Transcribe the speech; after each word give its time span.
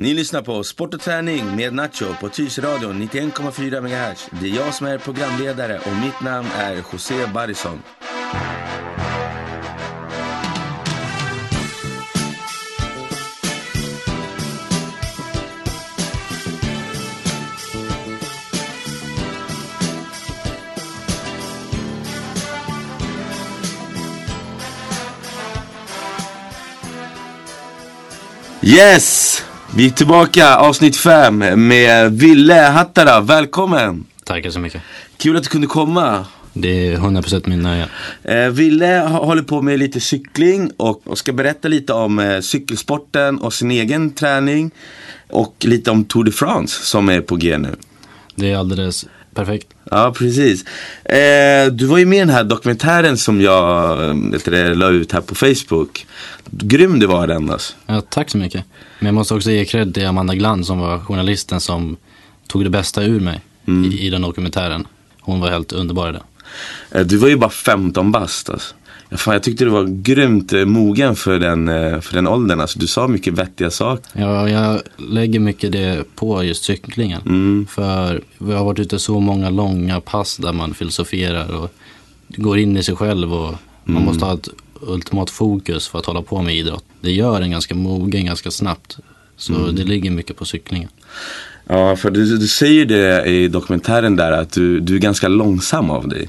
Ni 0.00 0.14
lyssnar 0.14 0.42
på 0.42 0.64
Sport 0.64 0.94
och 0.94 1.00
träning 1.00 1.56
med 1.56 1.74
Nacho 1.74 2.14
på 2.20 2.28
Tyresöradion 2.28 3.02
91,4 3.02 3.80
MHz. 3.80 4.28
Det 4.40 4.50
är 4.50 4.56
jag 4.56 4.74
som 4.74 4.86
är 4.86 4.98
programledare 4.98 5.78
och 5.78 5.96
mitt 6.04 6.20
namn 6.20 6.48
är 6.56 6.76
José 6.92 7.26
Barrison. 7.34 7.82
Yes! 28.62 29.47
Vi 29.78 29.86
är 29.86 29.90
tillbaka 29.90 30.56
avsnitt 30.56 30.96
5 30.96 31.38
med 31.68 32.12
Ville 32.12 32.54
Hattara. 32.54 33.20
Välkommen! 33.20 34.04
Tackar 34.24 34.50
så 34.50 34.60
mycket. 34.60 34.82
Kul 35.16 35.36
att 35.36 35.42
du 35.42 35.48
kunde 35.48 35.66
komma. 35.66 36.26
Det 36.52 36.86
är 36.86 36.96
100% 36.96 37.48
min 37.48 37.62
nöje. 37.62 37.88
Eh, 38.22 38.48
Ville 38.48 38.98
håller 38.98 39.42
på 39.42 39.62
med 39.62 39.78
lite 39.78 40.00
cykling 40.00 40.70
och, 40.76 41.06
och 41.06 41.18
ska 41.18 41.32
berätta 41.32 41.68
lite 41.68 41.92
om 41.92 42.18
eh, 42.18 42.40
cykelsporten 42.40 43.38
och 43.38 43.52
sin 43.52 43.70
egen 43.70 44.10
träning. 44.10 44.70
Och 45.28 45.54
lite 45.60 45.90
om 45.90 46.04
Tour 46.04 46.24
de 46.24 46.32
France 46.32 46.84
som 46.84 47.08
är 47.08 47.20
på 47.20 47.36
G 47.36 47.58
nu. 47.58 47.76
Det 48.34 48.52
är 48.52 48.56
alldeles 48.56 49.06
perfekt. 49.38 49.66
Ja, 49.90 50.12
precis. 50.16 50.64
Eh, 51.04 51.66
du 51.72 51.86
var 51.86 51.98
ju 51.98 52.06
med 52.06 52.16
i 52.16 52.20
den 52.20 52.30
här 52.30 52.44
dokumentären 52.44 53.16
som 53.18 53.40
jag 53.40 54.04
eh, 54.08 54.14
det, 54.44 54.74
la 54.74 54.88
ut 54.88 55.12
här 55.12 55.20
på 55.20 55.34
Facebook. 55.34 56.06
Grym 56.50 56.98
du 56.98 57.06
var 57.06 57.26
den 57.26 57.50
alltså. 57.50 57.74
Ja, 57.86 58.00
tack 58.00 58.30
så 58.30 58.38
mycket. 58.38 58.64
Men 58.98 59.06
jag 59.06 59.14
måste 59.14 59.34
också 59.34 59.50
ge 59.50 59.64
cred 59.64 59.94
till 59.94 60.06
Amanda 60.06 60.34
Glann 60.34 60.64
som 60.64 60.78
var 60.78 60.98
journalisten 60.98 61.60
som 61.60 61.96
tog 62.48 62.64
det 62.64 62.70
bästa 62.70 63.02
ur 63.02 63.20
mig 63.20 63.40
i, 63.92 64.06
i 64.06 64.10
den 64.10 64.22
dokumentären. 64.22 64.86
Hon 65.20 65.40
var 65.40 65.50
helt 65.50 65.72
underbar 65.72 66.08
i 66.08 66.12
det. 66.12 66.22
Eh, 66.98 67.06
Du 67.06 67.16
var 67.16 67.28
ju 67.28 67.36
bara 67.36 67.50
15 67.50 68.12
bast 68.12 68.50
alltså. 68.50 68.74
Fan, 69.10 69.34
jag 69.34 69.42
tyckte 69.42 69.64
du 69.64 69.70
var 69.70 69.84
grymt 69.84 70.52
eh, 70.52 70.64
mogen 70.64 71.16
för 71.16 71.38
den, 71.38 71.68
eh, 71.68 72.00
för 72.00 72.14
den 72.14 72.26
åldern. 72.26 72.60
Alltså, 72.60 72.78
du 72.78 72.86
sa 72.86 73.08
mycket 73.08 73.34
vettiga 73.34 73.70
saker. 73.70 74.20
Ja, 74.20 74.48
jag 74.48 74.80
lägger 74.96 75.40
mycket 75.40 75.72
det 75.72 76.04
på 76.14 76.44
just 76.44 76.64
cyklingen. 76.64 77.66
För 77.70 78.22
vi 78.38 78.52
har 78.52 78.64
varit 78.64 78.78
ute 78.78 78.98
så 78.98 79.20
många 79.20 79.50
långa 79.50 80.00
pass 80.00 80.36
där 80.36 80.52
man 80.52 80.74
filosoferar 80.74 81.54
och 81.54 81.70
går 82.28 82.58
in 82.58 82.76
i 82.76 82.82
sig 82.82 82.96
själv 82.96 83.34
och 83.34 83.54
man 83.84 84.04
måste 84.04 84.24
ha 84.24 84.34
ett 84.34 84.48
ultimat 84.80 85.30
fokus 85.30 85.88
för 85.88 85.98
att 85.98 86.06
hålla 86.06 86.22
på 86.22 86.42
med 86.42 86.54
idrott. 86.54 86.84
Det 87.00 87.12
gör 87.12 87.40
en 87.40 87.50
ganska 87.50 87.74
mogen 87.74 88.26
ganska 88.26 88.50
snabbt. 88.50 88.98
Så 89.36 89.70
det 89.70 89.84
ligger 89.84 90.10
mycket 90.10 90.36
på 90.36 90.44
cyklingen. 90.44 90.88
Ja, 91.66 91.96
för 91.96 92.10
du, 92.10 92.38
du 92.38 92.46
säger 92.48 92.84
det 92.84 93.24
i 93.24 93.48
dokumentären 93.48 94.16
där 94.16 94.32
att 94.32 94.52
du, 94.52 94.80
du 94.80 94.94
är 94.94 94.98
ganska 94.98 95.28
långsam 95.28 95.90
av 95.90 96.08
dig. 96.08 96.28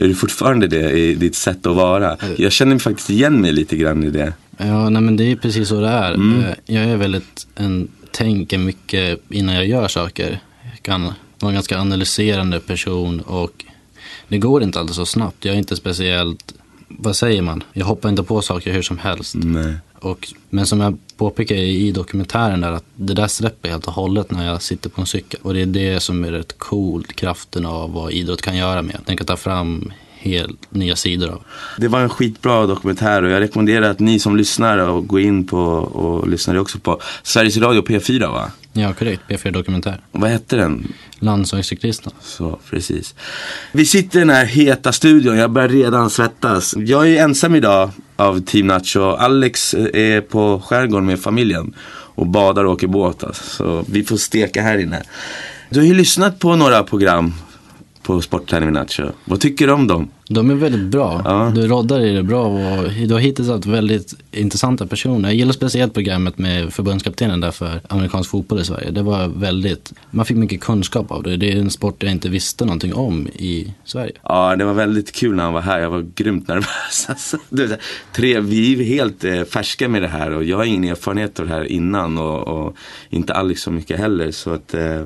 Är 0.00 0.08
du 0.08 0.14
fortfarande 0.14 0.66
det 0.66 0.90
i 0.90 1.14
ditt 1.14 1.34
sätt 1.34 1.66
att 1.66 1.76
vara? 1.76 2.16
Jag 2.38 2.52
känner 2.52 2.70
mig 2.74 2.80
faktiskt 2.80 3.10
igen 3.10 3.40
mig 3.40 3.52
lite 3.52 3.76
grann 3.76 4.04
i 4.04 4.10
det. 4.10 4.32
Ja, 4.58 4.88
nej 4.88 5.02
men 5.02 5.16
det 5.16 5.24
är 5.32 5.36
precis 5.36 5.68
så 5.68 5.80
det 5.80 5.88
är. 5.88 6.12
Eh, 6.12 6.54
Jag 6.66 6.84
är 6.84 6.96
väldigt 6.96 7.46
en, 7.54 7.88
tänker 8.10 8.58
mycket 8.58 9.20
innan 9.30 9.54
jag 9.54 9.66
gör 9.66 9.88
saker. 9.88 10.40
Jag 10.70 10.82
kan 10.82 11.02
vara 11.38 11.48
en 11.50 11.54
ganska 11.54 11.78
analyserande 11.78 12.60
person 12.60 13.20
och 13.20 13.64
det 14.28 14.38
går 14.38 14.62
inte 14.62 14.80
alltid 14.80 14.94
så 14.96 15.06
snabbt. 15.06 15.44
Jag 15.44 15.54
är 15.54 15.58
inte 15.58 15.76
speciellt, 15.76 16.54
vad 16.98 17.16
säger 17.16 17.42
man? 17.42 17.62
Jag 17.72 17.86
hoppar 17.86 18.08
inte 18.08 18.22
på 18.22 18.42
saker 18.42 18.72
hur 18.72 18.82
som 18.82 18.98
helst. 18.98 19.34
Nej. 19.34 19.74
Och, 20.00 20.28
men 20.50 20.66
som 20.66 20.80
jag 20.80 20.98
påpekar 21.16 21.54
i 21.54 21.92
dokumentären 21.92 22.60
där 22.60 22.72
att 22.72 22.84
det 22.96 23.14
där 23.14 23.28
släpper 23.28 23.68
helt 23.68 23.86
och 23.86 23.92
hållet 23.92 24.30
när 24.30 24.46
jag 24.46 24.62
sitter 24.62 24.90
på 24.90 25.00
en 25.00 25.06
cykel. 25.06 25.40
Och 25.42 25.54
det 25.54 25.62
är 25.62 25.66
det 25.66 26.00
som 26.00 26.24
är 26.24 26.32
rätt 26.32 26.58
coolt, 26.58 27.12
kraften 27.12 27.66
av 27.66 27.92
vad 27.92 28.12
idrott 28.12 28.42
kan 28.42 28.56
göra 28.56 28.82
med. 28.82 28.98
Den 29.06 29.16
kan 29.16 29.26
ta 29.26 29.36
fram 29.36 29.92
helt 30.20 30.74
nya 30.74 30.96
sidor 30.96 31.28
av. 31.28 31.42
Det 31.78 31.88
var 31.88 32.00
en 32.00 32.08
skitbra 32.08 32.66
dokumentär 32.66 33.22
och 33.22 33.30
jag 33.30 33.40
rekommenderar 33.40 33.90
att 33.90 33.98
ni 33.98 34.18
som 34.18 34.36
lyssnar 34.36 34.78
och 34.78 35.06
går 35.06 35.20
in 35.20 35.46
på 35.46 35.58
och 35.58 36.28
lyssnar 36.28 36.58
också 36.58 36.78
på 36.78 37.00
Sveriges 37.22 37.56
Radio 37.56 37.82
P4 37.82 38.32
va? 38.32 38.50
Ja, 38.72 38.92
korrekt. 38.92 39.22
P4 39.28 39.50
Dokumentär. 39.50 40.00
Vad 40.12 40.30
hette 40.30 40.56
den? 40.56 40.92
Landsvägscyklisten. 41.18 42.12
Så, 42.20 42.58
precis. 42.70 43.14
Vi 43.72 43.86
sitter 43.86 44.18
i 44.18 44.20
den 44.20 44.30
här 44.30 44.44
heta 44.44 44.92
studion, 44.92 45.36
jag 45.36 45.50
börjar 45.50 45.68
redan 45.68 46.10
svettas. 46.10 46.74
Jag 46.78 47.08
är 47.08 47.22
ensam 47.22 47.54
idag 47.54 47.90
av 48.16 48.40
Team 48.40 48.66
Nacho. 48.66 49.00
Alex 49.00 49.74
eh, 49.74 50.14
är 50.14 50.20
på 50.20 50.62
skärgården 50.66 51.06
med 51.06 51.20
familjen 51.20 51.74
och 52.14 52.26
badar 52.26 52.64
och 52.64 52.72
åker 52.72 52.86
båt. 52.86 53.24
Alltså. 53.24 53.44
Så 53.44 53.84
vi 53.88 54.04
får 54.04 54.16
steka 54.16 54.62
här 54.62 54.78
inne. 54.78 55.02
Du 55.70 55.80
har 55.80 55.86
ju 55.86 55.94
lyssnat 55.94 56.38
på 56.38 56.56
några 56.56 56.82
program 56.82 57.34
på 58.02 58.20
Sportträning 58.20 58.72
Nacho. 58.72 59.02
Vad 59.24 59.40
tycker 59.40 59.66
du 59.66 59.72
om 59.72 59.86
dem? 59.86 60.08
De 60.28 60.50
är 60.50 60.54
väldigt 60.54 60.90
bra. 60.90 61.22
Ja. 61.24 61.52
Du 61.54 61.66
roddar 61.66 62.00
i 62.00 62.12
det 62.12 62.22
bra 62.22 62.46
och 62.46 62.90
du 63.08 63.12
har 63.12 63.20
hittills 63.20 63.48
haft 63.48 63.66
väldigt 63.66 64.14
intressanta 64.30 64.86
personer. 64.86 65.28
Jag 65.28 65.36
gillar 65.36 65.52
speciellt 65.52 65.94
programmet 65.94 66.38
med 66.38 66.72
förbundskaptenen 66.72 67.40
där 67.40 67.50
för 67.50 67.80
amerikansk 67.88 68.30
fotboll 68.30 68.60
i 68.60 68.64
Sverige. 68.64 68.90
Det 68.90 69.02
var 69.02 69.28
väldigt, 69.28 69.92
man 70.10 70.26
fick 70.26 70.36
mycket 70.36 70.60
kunskap 70.60 71.10
av 71.12 71.22
det. 71.22 71.36
Det 71.36 71.52
är 71.52 71.56
en 71.56 71.70
sport 71.70 72.02
jag 72.02 72.12
inte 72.12 72.28
visste 72.28 72.64
någonting 72.64 72.94
om 72.94 73.28
i 73.28 73.74
Sverige. 73.84 74.12
Ja, 74.22 74.56
det 74.56 74.64
var 74.64 74.74
väldigt 74.74 75.12
kul 75.12 75.36
när 75.36 75.44
han 75.44 75.52
var 75.52 75.60
här. 75.60 75.80
Jag 75.80 75.90
var 75.90 76.06
grymt 76.14 76.48
nervös. 76.48 77.06
Alltså, 77.08 77.38
tre, 78.12 78.40
vi 78.40 78.80
är 78.80 78.84
helt 78.84 79.24
eh, 79.24 79.44
färska 79.44 79.88
med 79.88 80.02
det 80.02 80.08
här 80.08 80.30
och 80.30 80.44
jag 80.44 80.56
har 80.56 80.64
ingen 80.64 80.84
erfarenhet 80.84 81.40
av 81.40 81.46
det 81.46 81.52
här 81.52 81.64
innan 81.64 82.18
och, 82.18 82.48
och 82.48 82.76
inte 83.10 83.34
Alex 83.34 83.62
så 83.62 83.70
mycket 83.70 83.98
heller. 83.98 84.30
Så 84.30 84.50
att, 84.50 84.74
eh, 84.74 85.02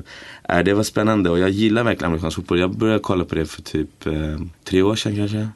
äh, 0.49 0.59
det 0.59 0.73
var 0.73 0.83
spännande 0.83 1.29
och 1.29 1.39
jag 1.39 1.49
gillar 1.49 1.83
verkligen 1.83 2.09
amerikansk 2.09 2.35
fotboll. 2.35 2.59
Jag 2.59 2.77
började 2.77 2.99
kolla 2.99 3.25
på 3.25 3.35
det 3.35 3.45
för 3.45 3.61
typ 3.61 4.07
eh, 4.07 4.39
tre 4.63 4.81
år 4.81 4.95
sedan 4.95 5.15
kanske. 5.15 5.47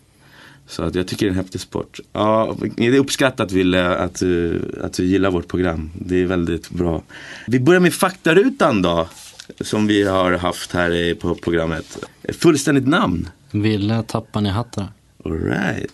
Så 0.68 0.84
att 0.84 0.96
jag 0.96 1.08
tycker 1.08 1.26
det 1.26 1.30
är 1.30 1.32
en 1.32 1.38
häftig 1.38 1.62
sport. 1.62 2.00
Ja, 2.14 2.56
det 2.78 2.88
är 2.88 3.00
uppskattat 3.00 3.52
Wille 3.52 3.96
att 3.96 4.20
du, 4.20 4.62
att 4.84 4.94
du 4.94 5.06
gillar 5.06 5.32
vårt 5.32 5.48
program. 5.48 5.90
Det 5.94 6.22
är 6.22 6.26
väldigt 6.26 6.70
bra. 6.70 7.04
Vi 7.48 7.60
börjar 7.60 7.80
med 7.80 7.94
faktarutan 7.94 8.82
då. 8.82 9.08
Som 9.62 9.88
vi 9.88 10.04
har 10.04 10.32
haft 10.32 10.72
här 10.72 11.16
på 11.16 11.36
programmet. 11.36 11.98
Fullständigt 12.34 12.88
namn? 12.88 13.30
Ville 13.52 14.04
tappa 14.04 14.42
i 14.42 14.48
hattar. 14.48 14.88
Alright. 15.26 15.92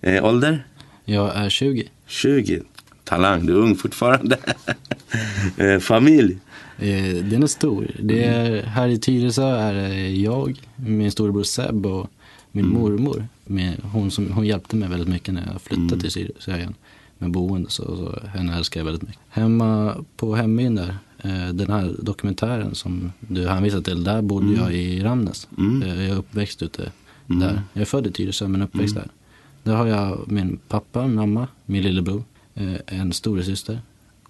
Eh, 0.00 0.24
ålder? 0.24 0.64
Jag 1.04 1.36
är 1.36 1.48
20. 1.48 1.88
20. 2.06 2.62
Talang, 3.04 3.46
du 3.46 3.52
är 3.52 3.56
ung 3.56 3.76
fortfarande. 3.76 4.38
eh, 5.56 5.78
familj? 5.78 6.38
Eh, 6.78 7.24
Den 7.24 7.42
är 7.42 7.46
stor. 7.46 7.90
Det 8.02 8.24
är, 8.24 8.62
här 8.62 8.88
i 8.88 8.98
Tyresö 8.98 9.46
är 9.56 9.74
det 9.74 10.10
jag, 10.10 10.60
min 10.76 11.10
storebror 11.10 11.42
Seb 11.42 11.86
och 11.86 12.10
min 12.52 12.66
mormor. 12.68 13.26
Med, 13.46 13.76
hon, 13.92 14.10
som, 14.10 14.32
hon 14.32 14.46
hjälpte 14.46 14.76
mig 14.76 14.88
väldigt 14.88 15.08
mycket 15.08 15.34
när 15.34 15.46
jag 15.52 15.60
flyttade 15.62 16.00
till 16.10 16.30
Syrien 16.38 16.74
med 17.18 17.30
boende. 17.30 17.70
Så, 17.70 17.96
så 17.96 18.26
henne 18.26 18.56
älskar 18.56 18.80
jag 18.80 18.84
väldigt 18.84 19.02
mycket. 19.02 19.20
Hemma 19.28 19.94
på 20.16 20.34
hembyn 20.34 20.74
där, 20.74 20.96
eh, 21.18 21.48
den 21.54 21.70
här 21.70 21.94
dokumentären 22.02 22.74
som 22.74 23.12
du 23.20 23.48
hänvisar 23.48 23.80
till, 23.80 24.04
där 24.04 24.22
bodde 24.22 24.52
jag 24.52 24.74
i 24.74 25.00
Ramnäs. 25.02 25.48
Eh, 25.82 25.88
Jag 25.88 26.04
är 26.06 26.14
uppväxt 26.16 26.62
ute 26.62 26.92
där. 27.26 27.62
Jag 27.72 27.80
är 27.82 27.84
född 27.86 28.06
i 28.06 28.10
Tyresö 28.12 28.48
men 28.48 28.62
uppväxt 28.62 28.94
där. 28.94 29.08
Där 29.62 29.74
har 29.74 29.86
jag 29.86 30.18
min 30.26 30.58
pappa, 30.68 31.06
mamma, 31.06 31.48
min 31.66 31.82
lillebror, 31.82 32.24
eh, 32.54 32.74
en 32.86 33.12
storasyster. 33.12 33.80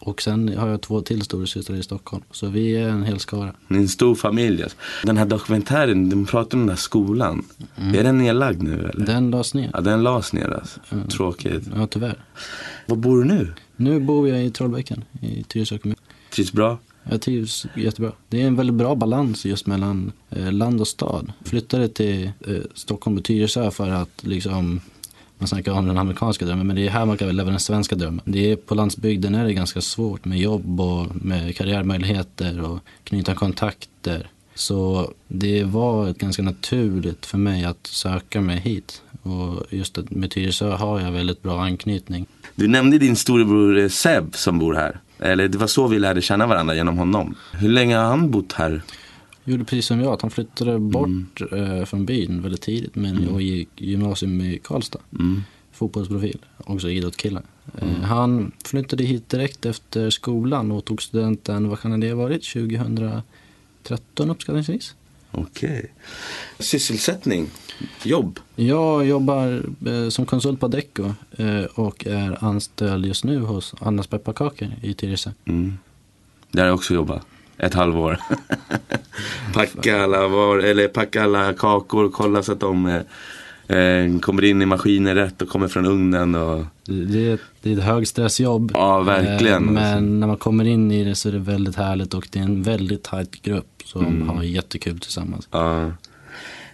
Och 0.05 0.23
sen 0.23 0.57
har 0.57 0.69
jag 0.69 0.81
två 0.81 1.01
till 1.01 1.23
storasystrar 1.23 1.77
i 1.77 1.83
Stockholm. 1.83 2.23
Så 2.31 2.47
vi 2.47 2.77
är 2.77 2.89
en 2.89 3.03
hel 3.03 3.19
skara. 3.19 3.53
Ni 3.69 3.77
är 3.77 3.83
en 3.83 3.89
stor 3.89 4.15
familj. 4.15 4.63
Alltså. 4.63 4.79
Den 5.05 5.17
här 5.17 5.27
dokumentären, 5.27 6.11
de 6.11 6.27
pratar 6.27 6.59
om 6.59 6.61
den 6.61 6.67
där 6.67 6.77
skolan. 6.77 7.45
Är 7.77 8.05
den 8.05 8.19
nedlagd 8.19 8.63
nu 8.63 8.91
eller? 8.95 9.07
Den 9.07 9.31
lades 9.31 9.55
ner. 9.55 9.71
Ja, 9.73 9.81
den 9.81 10.03
lades 10.03 10.33
ner 10.33 10.49
alltså. 10.49 10.81
Tråkigt. 11.09 11.63
Ja, 11.75 11.87
tyvärr. 11.87 12.25
Var 12.87 12.97
bor 12.97 13.19
du 13.19 13.25
nu? 13.25 13.53
Nu 13.77 14.01
bor 14.01 14.29
jag 14.29 14.45
i 14.45 14.51
Trollbäcken 14.51 15.05
i 15.21 15.43
Tyresö 15.43 15.79
kommun. 15.79 15.97
Trivs 16.31 16.53
bra? 16.53 16.79
Jag 17.11 17.21
trivs 17.21 17.67
jättebra. 17.77 18.13
Det 18.29 18.43
är 18.43 18.47
en 18.47 18.57
väldigt 18.57 18.77
bra 18.77 18.95
balans 18.95 19.45
just 19.45 19.67
mellan 19.67 20.13
eh, 20.31 20.53
land 20.53 20.81
och 20.81 20.89
stad. 20.89 21.33
Flyttade 21.45 21.89
till 21.89 22.31
eh, 22.47 22.57
Stockholm 22.75 23.17
och 23.17 23.25
Tyresö 23.25 23.71
för 23.71 23.89
att 23.89 24.25
liksom 24.25 24.81
man 25.43 25.49
snackar 25.49 25.73
om 25.73 25.87
den 25.87 25.99
amerikanska 25.99 26.45
drömmen, 26.45 26.67
men 26.67 26.77
det 26.77 26.87
är 26.87 26.91
här 26.91 27.07
man 27.07 27.17
kan 27.17 27.37
leva 27.37 27.51
den 27.51 27.61
svenska 27.61 27.97
drömmen. 27.97 28.21
Det 28.25 28.53
är, 28.53 28.57
på 28.57 28.75
landsbygden 28.75 29.35
är 29.35 29.45
det 29.45 29.53
ganska 29.53 29.81
svårt 29.81 30.25
med 30.25 30.39
jobb 30.39 30.81
och 30.81 31.07
med 31.17 31.57
karriärmöjligheter 31.57 32.61
och 32.61 32.79
knyta 33.05 33.35
kontakter. 33.35 34.27
Så 34.55 35.11
det 35.29 35.65
var 35.65 36.13
ganska 36.13 36.43
naturligt 36.43 37.27
för 37.27 37.39
mig 37.39 37.65
att 37.65 37.87
söka 37.87 38.41
mig 38.41 38.61
hit. 38.61 39.03
Och 39.23 39.67
just 39.71 39.99
med 40.11 40.31
Tyresö 40.31 40.71
har 40.71 41.01
jag 41.01 41.13
väldigt 41.13 41.43
bra 41.43 41.63
anknytning. 41.63 42.27
Du 42.55 42.69
nämnde 42.69 42.99
din 42.99 43.17
storebror 43.17 43.79
eh, 43.79 43.89
Seb 43.89 44.37
som 44.37 44.59
bor 44.59 44.75
här. 44.75 45.01
Eller 45.19 45.49
det 45.49 45.59
var 45.59 45.67
så 45.67 45.87
vi 45.87 45.99
lärde 45.99 46.23
känna 46.23 46.47
varandra 46.47 46.75
genom 46.75 46.99
honom. 46.99 47.35
Hur 47.53 47.69
länge 47.69 47.97
har 47.97 48.05
han 48.05 48.31
bott 48.31 48.53
här? 48.53 48.83
Gjorde 49.45 49.65
precis 49.65 49.87
som 49.87 50.01
jag, 50.01 50.13
att 50.13 50.23
han 50.23 50.31
flyttade 50.31 50.79
bort 50.79 51.41
eh, 51.53 51.85
från 51.85 52.07
byn 52.07 52.43
väldigt 52.43 52.61
tidigt 52.61 52.95
men 52.95 53.29
och 53.29 53.43
gick 53.43 53.69
gymnasium 53.81 54.41
i 54.41 54.61
Karlstad. 54.65 55.01
Fotbollsprofil, 55.73 56.39
också 56.59 56.91
idrottskille. 56.91 57.43
Mm. 57.81 58.03
Han 58.03 58.53
flyttade 58.65 59.05
hit 59.05 59.29
direkt 59.29 59.67
efter 59.67 60.11
skolan 60.11 60.73
och 60.73 60.85
tog 60.85 61.03
studenten, 61.03 61.69
vad 61.69 61.81
kan 61.81 62.01
det 62.01 62.09
ha 62.09 62.17
varit, 62.17 62.53
2013 62.53 64.31
uppskattningsvis. 64.31 64.95
Okej. 65.31 65.79
Okay. 65.79 65.89
Sysselsättning? 66.59 67.51
Jobb? 68.03 68.41
Jag 68.57 69.07
jobbar 69.07 69.63
eh, 69.87 70.09
som 70.09 70.27
konsult 70.27 70.61
på 70.61 70.83
eh, 71.31 71.65
och 71.75 72.07
är 72.07 72.45
anställd 72.45 73.07
just 73.07 73.25
nu 73.25 73.39
hos 73.39 73.75
Annas 73.81 74.07
pepparkakor 74.07 74.69
i 74.83 74.95
Tyresö. 74.95 75.31
Mm. 75.45 75.79
Där 76.51 76.61
har 76.61 76.69
jag 76.69 76.75
också 76.75 76.95
jobbat. 76.95 77.27
Ett 77.63 77.75
halvår. 77.75 78.19
packa, 79.55 80.03
alla 80.03 80.29
var, 80.29 80.59
eller 80.59 80.89
packa 80.89 81.23
alla 81.23 81.53
kakor, 81.53 82.11
kolla 82.11 82.43
så 82.43 82.53
att 82.53 82.61
de 82.61 82.87
eh, 83.67 84.19
kommer 84.21 84.45
in 84.45 84.63
i 84.63 84.67
maskinen 84.67 85.15
rätt 85.15 85.43
och 85.43 85.49
kommer 85.49 85.69
från 85.69 85.87
ugnen. 85.87 86.35
Och... 86.35 86.65
Det, 86.85 87.29
är 87.29 87.35
ett, 87.35 87.41
det 87.63 87.73
är 87.73 87.79
ett 87.79 87.85
högstressjobb. 87.85 88.71
Ja, 88.75 89.01
verkligen. 89.01 89.69
Eh, 89.69 89.73
men 89.73 90.21
när 90.21 90.27
man 90.27 90.37
kommer 90.37 90.65
in 90.65 90.93
i 90.93 91.05
det 91.05 91.15
så 91.15 91.29
är 91.29 91.33
det 91.33 91.39
väldigt 91.39 91.77
härligt 91.77 92.15
och 92.15 92.29
det 92.31 92.39
är 92.39 92.43
en 92.43 92.63
väldigt 92.63 93.03
tajt 93.03 93.43
grupp 93.43 93.83
som 93.85 94.07
mm. 94.07 94.29
har 94.29 94.43
jättekul 94.43 94.99
tillsammans. 94.99 95.49
Ja. 95.51 95.93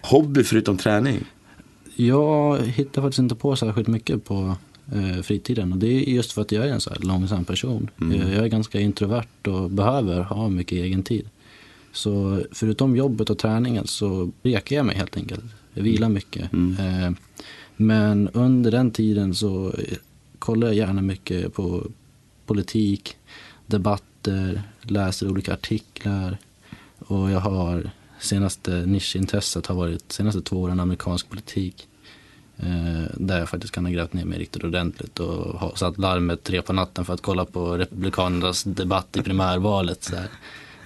Hobby 0.01 0.43
förutom 0.43 0.77
träning? 0.77 1.25
Jag 1.95 2.57
hittar 2.57 3.01
faktiskt 3.01 3.19
inte 3.19 3.35
på 3.35 3.55
särskilt 3.55 3.87
mycket 3.87 4.25
på 4.25 4.55
eh, 4.95 5.21
fritiden. 5.21 5.73
Och 5.73 5.77
det 5.77 5.87
är 5.87 6.13
just 6.13 6.31
för 6.31 6.41
att 6.41 6.51
jag 6.51 6.67
är 6.67 6.73
en 6.73 6.81
så 6.81 6.89
här 6.89 6.99
långsam 6.99 7.45
person. 7.45 7.89
Mm. 8.01 8.21
Jag, 8.21 8.29
jag 8.29 8.43
är 8.43 8.47
ganska 8.47 8.79
introvert 8.79 9.47
och 9.47 9.71
behöver 9.71 10.21
ha 10.21 10.49
mycket 10.49 10.77
egen 10.77 11.03
tid. 11.03 11.29
Så 11.91 12.43
förutom 12.51 12.95
jobbet 12.95 13.29
och 13.29 13.37
träningen 13.37 13.87
så 13.87 14.31
rekar 14.43 14.75
jag 14.75 14.85
mig 14.85 14.95
helt 14.95 15.17
enkelt. 15.17 15.43
Jag 15.73 15.83
vilar 15.83 16.09
mycket. 16.09 16.53
Mm. 16.53 17.03
Eh, 17.03 17.11
men 17.75 18.29
under 18.29 18.71
den 18.71 18.91
tiden 18.91 19.35
så 19.35 19.73
kollar 20.39 20.67
jag 20.67 20.75
gärna 20.75 21.01
mycket 21.01 21.53
på 21.53 21.87
politik, 22.45 23.15
debatter, 23.65 24.61
läser 24.81 25.29
olika 25.29 25.53
artiklar. 25.53 26.37
Och 26.99 27.31
jag 27.31 27.39
har 27.39 27.91
senaste 28.19 28.85
nischintresset 28.85 29.65
har 29.65 29.75
varit 29.75 30.11
senaste 30.11 30.41
två 30.41 30.61
åren 30.61 30.79
amerikansk 30.79 31.29
politik. 31.29 31.87
Eh, 32.63 33.11
där 33.13 33.39
jag 33.39 33.49
faktiskt 33.49 33.73
kan 33.73 33.85
ha 33.85 33.91
grävt 33.91 34.13
ner 34.13 34.25
mig 34.25 34.39
riktigt 34.39 34.63
ordentligt 34.63 35.19
och 35.19 35.77
satt 35.77 35.97
larmet 35.97 36.43
tre 36.43 36.61
på 36.61 36.73
natten 36.73 37.05
för 37.05 37.13
att 37.13 37.21
kolla 37.21 37.45
på 37.45 37.77
Republikanernas 37.77 38.63
debatt 38.63 39.17
i 39.17 39.21
primärvalet. 39.21 40.03
Så 40.03 40.15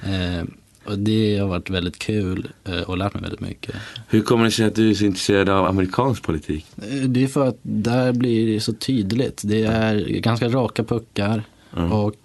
eh, 0.09 0.43
och 0.85 0.99
det 0.99 1.37
har 1.37 1.47
varit 1.47 1.69
väldigt 1.69 1.99
kul 1.99 2.47
eh, 2.63 2.81
och 2.81 2.97
lärt 2.97 3.13
mig 3.13 3.23
väldigt 3.23 3.39
mycket. 3.39 3.75
Hur 4.07 4.21
kommer 4.21 4.45
det 4.45 4.51
sig 4.51 4.65
att 4.65 4.75
du 4.75 4.89
är 4.89 4.93
så 4.93 5.05
intresserad 5.05 5.49
av 5.49 5.65
amerikansk 5.65 6.23
politik? 6.23 6.65
Eh, 6.77 7.03
det 7.07 7.23
är 7.23 7.27
för 7.27 7.47
att 7.47 7.57
där 7.61 8.13
blir 8.13 8.53
det 8.53 8.59
så 8.59 8.73
tydligt. 8.73 9.41
Det 9.45 9.63
är 9.63 10.07
ganska 10.07 10.49
raka 10.49 10.83
puckar 10.83 11.43
mm. 11.77 11.91
och 11.91 12.15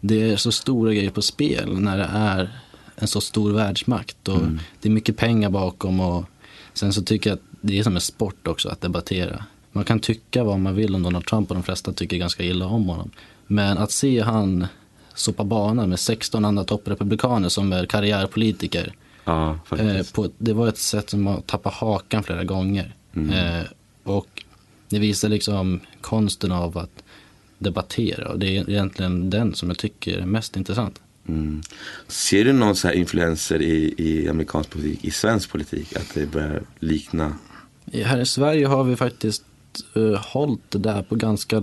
det 0.00 0.30
är 0.30 0.36
så 0.36 0.52
stora 0.52 0.94
grejer 0.94 1.10
på 1.10 1.22
spel 1.22 1.80
när 1.80 1.98
det 1.98 2.10
är 2.12 2.60
en 2.96 3.08
så 3.08 3.20
stor 3.20 3.52
världsmakt. 3.52 4.28
Och 4.28 4.38
mm. 4.38 4.60
Det 4.80 4.88
är 4.88 4.92
mycket 4.92 5.16
pengar 5.16 5.50
bakom 5.50 6.00
och 6.00 6.24
sen 6.72 6.92
så 6.92 7.02
tycker 7.02 7.30
jag 7.30 7.36
att 7.36 7.47
det 7.60 7.78
är 7.78 7.82
som 7.82 7.94
en 7.94 8.00
sport 8.00 8.48
också 8.48 8.68
att 8.68 8.80
debattera. 8.80 9.44
Man 9.72 9.84
kan 9.84 10.00
tycka 10.00 10.44
vad 10.44 10.60
man 10.60 10.74
vill 10.74 10.94
om 10.94 11.02
Donald 11.02 11.26
Trump 11.26 11.50
och 11.50 11.56
de 11.56 11.62
flesta 11.62 11.92
tycker 11.92 12.16
ganska 12.16 12.44
illa 12.44 12.66
om 12.66 12.88
honom. 12.88 13.10
Men 13.46 13.78
att 13.78 13.90
se 13.90 14.20
han 14.20 14.66
sopa 15.14 15.44
banan 15.44 15.88
med 15.88 16.00
16 16.00 16.44
andra 16.44 16.64
topprepublikaner 16.64 17.48
som 17.48 17.72
är 17.72 17.86
karriärpolitiker. 17.86 18.94
Ja, 19.24 19.58
eh, 19.78 20.06
på, 20.12 20.30
det 20.38 20.52
var 20.52 20.68
ett 20.68 20.78
sätt 20.78 21.10
som 21.10 21.26
att 21.26 21.46
tappa 21.46 21.70
hakan 21.70 22.22
flera 22.22 22.44
gånger. 22.44 22.94
Mm. 23.14 23.30
Eh, 23.30 23.66
och 24.02 24.44
det 24.88 24.98
visar 24.98 25.28
liksom 25.28 25.80
konsten 26.00 26.52
av 26.52 26.78
att 26.78 27.02
debattera 27.58 28.28
och 28.28 28.38
det 28.38 28.56
är 28.56 28.70
egentligen 28.70 29.30
den 29.30 29.54
som 29.54 29.68
jag 29.68 29.78
tycker 29.78 30.18
är 30.18 30.26
mest 30.26 30.56
intressant. 30.56 31.00
Mm. 31.28 31.62
Ser 32.08 32.44
du 32.44 32.52
någon 32.52 32.76
så 32.76 32.88
här 32.88 32.94
influenser 32.94 33.62
i, 33.62 33.94
i 33.98 34.28
amerikansk 34.28 34.70
politik, 34.70 35.04
i 35.04 35.10
svensk 35.10 35.50
politik, 35.50 35.96
att 35.96 36.14
det 36.14 36.26
börjar 36.26 36.62
likna? 36.78 37.34
Här 37.92 38.20
i 38.20 38.26
Sverige 38.26 38.66
har 38.66 38.84
vi 38.84 38.96
faktiskt 38.96 39.44
uh, 39.96 40.16
hållit 40.16 40.70
det 40.70 40.78
där 40.78 41.02
på 41.02 41.14
ganska 41.14 41.62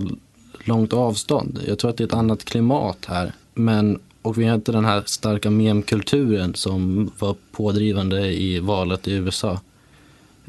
långt 0.64 0.92
avstånd. 0.92 1.60
Jag 1.66 1.78
tror 1.78 1.90
att 1.90 1.96
det 1.96 2.04
är 2.04 2.08
ett 2.08 2.14
annat 2.14 2.44
klimat 2.44 3.04
här. 3.08 3.32
Men, 3.54 4.00
och 4.22 4.38
vi 4.38 4.44
har 4.44 4.54
inte 4.54 4.72
den 4.72 4.84
här 4.84 5.02
starka 5.06 5.50
memkulturen 5.50 6.54
som 6.54 7.10
var 7.18 7.36
pådrivande 7.52 8.32
i 8.32 8.60
valet 8.60 9.08
i 9.08 9.12
USA. 9.12 9.60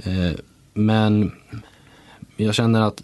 Uh, 0.07 0.31
men 0.73 1.31
jag 2.37 2.55
känner 2.55 2.81
att 2.81 3.03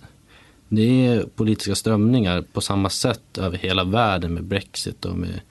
det 0.70 1.06
är 1.06 1.26
politiska 1.36 1.76
strömningar 1.76 2.42
på 2.54 2.62
samma 2.62 2.90
sätt 2.90 3.38
över 3.38 3.58
hela 3.58 3.84
världen 3.84 4.34
med 4.34 4.44
Brexit 4.44 5.06
och 5.06 5.18
med 5.18 5.42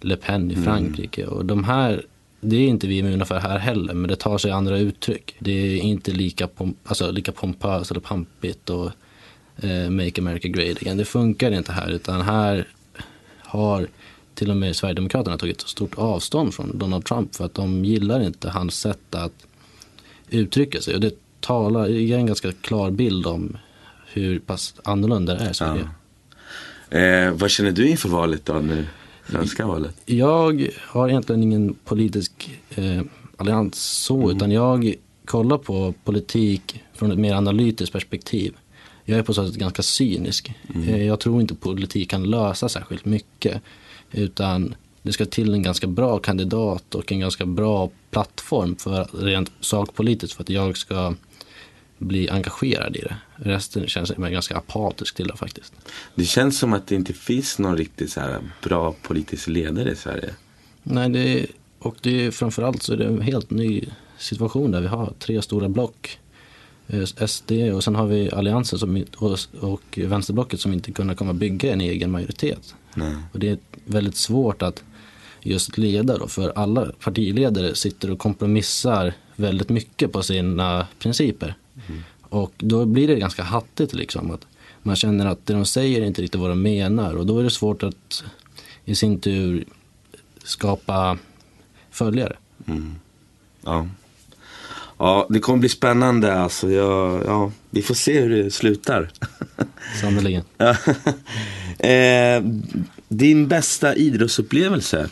Le 0.00 0.16
Pen 0.16 0.50
i 0.50 0.54
mm. 0.54 0.64
Frankrike. 0.64 1.22
Mm. 1.22 1.34
Och 1.34 1.44
de 1.44 1.64
här, 1.64 2.06
det 2.40 2.56
är 2.56 2.68
inte 2.68 2.86
vi 2.86 2.98
immuna 2.98 3.24
för 3.24 3.38
här 3.38 3.58
heller, 3.58 3.94
men 3.94 4.08
det 4.08 4.16
tar 4.16 4.38
sig 4.38 4.50
andra 4.50 4.78
uttryck. 4.78 5.36
Det 5.38 5.52
är 5.52 5.76
inte 5.76 6.10
lika, 6.10 6.46
pom, 6.46 6.74
alltså, 6.84 7.10
lika 7.10 7.32
pompöst 7.32 7.90
eller 7.90 8.00
pampigt 8.00 8.70
och 8.70 8.90
eh, 9.56 9.90
Make 9.90 10.20
America 10.20 10.48
Great 10.48 10.76
Again. 10.76 10.96
Det 10.96 11.04
funkar 11.04 11.50
inte 11.50 11.72
här, 11.72 11.90
utan 11.90 12.20
här 12.20 12.68
har 13.42 13.88
till 14.34 14.50
och 14.50 14.56
med 14.56 14.76
Sverigedemokraterna 14.76 15.38
tagit 15.38 15.60
stort 15.60 15.94
avstånd 15.98 16.54
från 16.54 16.78
Donald 16.78 17.04
Trump 17.04 17.34
för 17.34 17.44
att 17.44 17.54
de 17.54 17.84
gillar 17.84 18.22
inte 18.22 18.50
hans 18.50 18.80
sätt 18.80 19.14
att 19.14 19.46
uttrycka 20.30 20.80
sig. 20.80 20.94
Och 20.94 21.00
det 21.00 21.14
talar, 21.40 21.86
ger 21.86 22.16
en 22.16 22.26
ganska 22.26 22.52
klar 22.52 22.90
bild 22.90 23.26
om 23.26 23.56
hur 24.12 24.38
pass 24.38 24.74
annorlunda 24.84 25.34
det 25.34 25.44
är 25.44 25.50
i 25.50 25.54
Sverige. 25.54 25.88
Ja. 26.90 26.98
Eh, 26.98 27.32
vad 27.32 27.50
känner 27.50 27.70
du 27.70 27.88
inför 27.88 28.08
valet 28.08 28.44
då 28.44 28.52
nu? 28.52 28.86
Svenska 29.30 29.66
valet? 29.66 29.96
Jag 30.06 30.68
har 30.78 31.08
egentligen 31.08 31.42
ingen 31.42 31.74
politisk 31.84 32.58
eh, 32.74 33.02
allians 33.36 33.82
så, 34.04 34.16
mm. 34.16 34.36
utan 34.36 34.50
jag 34.50 34.94
kollar 35.24 35.58
på 35.58 35.94
politik 36.04 36.82
från 36.94 37.12
ett 37.12 37.18
mer 37.18 37.34
analytiskt 37.34 37.92
perspektiv. 37.92 38.54
Jag 39.04 39.18
är 39.18 39.22
på 39.22 39.34
så 39.34 39.46
sätt 39.46 39.56
ganska 39.56 39.82
cynisk. 39.82 40.52
Mm. 40.74 40.88
Eh, 40.88 41.06
jag 41.06 41.20
tror 41.20 41.40
inte 41.40 41.54
politik 41.54 42.10
kan 42.10 42.30
lösa 42.30 42.68
särskilt 42.68 43.04
mycket. 43.04 43.62
Utan 44.10 44.74
det 45.02 45.12
ska 45.12 45.24
till 45.24 45.54
en 45.54 45.62
ganska 45.62 45.86
bra 45.86 46.18
kandidat 46.18 46.94
och 46.94 47.12
en 47.12 47.20
ganska 47.20 47.46
bra 47.46 47.90
plattform 48.10 48.76
för 48.76 49.08
rent 49.12 49.52
sakpolitiskt 49.60 50.36
för 50.36 50.42
att 50.42 50.50
jag 50.50 50.76
ska 50.76 51.14
bli 52.00 52.28
engagerad 52.28 52.96
i 52.96 53.00
det. 53.00 53.16
Resten 53.36 53.86
känns 53.86 54.12
jag 54.18 54.32
ganska 54.32 54.56
apatisk 54.56 55.14
till 55.14 55.26
det 55.26 55.36
faktiskt. 55.36 55.72
Det 56.14 56.24
känns 56.24 56.58
som 56.58 56.72
att 56.72 56.86
det 56.86 56.94
inte 56.94 57.12
finns 57.12 57.58
någon 57.58 57.76
riktigt 57.76 58.12
så 58.12 58.20
bra 58.62 58.94
politisk 59.02 59.48
ledare 59.48 59.90
i 59.90 59.96
Sverige. 59.96 60.34
Nej, 60.82 61.08
det 61.08 61.40
är, 61.40 61.46
och 61.78 61.96
det 62.00 62.26
är, 62.26 62.30
framförallt 62.30 62.82
så 62.82 62.92
är 62.92 62.96
det 62.96 63.06
en 63.06 63.20
helt 63.20 63.50
ny 63.50 63.84
situation 64.18 64.70
där 64.70 64.80
vi 64.80 64.86
har 64.86 65.12
tre 65.18 65.42
stora 65.42 65.68
block. 65.68 66.18
Eh, 66.86 67.04
SD 67.26 67.52
och 67.74 67.84
sen 67.84 67.94
har 67.94 68.06
vi 68.06 68.30
Alliansen 68.30 68.78
som, 68.78 69.04
och, 69.16 69.38
och 69.60 69.98
Vänsterblocket 69.98 70.60
som 70.60 70.72
inte 70.72 70.92
kunde 70.92 71.14
komma 71.14 71.32
bygga 71.32 71.72
en 71.72 71.80
egen 71.80 72.10
majoritet. 72.10 72.74
Nej. 72.94 73.14
Och 73.32 73.38
det 73.38 73.48
är 73.48 73.58
väldigt 73.84 74.16
svårt 74.16 74.62
att 74.62 74.82
just 75.42 75.78
leda 75.78 76.18
då, 76.18 76.28
för 76.28 76.52
alla 76.54 76.92
partiledare 77.00 77.74
sitter 77.74 78.10
och 78.10 78.18
kompromissar 78.18 79.14
väldigt 79.36 79.68
mycket 79.68 80.12
på 80.12 80.22
sina 80.22 80.86
principer. 80.98 81.54
Och 82.30 82.52
då 82.56 82.84
blir 82.86 83.08
det 83.08 83.14
ganska 83.14 83.42
hattigt 83.42 83.94
liksom. 83.94 84.30
Att 84.30 84.46
man 84.82 84.96
känner 84.96 85.26
att 85.26 85.46
det 85.46 85.52
de 85.52 85.64
säger 85.64 86.02
är 86.02 86.06
inte 86.06 86.22
riktigt 86.22 86.40
vad 86.40 86.50
de 86.50 86.62
menar 86.62 87.14
och 87.14 87.26
då 87.26 87.38
är 87.38 87.44
det 87.44 87.50
svårt 87.50 87.82
att 87.82 88.24
i 88.84 88.94
sin 88.94 89.20
tur 89.20 89.64
skapa 90.44 91.18
följare. 91.90 92.36
Mm. 92.66 92.94
Ja. 93.64 93.86
ja, 94.98 95.26
det 95.30 95.40
kommer 95.40 95.58
bli 95.58 95.68
spännande 95.68 96.34
alltså. 96.34 96.70
Ja, 96.70 97.20
ja, 97.24 97.52
vi 97.70 97.82
får 97.82 97.94
se 97.94 98.20
hur 98.20 98.42
det 98.42 98.50
slutar. 98.50 99.10
Sannerligen. 100.00 100.44
eh, 101.78 102.42
din 103.08 103.48
bästa 103.48 103.94
idrottsupplevelse? 103.94 105.08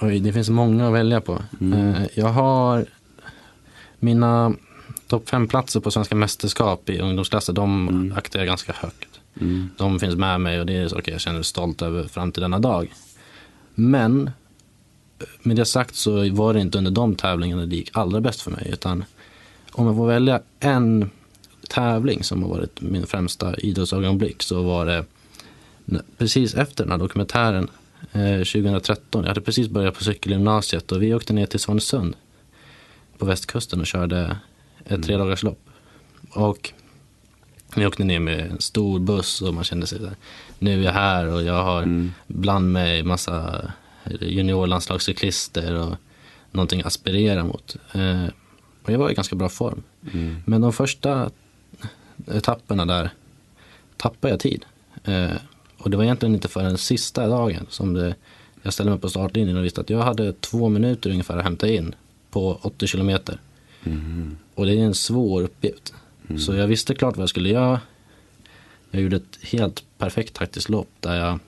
Oj, 0.00 0.20
det 0.20 0.32
finns 0.32 0.50
många 0.50 0.86
att 0.86 0.94
välja 0.94 1.20
på. 1.20 1.42
Mm. 1.60 1.94
Eh, 1.94 2.02
jag 2.14 2.28
har 2.28 2.86
mina 3.98 4.54
topp 5.14 5.28
fem 5.28 5.48
platser 5.48 5.80
på 5.80 5.90
svenska 5.90 6.14
mästerskap 6.14 6.90
i 6.90 7.00
ungdomsklasser, 7.00 7.52
de 7.52 7.88
mm. 7.88 8.12
aktar 8.16 8.38
jag 8.38 8.46
ganska 8.46 8.72
högt. 8.72 9.20
Mm. 9.40 9.70
De 9.76 9.98
finns 9.98 10.16
med 10.16 10.40
mig 10.40 10.60
och 10.60 10.66
det 10.66 10.76
är 10.76 10.88
saker 10.88 11.12
jag 11.12 11.20
känner 11.20 11.42
stolt 11.42 11.82
över 11.82 12.04
fram 12.04 12.32
till 12.32 12.42
denna 12.42 12.58
dag. 12.58 12.92
Men 13.74 14.30
med 15.42 15.56
det 15.56 15.64
sagt 15.64 15.94
så 15.94 16.30
var 16.30 16.54
det 16.54 16.60
inte 16.60 16.78
under 16.78 16.90
de 16.90 17.14
tävlingarna 17.14 17.66
det 17.66 17.76
gick 17.76 17.90
allra 17.92 18.20
bäst 18.20 18.42
för 18.42 18.50
mig. 18.50 18.70
Utan 18.72 19.04
om 19.72 19.86
jag 19.86 19.96
får 19.96 20.06
välja 20.06 20.40
en 20.60 21.10
tävling 21.68 22.24
som 22.24 22.42
har 22.42 22.50
varit 22.50 22.80
min 22.80 23.06
främsta 23.06 23.56
idrottsögonblick 23.56 24.42
så 24.42 24.62
var 24.62 24.86
det 24.86 25.04
precis 26.18 26.54
efter 26.54 26.84
den 26.84 26.90
här 26.90 26.98
dokumentären 26.98 27.68
eh, 28.12 28.38
2013. 28.38 29.22
Jag 29.22 29.28
hade 29.28 29.40
precis 29.40 29.68
börjat 29.68 29.94
på 29.94 30.04
cykelgymnasiet 30.04 30.92
och 30.92 31.02
vi 31.02 31.14
åkte 31.14 31.32
ner 31.32 31.46
till 31.46 31.60
Svanesund 31.60 32.16
på 33.18 33.26
västkusten 33.26 33.80
och 33.80 33.86
körde 33.86 34.36
ett 34.84 34.90
mm. 34.90 35.02
tredagarslopp. 35.02 35.60
Och 36.30 36.72
Vi 37.76 37.86
åkte 37.86 38.04
ner 38.04 38.20
med 38.20 38.40
en 38.40 38.60
stor 38.60 38.98
buss 38.98 39.42
och 39.42 39.54
man 39.54 39.64
kände 39.64 39.86
sig 39.86 39.98
där. 39.98 40.16
Nu 40.58 40.80
är 40.80 40.84
jag 40.84 40.92
här 40.92 41.26
och 41.26 41.42
jag 41.42 41.64
har 41.64 41.82
Mm. 41.82 42.12
bland 42.26 42.72
mig 42.72 43.02
massa 43.02 43.62
juniorlandslagscyklister 44.20 45.74
och 45.74 45.94
någonting 46.50 46.80
att 46.80 46.86
aspirera 46.86 47.44
mot. 47.44 47.76
Eh, 47.92 48.26
och 48.82 48.92
jag 48.92 48.98
var 48.98 49.10
i 49.10 49.14
ganska 49.14 49.36
bra 49.36 49.48
form. 49.48 49.82
Mm. 50.12 50.36
Men 50.44 50.60
de 50.60 50.72
första 50.72 51.30
etapperna 52.26 52.86
där 52.86 53.10
tappade 53.96 54.32
jag 54.32 54.40
tid. 54.40 54.64
Eh, 55.04 55.30
och 55.78 55.90
det 55.90 55.96
var 55.96 56.04
egentligen 56.04 56.34
inte 56.34 56.48
för 56.48 56.62
den 56.62 56.78
sista 56.78 57.26
dagen 57.26 57.66
som 57.68 57.94
det, 57.94 58.14
jag 58.62 58.72
ställde 58.72 58.90
mig 58.90 59.00
på 59.00 59.08
startlinjen 59.08 59.56
och 59.56 59.64
visste 59.64 59.80
att 59.80 59.90
jag 59.90 60.02
hade 60.02 60.32
två 60.32 60.68
minuter 60.68 61.10
ungefär 61.10 61.36
att 61.36 61.44
hämta 61.44 61.68
in 61.68 61.94
på 62.30 62.58
80 62.62 62.86
kilometer. 62.86 63.40
Mm. 63.84 64.36
Och 64.54 64.66
det 64.66 64.74
är 64.74 64.84
en 64.84 64.94
svår 64.94 65.42
uppgift. 65.42 65.94
Så 66.38 66.54
jag 66.54 66.66
visste 66.66 66.94
klart 66.94 67.16
vad 67.16 67.22
jag 67.22 67.28
skulle 67.28 67.48
göra. 67.48 67.80
Jag 68.90 69.02
gjorde 69.02 69.16
ett 69.16 69.38
helt 69.42 69.84
perfekt 69.98 70.34
taktiskt 70.34 70.68
lopp 70.68 70.88
där 71.00 71.14
jag, 71.14 71.38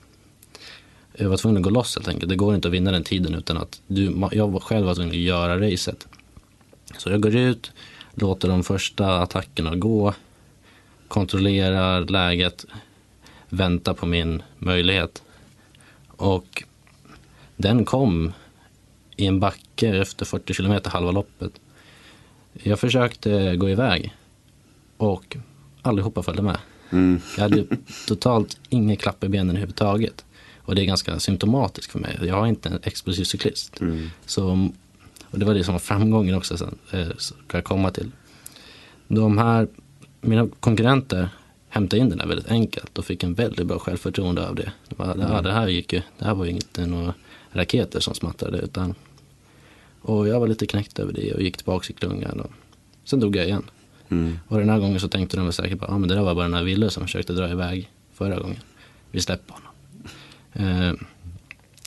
jag 1.13 1.29
var 1.29 1.37
tvungen 1.37 1.57
att 1.57 1.63
gå 1.63 1.69
loss 1.69 1.95
helt 1.95 2.07
enkelt. 2.07 2.29
Det 2.29 2.35
går 2.35 2.55
inte 2.55 2.67
att 2.67 2.73
vinna 2.73 2.91
den 2.91 3.03
tiden 3.03 3.35
utan 3.35 3.57
att 3.57 3.81
du, 3.87 4.27
jag 4.31 4.63
själv 4.63 4.85
var 4.85 4.95
tvungen 4.95 5.11
att 5.11 5.17
göra 5.17 5.71
racet. 5.71 6.07
Så 6.97 7.09
jag 7.09 7.21
går 7.21 7.35
ut, 7.35 7.71
låter 8.13 8.47
de 8.47 8.63
första 8.63 9.21
attackerna 9.21 9.75
gå, 9.75 10.13
kontrollerar 11.07 12.05
läget, 12.05 12.65
väntar 13.49 13.93
på 13.93 14.05
min 14.05 14.43
möjlighet. 14.57 15.23
Och 16.07 16.63
den 17.55 17.85
kom 17.85 18.33
i 19.15 19.25
en 19.25 19.39
backe 19.39 19.89
efter 19.89 20.25
40 20.25 20.53
kilometer 20.53 20.89
halva 20.89 21.11
loppet. 21.11 21.51
Jag 22.63 22.79
försökte 22.79 23.55
gå 23.55 23.69
iväg 23.69 24.15
och 24.97 25.37
allihopa 25.81 26.23
följde 26.23 26.41
med. 26.41 26.57
Mm. 26.89 27.21
Jag 27.35 27.43
hade 27.43 27.65
totalt 28.07 28.59
ingen 28.69 28.97
klapp 28.97 29.23
i 29.23 29.29
benen 29.29 29.49
överhuvudtaget. 29.49 30.25
Och 30.57 30.75
det 30.75 30.81
är 30.81 30.85
ganska 30.85 31.19
symptomatiskt 31.19 31.91
för 31.91 31.99
mig. 31.99 32.19
Jag 32.21 32.43
är 32.43 32.47
inte 32.47 32.69
en 32.69 32.79
explosiv 32.83 33.23
cyklist. 33.23 33.81
Mm. 33.81 34.09
Så, 34.25 34.69
och 35.23 35.39
det 35.39 35.45
var 35.45 35.53
det 35.53 35.63
som 35.63 35.73
var 35.73 35.79
framgången 35.79 36.35
också 36.35 36.57
sen, 36.57 36.77
eh, 36.91 37.07
ska 37.17 37.57
jag 37.57 37.63
komma 37.63 37.91
till. 37.91 38.11
De 39.07 39.37
här, 39.37 39.67
mina 40.21 40.47
konkurrenter 40.59 41.29
hämtade 41.69 42.01
in 42.01 42.09
den 42.09 42.19
här 42.19 42.27
väldigt 42.27 42.51
enkelt 42.51 42.97
och 42.97 43.05
fick 43.05 43.23
en 43.23 43.33
väldigt 43.33 43.67
bra 43.67 43.79
självförtroende 43.79 44.47
av 44.47 44.55
det. 44.55 44.71
De 44.89 44.95
bara, 44.95 45.15
ja, 45.17 45.41
det 45.41 45.51
här 45.51 45.67
gick 45.67 45.93
ju, 45.93 46.01
det 46.17 46.25
här 46.25 46.35
var 46.35 46.45
ju 46.45 46.51
inte 46.51 46.85
några 46.85 47.13
raketer 47.51 47.99
som 47.99 48.13
smattrade 48.13 48.57
utan 48.57 48.95
och 50.01 50.27
jag 50.27 50.39
var 50.39 50.47
lite 50.47 50.65
knäckt 50.67 50.99
över 50.99 51.13
det 51.13 51.33
och 51.33 51.41
gick 51.41 51.57
tillbaka 51.57 51.87
i 51.89 51.93
klungan 51.93 52.39
och 52.39 52.51
sen 53.03 53.19
drog 53.19 53.35
jag 53.35 53.45
igen. 53.45 53.63
Mm. 54.09 54.39
Och 54.47 54.59
den 54.59 54.69
här 54.69 54.79
gången 54.79 54.99
så 54.99 55.07
tänkte 55.07 55.37
de 55.37 55.43
väl 55.43 55.53
säkert 55.53 55.79
bara, 55.79 55.91
ah, 55.91 55.97
men 55.97 56.09
det 56.09 56.15
där 56.15 56.21
var 56.21 56.35
bara 56.35 56.45
den 56.45 56.53
här 56.53 56.63
Ville 56.63 56.89
som 56.89 57.03
försökte 57.03 57.33
dra 57.33 57.49
iväg 57.49 57.91
förra 58.13 58.39
gången. 58.39 58.59
Vi 59.11 59.21
släpper 59.21 59.53
honom. 59.53 59.71
Eh, 60.53 60.93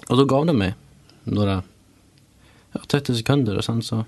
och 0.08 0.16
då 0.16 0.24
gav 0.24 0.46
de 0.46 0.58
mig 0.58 0.74
några, 1.24 1.62
ja, 2.72 2.80
30 2.86 3.14
sekunder 3.14 3.56
och 3.56 3.64
sen 3.64 3.82
så 3.82 4.04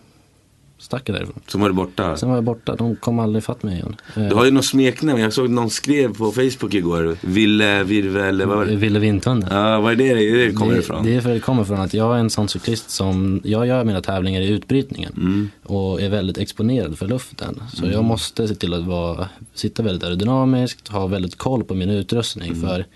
stack 0.83 1.09
jag 1.09 1.17
därifrån. 1.17 1.41
Så 1.47 1.59
var 1.59 1.69
du 1.69 1.75
borta. 1.75 2.17
Sen 2.17 2.29
var 2.29 2.37
jag 2.37 2.45
borta, 2.45 2.77
de 2.77 2.97
kom 2.97 3.19
aldrig 3.19 3.45
fatt 3.45 3.63
mig 3.63 3.75
igen. 3.75 3.97
Eh, 4.17 4.23
Du 4.29 4.35
har 4.35 4.45
ju 4.45 4.51
något 4.51 4.65
smeknamn, 4.65 5.21
jag 5.21 5.33
såg 5.33 5.51
någon 5.51 5.71
skrev 5.71 6.17
på 6.17 6.33
Facebook 6.33 6.75
igår. 6.75 7.17
Ville, 7.21 7.85
Virve 7.85 8.27
eller 8.27 8.47
vad 8.47 8.57
var 8.57 8.65
det? 8.65 8.77
Ville 8.77 8.99
Vindtunnel. 8.99 9.49
Ja, 9.51 9.81
vad 9.81 9.93
är 9.93 9.97
det 9.97 10.47
det 10.47 10.53
kommer 10.53 10.73
det, 10.75 10.79
ifrån? 10.81 11.05
Det 11.05 11.17
är 11.17 11.21
för 11.21 11.31
det 11.31 11.41
kommer 11.41 11.65
från 11.65 11.81
att 11.81 11.95
jag 11.95 12.15
är 12.15 12.19
en 12.21 12.31
sån 12.31 12.49
cyklist 12.49 12.91
som, 12.91 13.41
jag 13.45 13.67
gör 13.67 13.85
mina 13.85 14.01
tävlingar 14.01 14.41
i 14.41 14.49
utbrytningen 14.49 15.13
Mm. 15.17 15.51
och 15.63 16.01
är 16.03 16.09
väldigt 16.09 16.39
exponerad 16.39 16.99
för 16.99 17.07
luften. 17.09 17.63
Så 17.75 17.87
jag 17.87 18.05
måste 18.05 18.49
se 18.49 18.55
till 18.55 18.75
att 18.75 18.85
vara, 18.85 19.29
sitta 19.55 19.83
väldigt 19.83 20.05
aerodynamiskt, 20.05 20.89
ha 20.89 21.07
väldigt 21.07 21.39
koll 21.39 21.65
på 21.65 21.75
min 21.75 21.91
utrustning 21.91 22.49
Mm. 22.53 22.61
för 22.61 22.87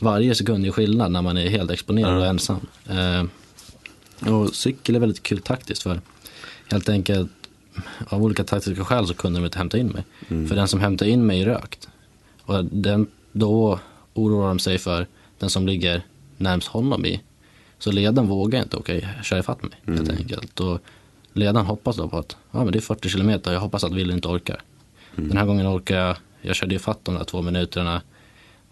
varje 0.00 0.34
sekund 0.34 0.66
är 0.66 0.70
skillnad 0.70 1.12
när 1.12 1.22
man 1.22 1.36
är 1.36 1.48
helt 1.48 1.70
exponerad 1.70 2.18
och 2.18 2.26
ensam. 2.26 2.56
Eh, 2.88 3.24
och 4.32 4.54
cykel 4.54 4.96
är 4.96 5.00
väldigt 5.00 5.22
kul 5.22 5.38
taktiskt 5.38 5.82
för 5.82 6.00
helt 6.72 6.88
enkelt 6.88 7.30
av 8.08 8.22
olika 8.24 8.44
taktiska 8.44 8.84
skäl 8.84 9.06
så 9.06 9.14
kunde 9.14 9.38
de 9.38 9.44
inte 9.44 9.58
hämta 9.58 9.78
in 9.78 9.88
mig. 9.88 10.04
Mm. 10.28 10.48
För 10.48 10.56
den 10.56 10.68
som 10.68 10.80
hämtar 10.80 11.06
in 11.06 11.26
mig 11.26 11.40
är 11.42 11.44
rökt. 11.46 11.88
Och 12.42 12.64
den, 12.64 13.06
då 13.32 13.78
oroar 14.14 14.48
de 14.48 14.58
sig 14.58 14.78
för 14.78 15.06
den 15.38 15.50
som 15.50 15.66
ligger 15.66 16.02
närmst 16.36 16.68
honom 16.68 17.06
i. 17.06 17.20
Så 17.78 17.92
ledaren 17.92 18.28
vågar 18.28 18.62
inte 18.62 18.76
åka, 18.76 19.00
köra 19.22 19.38
ifatt 19.40 19.62
mig 19.62 19.72
helt 19.86 20.00
Mm. 20.08 20.16
enkelt. 20.18 20.60
Och 20.60 20.80
ledaren 21.32 21.66
hoppas 21.66 21.96
då 21.96 22.08
på 22.08 22.18
att 22.18 22.36
ja, 22.50 22.64
men 22.64 22.72
det 22.72 22.78
är 22.78 22.80
40 22.80 23.08
kilometer, 23.08 23.52
jag 23.52 23.60
hoppas 23.60 23.84
att 23.84 23.92
Wille 23.92 24.12
inte 24.12 24.28
orkar. 24.28 24.62
Mm. 25.16 25.28
Den 25.28 25.38
här 25.38 25.46
gången 25.46 25.66
orkar 25.76 25.96
jag, 25.98 26.16
jag 26.42 26.56
körde 26.56 26.74
ifatt 26.74 26.98
de 27.04 27.14
där 27.14 27.24
två 27.24 27.42
minuterna 27.42 28.02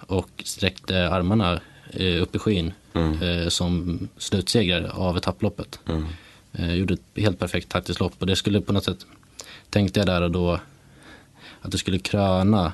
och 0.07 0.29
sträckte 0.45 1.09
armarna 1.11 1.61
eh, 1.91 2.23
upp 2.23 2.35
i 2.35 2.39
skyn 2.39 2.73
Mm. 2.93 3.23
eh, 3.23 3.49
som 3.49 3.99
slutsegrare 4.17 4.91
av 4.91 5.17
etapploppet. 5.17 5.81
Mm. 5.89 6.05
Eh, 6.53 6.75
gjorde 6.75 6.95
ett 6.95 7.01
helt 7.15 7.39
perfekt 7.39 7.69
taktiskt 7.69 8.01
lopp 8.01 8.13
och 8.19 8.27
det 8.27 8.37
skulle 8.37 8.61
på 8.61 8.73
något 8.73 8.85
sätt, 8.85 9.07
tänkte 9.71 10.01
jag 10.01 10.07
där 10.07 10.23
och 10.23 10.31
då, 10.31 10.61
att 11.61 11.71
det 11.71 11.79
skulle 11.79 11.99
kröna, 11.99 12.73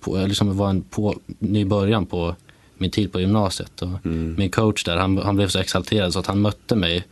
på, 0.00 0.18
eh, 0.18 0.28
liksom 0.28 0.56
vara 0.56 0.70
en 0.70 0.82
på, 0.82 1.20
ny 1.38 1.64
början 1.64 2.06
på 2.06 2.36
min 2.78 2.90
tid 2.90 3.12
på 3.12 3.20
gymnasiet. 3.20 3.82
Och 3.82 3.88
Mm. 4.04 4.34
Min 4.38 4.50
coach 4.50 4.84
där, 4.84 4.96
han, 4.96 5.18
han 5.18 5.36
blev 5.36 5.48
så 5.48 5.58
exalterad 5.58 6.12
så 6.12 6.18
att 6.18 6.26
han 6.26 6.40
mötte 6.40 6.76
mig 6.76 7.04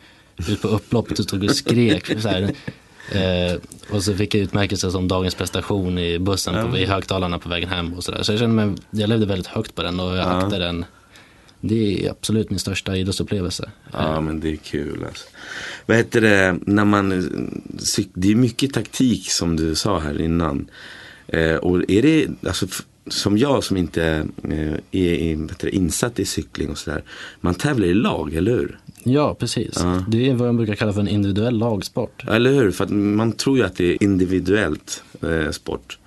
ut 0.49 0.63
på 0.63 0.69
upploppet 0.69 1.19
och 1.19 1.25
stod 1.25 1.45
och 1.45 1.57
skrek. 1.57 2.21
Så 2.23 2.29
här, 2.29 2.43
eh, 3.13 3.59
och 3.91 4.03
så 4.03 4.15
fick 4.15 4.35
jag 4.35 4.43
utmärkelse 4.43 4.91
som 4.91 5.09
dagens 5.09 5.35
prestation 5.35 5.99
i 5.99 6.19
bussen, 6.19 6.71
på, 6.71 6.79
i 6.79 6.87
högtalarna 6.87 7.39
på 7.39 7.49
vägen 7.49 7.69
hem 7.69 7.95
och 7.95 8.05
sådär. 8.05 8.23
Så 8.23 8.33
jag 8.33 8.39
kände 8.39 8.67
mig, 8.67 8.77
jag 8.91 9.09
levde 9.09 9.27
väldigt 9.27 9.47
högt 9.47 9.75
på 9.75 9.83
den 9.83 10.01
och 10.01 10.17
jag 10.17 10.29
aktade 10.29 10.65
den. 10.65 10.85
Det 11.61 12.07
är 12.07 12.11
absolut 12.11 12.51
min 12.51 12.59
största 12.59 12.97
idrottsupplevelse. 12.97 13.71
Ja 13.93 14.21
men 14.21 14.41
det 14.41 14.53
är 14.53 14.57
kul 14.57 15.05
alltså. 15.05 15.29
Vad 15.87 15.97
heter 15.97 16.21
det, 16.21 16.59
när 16.67 16.85
man, 16.85 17.09
det 18.15 18.31
är 18.31 18.35
mycket 18.35 18.75
taktik 18.75 19.31
som 19.31 19.57
du 19.57 19.75
sa 19.75 19.99
här 19.99 20.21
innan. 20.21 20.71
Eh, 21.27 21.57
och 21.57 21.91
är 21.91 22.03
det, 22.03 22.29
alltså 22.49 22.67
som 23.11 23.39
jag 23.39 23.65
som 23.65 23.77
inte 23.77 24.27
eh, 24.45 24.75
är, 24.91 25.75
insatt 25.75 26.19
i 26.19 26.25
cykling 26.25 26.71
och 26.71 26.79
sådär. 26.79 27.05
Man 27.41 27.55
tävlar 27.55 27.87
i 27.87 27.95
lag, 27.95 28.35
eller 28.35 28.53
hur? 28.53 28.79
Ja, 29.03 29.35
precis. 29.35 29.73
Ja. 29.75 30.05
Det 30.09 30.31
är 30.31 30.35
vad 30.35 30.49
jag 30.49 30.57
brukar 30.57 30.75
kalla 30.75 30.93
för 30.93 31.01
en 31.01 31.09
individuell 31.09 31.59
lagsport. 31.59 32.25
Eller 32.29 32.53
hur? 32.53 32.71
För 32.71 32.87
man 32.87 33.33
tror 33.33 33.59
ju 33.59 33.65
att 33.65 33.77
det 33.77 33.85
är 33.85 34.03
individuellt 34.03 35.03
eh, 35.23 35.51
sport. 35.51 35.99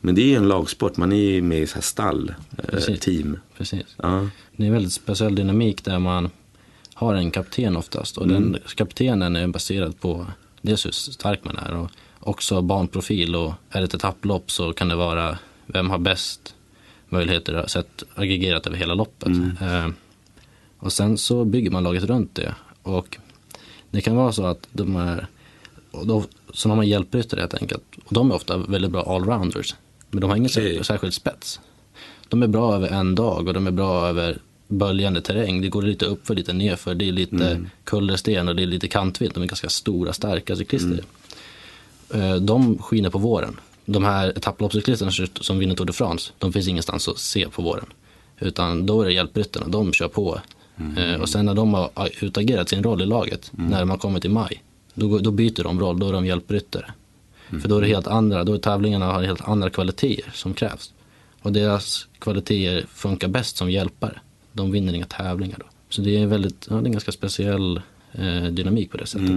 Men 0.00 0.14
det 0.14 0.22
är 0.22 0.26
ju 0.26 0.34
en 0.34 0.48
lagsport, 0.48 0.96
man 0.96 1.12
är 1.12 1.16
ju 1.16 1.42
med 1.42 1.58
i 1.62 1.66
så 1.66 1.74
här 1.74 1.82
stall, 1.82 2.34
eh, 2.58 2.64
Precis. 2.64 3.00
team. 3.00 3.38
Precis. 3.56 3.86
Ja. 3.96 4.28
Det 4.56 4.62
är 4.62 4.66
en 4.66 4.72
väldigt 4.72 4.92
speciell 4.92 5.34
dynamik 5.34 5.84
där 5.84 5.98
man 5.98 6.30
har 6.94 7.14
en 7.14 7.30
kapten 7.30 7.76
oftast. 7.76 8.18
Och 8.18 8.24
Mm. 8.26 8.52
den 8.52 8.60
kaptenen 8.76 9.36
är 9.36 9.46
baserad 9.46 10.00
på 10.00 10.26
dels 10.62 10.86
hur 10.86 10.90
stark 10.90 11.44
man 11.44 11.56
är 11.56 11.74
och 11.74 11.90
också 12.20 12.62
banprofil. 12.62 13.36
Och 13.36 13.52
är 13.70 13.78
det 13.80 13.84
ett 13.84 13.94
etapplopp 13.94 14.50
så 14.50 14.72
kan 14.72 14.88
det 14.88 14.96
vara 14.96 15.38
vem 15.66 15.90
har 15.90 15.98
bäst 15.98 16.54
möjligheter 17.08 17.64
sett 17.66 18.02
aggregerat 18.14 18.66
över 18.66 18.76
hela 18.76 18.94
loppet. 18.94 19.28
Mm. 19.28 19.56
Eh, 19.60 19.88
och 20.78 20.92
sen 20.92 21.18
så 21.18 21.44
bygger 21.44 21.70
man 21.70 21.82
laget 21.82 22.04
runt 22.04 22.34
det. 22.34 22.54
Och 22.82 23.18
det 23.90 24.00
kan 24.00 24.16
vara 24.16 24.32
så 24.32 24.46
att 24.46 24.68
de 24.72 24.96
är, 24.96 25.26
så 26.56 26.68
har 26.68 26.76
man 26.76 26.86
hjälpryttare 26.88 27.40
helt 27.40 27.54
enkelt. 27.54 27.82
Och 28.04 28.14
de 28.14 28.30
är 28.30 28.34
ofta 28.34 28.56
väldigt 28.56 28.90
bra 28.90 29.02
allrounders. 29.02 29.74
Men 30.10 30.20
de 30.20 30.30
har 30.30 30.36
ingen 30.36 30.50
Okej. 30.50 30.84
särskild 30.84 31.14
spets. 31.14 31.60
De 32.28 32.42
är 32.42 32.46
bra 32.46 32.74
över 32.74 32.88
en 32.88 33.14
dag 33.14 33.48
och 33.48 33.54
de 33.54 33.66
är 33.66 33.70
bra 33.70 34.06
över 34.06 34.38
böljande 34.68 35.20
terräng. 35.20 35.60
Det 35.60 35.68
går 35.68 35.82
lite 35.82 36.04
upp 36.06 36.26
för 36.26 36.34
lite 36.34 36.52
nerför. 36.52 36.94
Det 36.94 37.08
är 37.08 37.12
lite 37.12 37.64
kullersten 37.84 38.48
och 38.48 38.56
det 38.56 38.62
är 38.62 38.66
lite 38.66 38.88
kantvilt. 38.88 39.34
De 39.34 39.42
är 39.42 39.46
ganska 39.46 39.68
stora, 39.68 40.12
starka 40.12 40.56
cyklister. 40.56 41.00
Eh, 42.14 42.34
De 42.36 42.78
skiner 42.78 43.10
på 43.10 43.18
våren. 43.18 43.60
De 43.84 44.04
här 44.04 44.28
etapploppscyklisterna 44.28 45.10
som 45.40 45.58
vinner 45.58 45.74
Tour 45.74 45.86
de 45.86 45.92
France, 45.92 46.32
de 46.38 46.52
finns 46.52 46.68
ingenstans 46.68 47.08
att 47.08 47.18
se 47.18 47.48
på 47.48 47.62
våren. 47.62 47.86
Utan 48.40 48.86
då 48.86 49.02
är 49.02 49.06
det 49.06 49.12
hjälpryttarna, 49.12 49.68
de 49.68 49.92
kör 49.92 50.08
på. 50.08 50.40
Eh, 50.96 51.20
Och 51.20 51.28
sen 51.28 51.44
när 51.46 51.54
de 51.54 51.74
har 51.74 51.90
utagerat 52.20 52.68
sin 52.68 52.82
roll 52.82 53.02
i 53.02 53.06
laget, 53.06 53.50
när 53.52 53.84
man 53.84 53.98
kommer 53.98 54.20
till 54.20 54.30
maj, 54.30 54.62
då, 54.96 55.18
då 55.18 55.30
byter 55.30 55.62
de 55.62 55.80
roll, 55.80 55.98
då 55.98 56.08
är 56.08 56.12
de 56.12 56.26
hjälpryttare. 56.26 56.90
För 57.62 57.68
då 57.68 57.76
är 57.76 57.80
det 57.80 57.86
helt 57.86 58.06
andra, 58.06 58.44
då 58.44 58.54
är 58.54 58.58
tävlingarna 58.58 59.06
har 59.06 59.22
helt 59.22 59.48
andra 59.48 59.70
kvaliteter 59.70 60.30
som 60.34 60.54
krävs. 60.54 60.92
Och 61.42 61.52
deras 61.52 62.08
kvaliteter 62.18 62.86
funkar 62.94 63.28
bäst 63.28 63.56
som 63.56 63.70
hjälpare. 63.70 64.20
De 64.52 64.70
vinner 64.70 64.92
inga 64.92 65.06
tävlingar 65.06 65.58
då. 65.58 65.66
Så 65.88 66.02
det 66.02 66.16
är, 66.16 66.26
väldigt, 66.26 66.66
ja, 66.70 66.78
en 66.78 66.92
ganska 66.92 67.12
speciell 67.12 67.80
eh, 68.12 68.44
dynamik 68.44 68.90
på 68.90 68.96
det 68.96 69.06
sättet. 69.06 69.28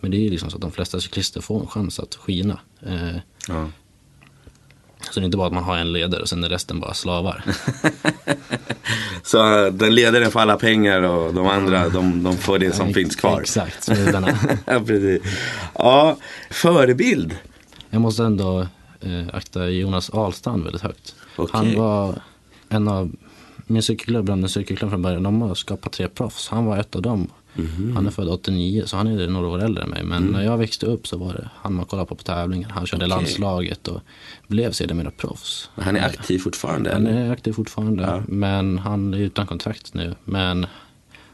Men 0.00 0.10
det 0.10 0.16
är 0.16 0.20
ju 0.20 0.30
liksom 0.30 0.50
så 0.50 0.56
att 0.56 0.60
de 0.62 0.72
flesta 0.72 1.00
cyklister 1.00 1.40
får 1.40 1.60
en 1.60 1.66
chans 1.66 1.98
att 2.00 2.14
skina. 2.14 2.58
Eh, 2.82 3.16
Ja. 3.48 3.70
Så 5.10 5.20
det 5.20 5.24
är 5.24 5.24
inte 5.24 5.36
bara 5.36 5.46
att 5.46 5.52
man 5.52 5.64
har 5.64 5.76
en 5.76 5.92
ledare 5.92 6.22
och 6.22 6.28
sen 6.28 6.44
är 6.44 6.48
resten 6.48 6.80
bara 6.80 6.94
slavar. 6.94 7.44
Så 9.22 9.64
eh, 9.64 9.72
den 9.72 9.94
ledaren 9.94 10.30
får 10.30 10.40
alla 10.40 10.56
pengar 10.56 11.02
och 11.02 11.34
de 11.34 11.46
andra 11.46 11.88
de, 11.88 12.22
de 12.22 12.36
får 12.36 12.58
det 12.58 12.72
som 12.72 12.94
finns 12.94 13.16
kvar. 13.16 13.40
Exakt, 13.40 13.84
smudarna. 13.84 14.28
ja, 14.66 14.80
precis. 14.80 15.22
Ja, 15.74 16.16
förebild. 16.50 17.36
Jag 17.90 18.00
måste 18.00 18.24
ändå 18.24 18.66
eh, 19.00 19.26
akta 19.32 19.68
Jonas 19.68 20.10
Ahlstrand 20.10 20.64
väldigt 20.64 20.82
högt. 20.82 21.14
Okej. 21.36 21.50
Han 21.52 21.78
var 21.78 22.22
en 22.68 22.88
av 22.88 23.12
min 23.66 23.82
cykelklubb, 23.82 24.50
cykelklubb 24.50 24.90
från 24.90 25.02
början, 25.02 25.22
de 25.22 25.42
har 25.42 25.54
skapat 25.54 25.92
tre 25.92 26.08
proffs. 26.08 26.48
Han 26.48 26.64
var 26.64 26.76
ett 26.76 26.96
av 26.96 27.02
dem. 27.02 27.28
Mhm. 27.54 27.92
Han 27.96 28.06
är 28.06 28.10
född 28.10 28.28
89 28.28 28.82
så 28.86 28.96
han 28.96 29.06
är 29.06 29.26
några 29.28 29.48
år 29.48 29.62
äldre 29.64 29.82
än 29.84 29.90
mig. 29.90 30.02
Men 30.04 30.22
när 30.22 30.42
jag 30.44 30.58
växte 30.58 30.86
upp 30.86 31.06
så 31.06 31.16
var 31.16 31.32
det 31.34 31.50
han 31.56 31.74
man 31.74 31.84
kollade 31.86 32.06
på 32.08 32.14
på 32.14 32.22
tävlingar. 32.22 32.68
Han 32.70 32.86
körde 32.86 33.04
Mm. 33.04 33.16
Okej. 33.16 33.24
landslaget 33.26 33.88
och 33.88 34.00
blev 34.48 34.72
sedermera 34.72 35.10
proffs. 35.10 35.70
Han 35.74 35.96
är 35.96 36.06
aktiv 36.06 36.38
fortfarande? 36.38 36.92
Han 36.92 37.06
eller? 37.06 37.20
är 37.26 37.30
aktiv 37.32 37.52
fortfarande, 37.52 38.02
Ja. 38.02 38.22
men 38.28 38.78
han 38.78 39.14
är 39.14 39.18
utan 39.18 39.46
kontrakt 39.46 39.94
nu. 39.94 40.14
Men 40.24 40.66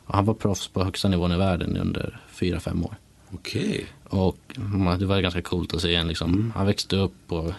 han 0.04 0.24
var 0.24 0.34
proffs 0.34 0.68
på 0.68 0.84
högsta 0.84 1.08
nivån 1.08 1.32
i 1.32 1.36
världen 1.36 1.76
under 1.76 2.20
fyra 2.30 2.60
fem 2.60 2.84
år. 2.84 2.94
Okej. 3.34 3.86
Och 4.04 4.38
man- 4.56 4.98
det 4.98 5.06
var 5.06 5.20
ganska 5.20 5.42
coolt 5.42 5.74
att 5.74 5.80
se 5.82 5.94
en 5.94 6.08
liksom, 6.08 6.32
Mm. 6.34 6.52
han 6.56 6.66
växte 6.66 6.96
upp 6.96 7.14
på 7.26 7.54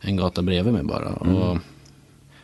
en 0.00 0.16
gata 0.16 0.42
bredvid 0.42 0.72
mig 0.74 0.82
bara. 0.82 1.08
Och 1.08 1.58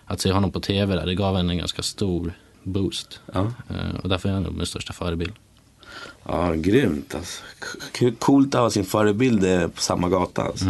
att 0.05 0.21
se 0.21 0.33
honom 0.33 0.51
på 0.53 0.61
tv 0.61 0.95
där, 0.97 1.07
det 1.07 1.15
gav 1.15 1.37
en 1.37 1.51
en 1.51 1.59
ganska 1.59 1.83
stor 1.83 2.33
boost. 2.63 3.21
Ja. 3.33 3.41
Eh, 3.71 3.97
Och 4.03 4.09
därför 4.09 4.29
är 4.29 4.33
han 4.33 4.43
nog 4.43 4.55
min 4.57 4.67
största 4.67 4.93
förebild. 4.93 5.33
Ja, 6.29 6.55
grymt 6.55 7.15
alltså. 7.15 7.43
Coolt 8.19 8.55
att 8.55 8.61
ha 8.61 8.71
sin 8.71 8.85
förebild 8.85 9.45
eh, 9.45 9.69
på 9.69 9.81
samma 9.81 10.09
gata 10.09 10.43
alltså. 10.43 10.67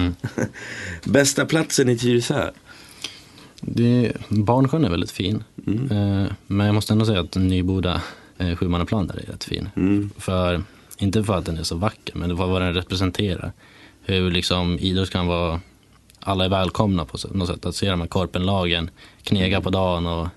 Bästa 1.04 1.46
platsen 1.46 1.88
i 1.88 1.98
Tyresö? 1.98 2.50
Det, 3.60 4.12
Barnsjön 4.28 4.84
är 4.84 4.90
väldigt 4.90 5.10
fin. 5.10 5.44
Mm. 5.66 5.90
Eh, 5.90 6.32
Men 6.46 6.66
jag 6.66 6.74
måste 6.74 6.92
ändå 6.92 7.04
säga 7.04 7.20
att 7.20 7.36
Nyboda 7.36 8.02
eh, 8.38 8.56
sjumannaplan 8.56 9.06
där 9.06 9.14
är 9.16 9.32
rätt 9.32 9.44
fin. 9.44 9.68
Mm. 9.76 10.10
För, 10.18 10.62
inte 10.98 11.24
för 11.24 11.34
att 11.34 11.44
den 11.44 11.58
är 11.58 11.62
så 11.62 11.76
vacker, 11.76 12.14
men 12.14 12.36
för 12.36 12.46
vad 12.46 12.62
den 12.62 12.74
representerar. 12.74 13.52
Hur 14.02 14.30
liksom 14.30 14.78
idrott 14.78 15.10
kan 15.10 15.26
vara, 15.26 15.60
alla 16.20 16.44
är 16.44 16.48
välkomna 16.48 17.04
på 17.04 17.18
något 17.32 17.48
sätt. 17.48 17.66
Att 17.66 17.74
se 17.74 17.90
de 17.90 18.00
här 18.00 18.08
korpenlagen 18.08 18.90
knega 19.22 19.60
på 19.60 19.70
dagen 19.70 20.06
och 20.06 20.28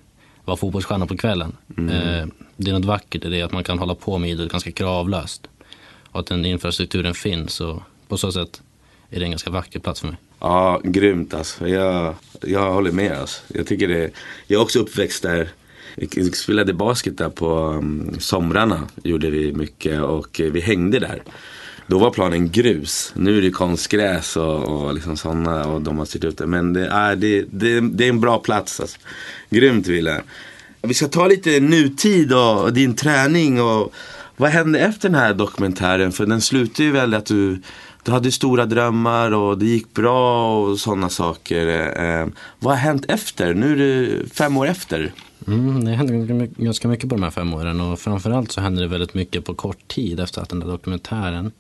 vara 0.46 0.58
fotbollsstjärna 0.58 1.06
på 1.06 1.18
kvällen. 1.18 1.56
Eh, 1.78 2.28
det 2.58 2.70
är 2.70 2.74
något 2.74 2.86
vackert 2.86 3.25
i 3.25 3.29
det 3.29 3.41
att 3.41 3.51
man 3.51 3.63
kan 3.63 3.79
hålla 3.79 3.96
på 3.96 4.17
med 4.17 4.29
idrott 4.29 4.51
ganska 4.51 4.72
kravlöst. 4.72 5.48
Och 6.12 6.20
att 6.20 6.27
den 6.27 6.46
infrastrukturen 6.46 7.13
finns 7.13 7.62
och 7.62 7.81
på 8.08 8.17
så 8.17 8.31
sätt 8.31 8.62
är 9.10 9.20
det 9.20 9.25
en 9.25 9.31
ganska 9.31 9.50
vacker 9.50 9.79
plats 9.79 10.00
för 10.00 10.08
mig. 10.08 10.17
Ja, 10.39 10.81
grymt 10.84 11.34
alltså. 11.34 11.67
Jag, 11.67 12.15
jag 12.41 12.74
håller 12.74 12.91
med 12.91 13.12
alltså. 13.12 13.41
Jag 13.48 13.67
tycker 13.67 13.88
det. 13.88 14.12
Jag 14.48 14.60
är 14.60 14.63
också 14.63 14.79
uppväxt 14.79 15.24
där. 15.24 15.50
Vi 15.96 16.31
spelade 16.31 16.74
basket 16.74 17.17
där 17.17 17.29
på 17.29 17.67
um, 17.67 18.15
somrarna. 18.20 18.88
Gjorde 19.03 19.29
vi 19.29 19.53
mycket 19.53 20.01
och 20.01 20.41
vi 20.53 20.62
hängde 20.62 21.00
där. 21.00 21.24
Då 21.88 22.00
var 22.00 22.12
planen 22.12 22.50
grus. 22.50 23.13
Nu 23.15 23.38
är 23.38 23.41
det 23.41 23.51
konstgräs 23.51 24.38
och, 24.38 24.63
och 24.63 24.93
liksom 24.93 25.17
sådana 25.17 25.67
och 25.67 25.81
de 25.81 25.98
har 25.98 26.05
styrt 26.05 26.24
ut 26.24 26.38
det. 26.38 26.48
Men 26.48 26.74
det 26.74 26.88
är, 26.88 27.15
det, 27.15 27.46
det, 27.51 27.79
det 27.79 28.05
är 28.05 28.10
en 28.10 28.22
bra 28.22 28.39
plats 28.39 28.79
alltså. 28.79 28.98
Grymt 29.50 29.88
Wille. 29.88 30.22
Vi 30.81 30.93
ska 30.93 31.07
ta 31.07 31.27
lite 31.27 31.59
nutid 31.59 32.33
och, 32.33 32.73
din 32.73 32.95
träning 32.95 33.61
och 33.61 33.93
vad 34.38 34.50
hände 34.50 34.79
efter 34.79 35.09
den 35.09 35.19
här 35.19 35.33
dokumentären? 35.33 36.11
För 36.11 36.25
den 36.25 36.41
slutar 36.41 36.83
ju 36.83 36.91
väl 36.91 37.13
att 37.13 37.25
du, 37.25 37.61
du 38.03 38.11
hade 38.11 38.31
stora 38.31 38.65
drömmar 38.65 39.31
och 39.31 39.57
det 39.57 39.65
gick 39.65 39.93
bra 39.93 40.57
och 40.61 40.79
sådana 40.79 41.09
saker. 41.09 41.67
Eh, 42.03 42.27
vad 42.59 42.73
har 42.73 42.79
hänt 42.79 43.05
efter? 43.07 43.53
Nu 43.53 43.71
är 43.71 43.77
du 43.77 44.25
fem 44.33 44.57
år 44.57 44.67
efter. 44.67 45.13
Mm, 45.47 45.85
det 45.85 45.91
hände 45.91 46.13
ganska 46.13 46.33
mycket, 46.33 46.57
ganska 46.57 46.88
mycket 46.88 47.09
på 47.09 47.15
de 47.15 47.23
här 47.23 47.31
fem 47.31 47.53
åren 47.53 47.81
och 47.81 48.00
framförallt 48.00 48.51
så 48.51 48.61
hände 48.61 48.81
det 48.81 48.88
väldigt 48.88 49.13
mycket 49.13 49.45
på 49.45 49.53
kort 49.53 49.88
tid 49.88 50.19
efter 50.19 50.41
att 50.41 50.50
den 50.50 50.59
där 50.59 50.67
dokumentären 50.67 51.51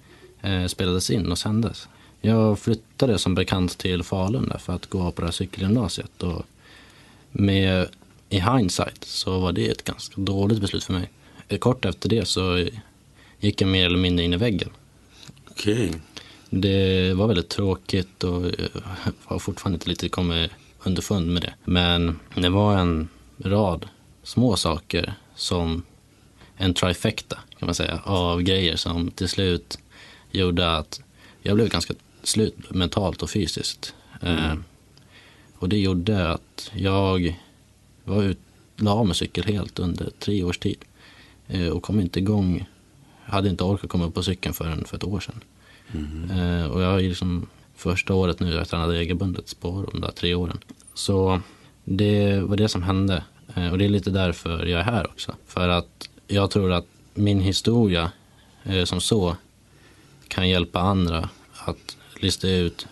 eh, 0.41 0.65
spelades 0.65 1.09
in 1.09 1.31
och 1.31 1.37
sändes. 1.37 1.87
Jag 2.21 2.59
flyttade 2.59 3.17
som 3.17 3.35
bekant 3.35 3.77
till 3.77 4.03
Falun 4.03 4.49
där 4.49 4.57
för 4.57 4.73
att 4.73 4.85
gå 4.85 5.11
på 5.11 5.21
det 5.21 5.27
här 5.27 5.31
cykelgymnasiet 5.31 6.23
och 6.23 6.45
med, 7.31 7.87
i 8.31 8.39
hindsight 8.39 9.03
så 9.03 9.39
var 9.39 9.51
det 9.51 9.67
ett 9.67 9.83
ganska 9.83 10.21
dåligt 10.21 10.61
beslut 10.61 10.83
för 10.83 10.93
mig. 10.93 11.09
Kort 11.59 11.85
efter 11.85 12.09
det 12.09 12.25
så 12.25 12.67
gick 13.39 13.61
jag 13.61 13.67
mer 13.67 13.85
eller 13.85 13.97
mindre 13.97 14.25
in 14.25 14.33
i 14.33 14.37
väggen. 14.37 14.69
Okej. 15.49 15.91
Det 16.49 17.13
var 17.13 17.27
väldigt 17.27 17.49
tråkigt 17.49 18.23
och 18.23 18.45
jag 18.45 18.81
har 19.23 19.39
fortfarande 19.39 19.75
inte 19.75 19.89
lite 19.89 20.09
kommit 20.09 20.51
underfund 20.83 21.27
med 21.33 21.41
det. 21.41 21.53
Men 21.65 22.19
det 22.35 22.49
var 22.49 22.77
en 22.77 23.07
rad 23.37 23.87
små 24.23 24.55
saker 24.55 25.13
som 25.35 25.83
en 26.57 26.73
trifecta 26.73 27.37
kan 27.59 27.65
man 27.65 27.75
säga 27.75 28.01
av 28.03 28.41
grejer 28.41 28.75
som 28.75 29.11
till 29.11 29.29
slut 29.29 29.79
gjorde 30.31 30.75
att 30.77 31.01
jag 31.41 31.55
blev 31.55 31.69
ganska 31.69 31.93
slut 32.23 32.55
mentalt 32.69 33.23
och 33.23 33.29
fysiskt. 33.29 33.95
Eh, 34.21 34.53
och 35.55 35.69
det 35.69 35.79
gjorde 35.79 36.29
att 36.29 36.71
jag 36.73 37.39
var 38.11 38.23
ut, 38.23 38.39
la 38.75 38.91
av 38.91 39.07
med 39.07 39.15
cykel 39.15 39.43
helt 39.43 39.79
under 39.79 40.09
tre 40.19 40.43
års 40.43 40.57
tid. 40.57 40.77
Eh, 41.47 41.67
och 41.67 41.83
kom 41.83 41.99
inte 41.99 42.19
igång, 42.19 42.69
hade 43.23 43.49
inte 43.49 43.63
orkat 43.63 43.89
komma 43.89 44.05
upp 44.05 44.13
på 44.13 44.23
cykeln 44.23 44.53
förrän 44.53 44.85
för 44.85 44.97
ett 44.97 45.03
år 45.03 45.19
sedan. 45.19 45.43
Eh, 46.31 46.71
och 46.71 46.81
jag 46.81 46.91
har 46.91 46.99
liksom 46.99 47.47
första 47.75 48.13
året 48.13 48.39
nu, 48.39 48.53
jag 48.53 48.69
tränade 48.69 48.93
regelbundet 48.93 49.49
spår 49.49 49.89
de 49.91 50.01
där 50.01 50.11
tre 50.11 50.35
åren. 50.35 50.59
Så 50.93 51.41
det 51.83 52.39
var 52.39 52.57
det 52.57 52.67
som 52.67 52.83
hände. 52.83 53.23
Eh, 53.55 53.71
och 53.71 53.77
det 53.77 53.85
är 53.85 53.89
lite 53.89 54.09
därför 54.09 54.65
jag 54.65 54.79
är 54.79 54.83
här 54.83 55.07
också. 55.07 55.35
För 55.47 55.69
att 55.69 56.09
jag 56.27 56.51
tror 56.51 56.71
att 56.71 56.85
min 57.13 57.39
historia 57.41 58.11
som 58.85 59.01
så 59.01 59.35
kan 60.27 60.49
hjälpa 60.49 60.79
andra 60.79 61.29
att 61.53 61.97
lista 62.19 62.49
ut 62.49 62.87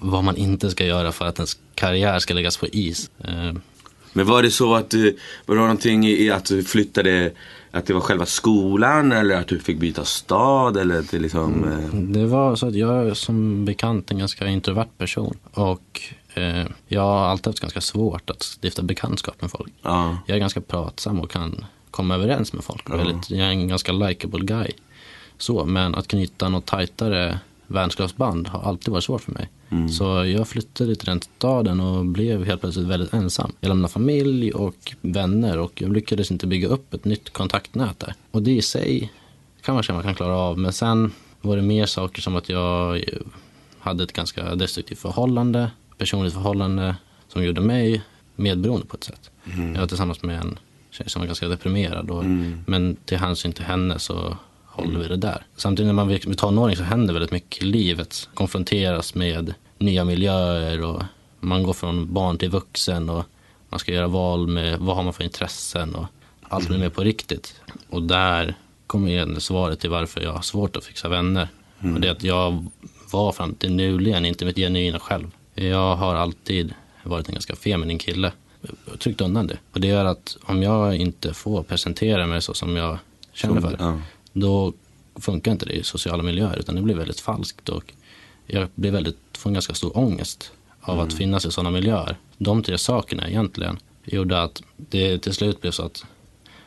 vad 0.00 0.24
man 0.24 0.36
inte 0.36 0.70
ska 0.70 0.86
göra 0.86 1.12
för 1.12 1.26
att 1.26 1.38
ens 1.38 1.58
karriär 1.74 2.18
ska 2.18 2.34
läggas 2.34 2.56
på 2.56 2.66
is. 2.66 3.10
Eh, 4.18 4.26
Men 4.26 4.26
var 4.26 4.42
det 4.42 4.50
så 4.50 4.74
att 4.74 4.90
du, 4.90 5.16
var 5.46 5.54
det 5.54 5.60
någonting 5.60 6.06
i 6.06 6.30
att 6.30 6.44
du 6.44 6.64
flyttade, 6.64 7.30
att 7.70 7.86
det 7.86 7.94
var 7.94 8.00
själva 8.00 8.26
skolan 8.26 9.12
eller 9.12 9.36
att 9.36 9.48
du 9.48 9.60
fick 9.60 9.78
byta 9.78 10.04
stad 10.04 10.76
eller 10.76 10.98
att 10.98 11.10
det 11.10 11.18
liksom 11.18 11.64
eh, 11.64 11.98
Det 12.00 12.26
var 12.26 12.56
så 12.56 12.66
att 12.66 12.74
jag 12.74 13.06
är 13.06 13.14
som 13.14 13.64
bekant 13.64 14.10
en 14.10 14.18
ganska 14.18 14.46
introvert 14.46 14.98
person 14.98 15.36
och 15.52 16.00
eh, 16.34 16.66
jag 16.86 17.00
har 17.02 17.26
alltid 17.26 17.46
haft 17.46 17.60
ganska 17.60 17.80
svårt 17.80 18.30
att 18.30 18.42
stifta 18.62 18.82
bekantskap 18.82 19.40
med 19.40 19.50
folk. 19.50 19.72
Ja. 19.82 20.18
Jag 20.26 20.34
är 20.34 20.40
ganska 20.40 20.60
pratsam 20.60 21.20
och 21.20 21.30
kan 21.30 21.64
komma 21.90 22.14
överens 22.14 22.52
med 22.52 22.64
folk. 22.64 22.90
Väldigt, 22.90 23.30
jag 23.30 23.46
är 23.46 23.50
en 23.50 23.68
ganska 23.68 23.92
likable 23.92 24.44
guy. 24.44 24.70
Så, 25.38 25.64
men 25.64 25.94
att 25.94 26.08
knyta 26.08 26.48
något 26.48 26.66
tajtare 26.66 27.38
vänskapsband 27.68 28.48
har 28.48 28.62
alltid 28.62 28.92
varit 28.92 29.04
svårt 29.04 29.20
för 29.22 29.32
mig. 29.32 29.48
Så 29.90 30.24
jag 30.24 30.48
flyttade 30.48 30.94
till 30.94 31.06
den 31.06 31.20
staden 31.20 31.80
och 31.80 32.04
blev 32.04 32.44
helt 32.44 32.60
plötsligt 32.60 32.86
väldigt 32.86 33.14
ensam. 33.14 33.52
Jag 33.60 33.68
lämnade 33.68 33.92
familj 33.92 34.52
och 34.52 34.94
vänner 35.00 35.58
och 35.58 35.82
jag 35.82 35.92
lyckades 35.92 36.30
inte 36.30 36.46
bygga 36.46 36.68
upp 36.68 36.94
ett 36.94 37.04
nytt 37.04 37.30
kontaktnät 37.30 37.98
där. 38.00 38.14
Och 38.30 38.42
det 38.42 38.50
i 38.50 38.62
sig 38.62 39.12
kan 39.62 39.74
man 39.74 39.82
känna 39.82 39.96
man 39.96 40.04
kan 40.04 40.14
klara 40.14 40.36
av. 40.36 40.58
Men 40.58 40.72
sen 40.72 41.12
var 41.40 41.56
det 41.56 41.62
mer 41.62 41.86
saker 41.86 42.22
som 42.22 42.36
att 42.36 42.48
jag 42.48 43.04
hade 43.78 44.04
ett 44.04 44.12
ganska 44.12 44.54
destruktivt 44.54 44.98
förhållande, 44.98 45.70
personligt 45.98 46.32
förhållande 46.32 46.96
som 47.28 47.44
gjorde 47.44 47.60
mig 47.60 48.02
medberoende 48.36 48.86
på 48.86 48.96
ett 48.96 49.04
sätt. 49.04 49.30
Jag 49.74 49.80
var 49.80 49.86
tillsammans 49.86 50.22
med 50.22 50.40
en 50.40 50.58
tjej 50.90 51.08
som 51.08 51.20
var 51.20 51.26
ganska 51.26 51.48
deprimerad. 51.48 52.10
Och, 52.10 52.24
Men 52.66 52.96
till 53.04 53.18
hänsyn 53.18 53.52
till 53.52 53.64
henne 53.64 53.98
så 53.98 54.36
håller 54.78 54.98
vi 54.98 55.08
det 55.08 55.16
där. 55.16 55.46
Samtidigt 55.56 55.86
när 55.86 55.94
man 55.94 56.06
blir 56.06 56.34
tonåring 56.34 56.76
så 56.76 56.82
händer 56.82 57.14
väldigt 57.14 57.32
mycket 57.32 57.62
i 57.62 57.66
livet. 57.66 58.28
Konfronteras 58.34 59.14
med 59.14 59.54
nya 59.78 60.04
miljöer 60.04 60.82
och 60.82 61.02
man 61.40 61.62
går 61.62 61.72
från 61.72 62.14
barn 62.14 62.38
till 62.38 62.50
vuxen 62.50 63.10
och 63.10 63.24
man 63.68 63.80
ska 63.80 63.92
göra 63.92 64.08
val 64.08 64.46
med 64.46 64.78
vad 64.78 64.96
har 64.96 65.02
man 65.02 65.12
för 65.12 65.24
intressen 65.24 65.94
och 65.94 66.06
allt 66.42 66.68
blir 66.68 66.78
mer 66.78 66.88
på 66.88 67.02
riktigt. 67.04 67.60
Och 67.88 68.02
där 68.02 68.54
kommer 68.86 69.08
igen 69.08 69.40
svaret 69.40 69.80
till 69.80 69.90
varför 69.90 70.20
jag 70.20 70.32
har 70.32 70.42
svårt 70.42 70.76
att 70.76 70.84
fixa 70.84 71.08
vänner. 71.08 71.48
Och 71.94 72.00
det 72.00 72.08
är 72.08 72.12
att 72.12 72.22
jag 72.22 72.66
var 73.12 73.32
fram 73.32 73.54
till 73.54 73.72
nuligen 73.72 74.24
inte 74.24 74.44
mitt 74.44 74.56
genuina 74.56 74.98
själv. 74.98 75.30
Jag 75.54 75.96
har 75.96 76.14
alltid 76.14 76.74
varit 77.02 77.28
en 77.28 77.34
ganska 77.34 77.56
feminin 77.56 77.98
kille. 77.98 78.32
Jag 78.90 78.98
tryckt 78.98 79.20
undan 79.20 79.46
det. 79.46 79.58
Och 79.72 79.80
det 79.80 79.88
gör 79.88 80.04
att 80.04 80.36
om 80.42 80.62
jag 80.62 80.96
inte 80.96 81.34
får 81.34 81.62
presentera 81.62 82.26
mig 82.26 82.42
så 82.42 82.54
som 82.54 82.76
jag 82.76 82.98
känner 83.32 83.60
för, 83.60 83.76
ja. 83.78 83.98
Då 84.40 84.72
funkar 85.20 85.52
inte 85.52 85.66
det 85.66 85.72
i 85.72 85.82
sociala 85.82 86.22
miljöer 86.22 86.58
utan 86.58 86.74
det 86.74 86.82
blir 86.82 86.94
väldigt 86.94 87.20
falskt 87.20 87.68
och 87.68 87.92
jag 88.46 88.68
blir 88.74 88.90
väldigt, 88.90 89.18
får 89.32 89.50
en 89.50 89.54
ganska 89.54 89.74
stor 89.74 89.98
ångest 89.98 90.52
av 90.80 91.00
att 91.00 91.12
finnas 91.12 91.46
i 91.46 91.50
sådana 91.50 91.70
miljöer. 91.70 92.16
De 92.38 92.62
tre 92.62 92.78
sakerna 92.78 93.28
egentligen 93.28 93.78
gjorde 94.04 94.42
att 94.42 94.62
det 94.76 95.18
till 95.18 95.34
slut 95.34 95.60
blev 95.60 95.70
så 95.70 95.82
att 95.82 96.04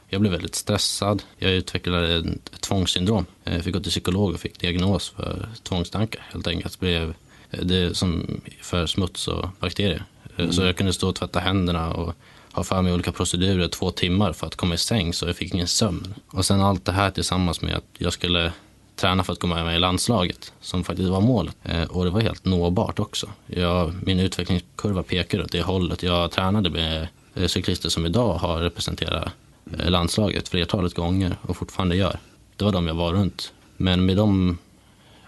jag 0.07 0.21
blev 0.21 0.33
väldigt 0.33 0.55
stressad. 0.55 1.23
Jag 1.37 1.51
utvecklade 1.51 2.15
ett, 2.15 2.61
tvångssyndrom. 2.61 3.25
Jag 3.43 3.63
fick 3.63 3.73
gå 3.73 3.79
till 3.79 3.91
psykolog 3.91 4.33
och 4.33 4.39
fick 4.39 4.59
diagnos 4.59 5.09
för 5.09 5.49
tvångstankar 5.63 6.21
helt 6.31 6.47
enkelt. 6.47 6.79
Blev 6.79 7.13
det 7.49 7.97
som 7.97 8.41
för 8.61 8.85
smuts 8.85 9.27
och 9.27 9.47
bakterier. 9.59 10.03
Så 10.51 10.61
jag 10.61 10.75
kunde 10.75 10.93
stå 10.93 11.09
och 11.09 11.15
tvätta 11.15 11.39
händerna 11.39 11.93
och 11.93 12.15
ha 12.53 12.63
för 12.63 12.81
mig 12.81 12.93
olika 12.93 13.11
procedurer 13.11 13.67
två 13.67 13.91
timmar 13.91 14.33
för 14.33 14.47
att 14.47 14.55
komma 14.55 14.75
i 14.75 14.77
säng 14.77 15.13
så 15.13 15.25
jag 15.25 15.35
fick 15.35 15.53
ingen 15.53 15.67
sömn. 15.67 16.13
Och 16.27 16.45
sen 16.45 16.61
allt 16.61 16.85
det 16.85 16.91
här 16.91 17.11
tillsammans 17.11 17.61
med 17.61 17.75
att 17.75 17.85
jag 17.97 18.13
skulle 18.13 18.51
träna 18.95 19.23
för 19.23 19.33
att 19.33 19.39
komma 19.39 19.63
med 19.63 19.75
i 19.75 19.79
landslaget, 19.79 20.53
som 20.61 20.83
faktiskt 20.83 21.09
var 21.09 21.21
målet. 21.21 21.55
Eh, 21.63 21.83
och 21.83 22.05
det 22.05 22.11
var 22.11 22.21
helt 22.21 22.45
nåbart 22.45 22.99
också. 22.99 23.29
Jag, 23.45 23.93
min 24.03 24.19
utvecklingskurva 24.19 25.03
pekar 25.03 25.41
åt 25.41 25.51
det 25.51 25.61
hållet. 25.61 26.03
Jag 26.03 26.31
tränade 26.31 26.69
med 26.69 27.07
eh, 27.35 27.47
cyklister 27.47 27.89
som 27.89 28.05
idag 28.05 28.33
har 28.33 28.59
representerat 28.59 29.31
eh, 29.79 29.89
landslaget 29.89 30.49
flertalet 30.49 30.93
gånger 30.93 31.37
och 31.41 31.57
fortfarande 31.57 31.95
gör. 31.95 32.19
Det 32.55 32.65
var 32.65 32.71
de 32.71 32.87
jag 32.87 32.95
var 32.95 33.13
runt. 33.13 33.53
Men 33.77 34.05
med 34.05 34.17
de 34.17 34.57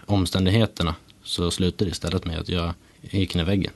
omständigheterna 0.06 0.94
så 1.24 1.50
slutade 1.50 1.84
det 1.84 1.92
istället 1.92 2.24
med 2.24 2.38
att 2.38 2.48
jag 2.48 2.72
gick 3.00 3.34
in 3.34 3.40
i 3.40 3.44
väggen. 3.44 3.72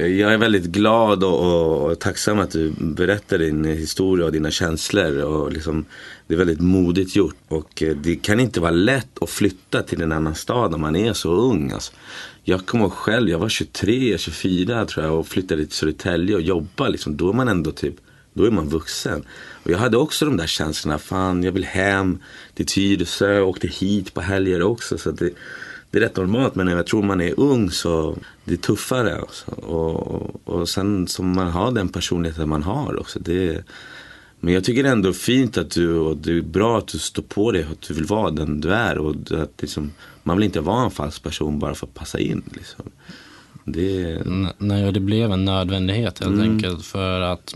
Jag 0.00 0.32
är 0.32 0.38
väldigt 0.38 0.64
glad 0.64 1.24
och, 1.24 1.90
och, 1.90 1.98
tacksam 1.98 2.38
att 2.38 2.50
du 2.50 2.72
berättar 2.78 3.38
din 3.38 3.64
historia 3.64 4.26
och 4.26 4.32
dina 4.32 4.50
känslor. 4.50 5.22
Och 5.22 5.52
liksom, 5.52 5.84
det 6.26 6.34
är 6.34 6.38
väldigt 6.38 6.60
modigt 6.60 7.16
gjort. 7.16 7.36
Och 7.48 7.82
eh, 7.82 7.96
det 7.96 8.16
kan 8.16 8.40
inte 8.40 8.60
vara 8.60 8.70
lätt 8.70 9.22
att 9.22 9.30
flytta 9.30 9.82
till 9.82 10.02
en 10.02 10.12
annan 10.12 10.34
stad 10.34 10.74
om 10.74 10.80
man 10.80 10.96
är 10.96 11.12
så 11.12 11.30
ung. 11.30 11.70
Alltså. 11.70 11.92
Jag 12.42 12.66
kommer 12.66 12.88
själv, 12.88 13.28
jag 13.28 13.38
var 13.38 13.48
23, 13.48 14.18
24 14.18 14.86
tror 14.86 15.06
jag 15.06 15.18
och 15.18 15.26
flyttade 15.26 15.66
till 15.66 15.76
Södertälje 15.76 16.34
och 16.34 16.42
jobbade. 16.42 16.90
Liksom. 16.90 17.16
Då 17.16 17.28
är 17.28 17.32
man 17.32 17.48
ändå 17.48 17.70
typ, 17.70 17.94
då 18.32 18.44
är 18.44 18.50
man 18.50 18.68
vuxen. 18.68 19.24
Och 19.62 19.70
jag 19.70 19.78
hade 19.78 19.96
också 19.96 20.24
de 20.24 20.36
där 20.36 20.46
känslorna, 20.46 20.98
fan 20.98 21.42
jag 21.42 21.52
vill 21.52 21.64
hem 21.64 22.18
till 22.54 22.66
Tyresö, 22.66 23.34
jag 23.34 23.48
åkte 23.48 23.68
hit 23.68 24.14
på 24.14 24.20
helger 24.20 24.62
också. 24.62 24.98
Så 24.98 25.10
det, 25.10 25.30
det 25.94 25.98
är 25.98 26.00
rätt 26.00 26.16
normalt 26.16 26.54
men 26.54 26.68
jag 26.68 26.86
tror 26.86 27.02
man 27.02 27.20
är 27.20 27.40
ung 27.40 27.70
så 27.70 28.16
det 28.44 28.52
är 28.52 28.56
tuffare. 28.56 29.16
Alltså. 29.16 29.50
Och, 29.50 30.48
och 30.48 30.68
sen 30.68 31.06
som 31.06 31.36
man 31.36 31.46
har 31.46 31.72
den 31.72 31.88
personligheten 31.88 32.48
man 32.48 32.62
har 32.62 33.00
också. 33.00 33.18
Det, 33.18 33.64
men 34.40 34.54
jag 34.54 34.64
tycker 34.64 34.82
det 34.82 34.88
är 34.88 34.92
ändå 34.92 35.12
fint 35.12 35.58
att 35.58 35.70
du, 35.70 35.98
och 35.98 36.16
det 36.16 36.32
är 36.32 36.42
bra 36.42 36.78
att 36.78 36.88
du 36.88 36.98
står 36.98 37.22
på 37.22 37.52
dig, 37.52 37.66
att 37.72 37.80
du 37.88 37.94
vill 37.94 38.04
vara 38.04 38.30
den 38.30 38.60
du 38.60 38.72
är. 38.72 38.98
Och 38.98 39.14
att 39.30 39.62
liksom, 39.62 39.90
man 40.22 40.36
vill 40.36 40.44
inte 40.44 40.60
vara 40.60 40.84
en 40.84 40.90
falsk 40.90 41.22
person 41.22 41.58
bara 41.58 41.74
för 41.74 41.86
att 41.86 41.94
passa 41.94 42.18
in. 42.18 42.42
Liksom. 42.54 42.84
Det... 43.64 44.22
Nej, 44.58 44.92
det 44.92 45.00
blev 45.00 45.32
en 45.32 45.44
nödvändighet 45.44 46.18
helt 46.18 46.34
mm. 46.34 46.50
enkelt. 46.50 46.84
För 46.84 47.20
att 47.20 47.54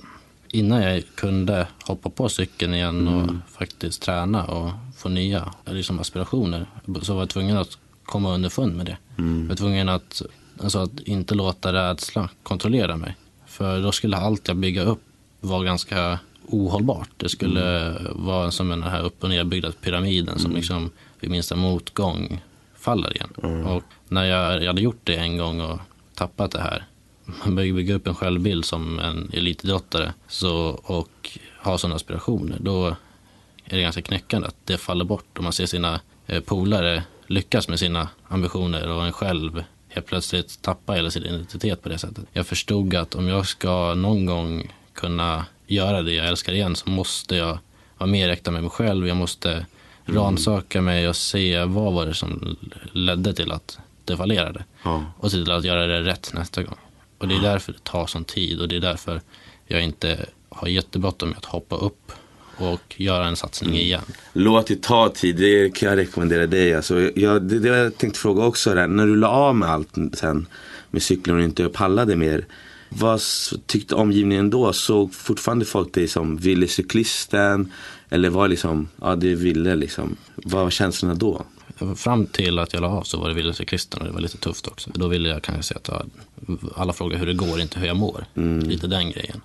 innan 0.49 0.83
jag 0.83 1.03
kunde 1.15 1.67
hoppa 1.85 2.11
på 2.11 2.29
cykeln 2.29 2.75
igen 2.75 3.09
och 3.09 3.23
mm. 3.23 3.43
faktiskt 3.59 4.03
träna 4.03 4.45
och 4.45 4.71
få 4.97 5.09
nya 5.09 5.53
liksom 5.67 5.99
aspirationer 5.99 6.67
så 7.03 7.15
var 7.15 7.21
jag 7.21 7.29
tvungen 7.29 7.57
att 7.57 7.79
komma 8.09 8.35
underfund 8.35 8.77
med 8.77 8.87
det. 8.87 8.97
Mm. 9.19 9.41
Jag 9.41 9.49
var 9.49 9.57
tvungen 9.57 9.89
att, 9.89 10.23
alltså, 10.63 10.79
att 10.79 11.01
inte 11.01 11.35
låta 11.35 11.73
rädsla 11.73 12.29
kontrollera 12.43 12.97
mig. 12.97 13.17
För 13.47 13.83
då 13.83 13.93
skulle 13.93 14.17
allt 14.17 14.49
jag 14.49 14.57
bygga 14.57 14.83
upp 14.83 15.03
vara 15.41 15.65
ganska 15.65 16.19
ohållbart. 16.47 17.09
Det 17.17 17.29
skulle 17.29 17.87
mm. 17.87 18.27
vara 18.27 18.51
som 18.51 18.69
den 18.69 18.83
här 18.83 19.03
upp 19.03 19.25
och 19.25 19.29
nerbyggda 19.29 19.73
pyramiden 19.73 20.29
mm. 20.29 20.39
som 20.39 20.53
liksom 20.53 20.91
vid 21.21 21.31
minsta 21.31 21.57
motgång 21.57 22.41
faller 22.77 23.17
igen. 23.17 23.31
Mm. 23.43 23.67
Och 23.67 23.83
när 24.09 24.25
jag, 24.25 24.63
jag 24.63 24.67
hade 24.67 24.81
gjort 24.81 25.01
det 25.05 25.17
en 25.17 25.37
gång 25.37 25.61
och 25.61 25.79
tappat 26.15 26.51
det 26.51 26.61
här 26.61 26.87
man 27.45 27.55
börjar 27.55 27.75
bygga 27.75 27.95
upp 27.95 28.07
en 28.07 28.15
självbild 28.15 28.65
som 28.65 28.99
en 28.99 29.31
elitidrottare 29.33 30.13
så, 30.29 30.81
och 30.83 31.39
har 31.59 31.79
sådana 31.79 31.97
aspirationer, 31.97 32.59
då 32.61 32.87
är 33.65 33.77
det 33.77 33.83
ganska 33.83 34.03
knäckande 34.03 34.49
att 34.49 34.57
det 34.65 34.79
faller 34.79 35.05
bort 35.05 35.39
och 35.39 35.45
man 35.45 35.53
ser 35.53 35.67
sina 35.67 36.01
eh, 36.27 36.41
polare 36.41 37.05
lyckas 37.29 37.69
med 37.69 37.79
sina 37.79 38.09
ambitioner 38.29 38.89
och 38.89 39.07
en 39.07 39.13
själv 39.13 39.65
helt 39.89 40.07
plötsligt 40.07 40.63
tappa 40.63 40.93
hela 40.93 41.11
sin 41.11 41.25
identitet 41.25 41.83
på 41.83 41.89
det 41.89 41.99
sättet. 41.99 42.25
Jag 42.33 42.47
förstod 42.47 42.95
att 42.95 43.15
om 43.15 43.29
jag 43.29 43.47
ska 43.47 43.95
någon 43.95 44.27
gång 44.27 44.73
kunna 44.93 45.47
göra 45.67 46.03
det 46.03 46.13
jag 46.13 46.27
älskar 46.27 46.53
igen 46.53 46.77
så 46.77 46.91
måste 46.91 47.37
jag 47.37 47.59
vara 47.99 48.11
mer 48.11 48.29
äkta 48.29 48.51
med 48.51 48.63
mig 48.63 48.71
själv. 48.71 49.09
Jag 49.09 49.17
måste 49.17 49.51
mm. 49.53 49.67
ransaka 50.07 50.81
mig 50.81 51.09
och 51.09 51.17
se 51.17 51.65
vad 51.65 51.93
var 51.93 52.07
det 52.07 52.15
som 52.15 52.57
ledde 52.93 53.35
till 53.35 53.53
att 53.53 53.79
det 54.05 54.17
fallerade. 54.17 54.65
Ja. 54.83 55.05
Och 55.17 55.31
se 55.31 55.37
till 55.37 55.51
att 55.51 55.65
göra 55.65 55.87
det 55.87 56.03
rätt 56.03 56.31
nästa 56.35 56.63
gång. 56.63 56.79
Och 57.19 57.29
det 57.29 57.35
är 57.35 57.43
därför 57.43 57.73
det 57.73 57.85
tar 57.85 58.07
sån 58.07 58.25
tid 58.25 58.61
och 58.61 58.69
det 58.69 58.77
är 58.77 58.81
därför 58.81 59.21
jag 59.67 59.83
inte 59.83 60.27
har 60.49 60.69
jättebråttom 60.69 61.29
med 61.29 61.39
att 61.39 61.45
hoppa 61.45 61.77
upp 61.77 62.13
och 62.59 62.95
göra 62.97 63.27
en 63.27 63.37
satsning 63.37 63.71
mm. 63.71 63.81
igen. 63.81 64.03
Låt 64.33 64.67
det 64.67 64.83
ta 64.83 65.09
tid, 65.09 65.37
det 65.37 65.75
kan 65.75 65.89
jag 65.89 65.99
rekommendera 65.99 66.47
dig. 66.47 66.75
Alltså, 66.75 67.11
jag, 67.15 67.43
det, 67.43 67.59
det 67.59 67.69
jag 67.69 67.99
tänkte 67.99 68.21
fråga 68.21 68.45
också, 68.45 68.75
där, 68.75 68.87
när 68.87 69.07
du 69.07 69.17
la 69.17 69.29
av 69.29 69.57
med 69.57 69.69
allt 69.69 69.95
sen 70.13 70.47
med 70.91 71.03
cykeln 71.03 71.37
och 71.37 71.43
inte 71.43 71.69
pallade 71.69 72.17
mer. 72.17 72.47
Vad 72.89 73.21
tyckte 73.67 73.95
omgivningen 73.95 74.51
då? 74.51 74.73
Såg 74.73 75.15
fortfarande 75.15 75.65
folk 75.65 75.95
dig 75.95 76.09
som 76.09 76.37
ville 76.37 76.69
cyklisten? 76.69 77.73
Eller 78.11 78.31
var 78.31 78.49
liksom, 78.49 78.89
ja 79.01 79.17
det 79.17 79.35
ville 79.35 79.77
liksom. 79.77 80.17
Vad 80.35 80.63
var 80.63 80.71
känslorna 80.71 81.15
då? 81.15 81.45
Fram 81.97 82.27
till 82.27 82.59
att 82.59 82.73
jag 82.73 82.81
la 82.81 82.89
av 82.89 83.03
så 83.03 83.21
var 83.21 83.29
det 83.29 83.35
ville 83.35 83.55
cyklisten 83.55 84.01
och 84.01 84.07
det 84.07 84.13
var 84.13 84.21
lite 84.21 84.39
tufft 84.39 84.67
också. 84.67 84.91
Då 84.95 85.09
ville 85.09 85.29
jag 85.29 85.43
kanske 85.43 85.63
säga 85.63 85.81
att 85.85 86.07
alla 86.77 86.93
frågar 86.93 87.19
hur 87.19 87.27
det 87.27 87.35
går, 87.35 87.61
inte 87.61 87.81
hur 87.81 87.87
jag 87.87 87.97
mår. 87.97 88.25
Mm. 88.35 88.69
Lite 88.69 88.87
den 88.87 89.11
grejen. 89.11 89.41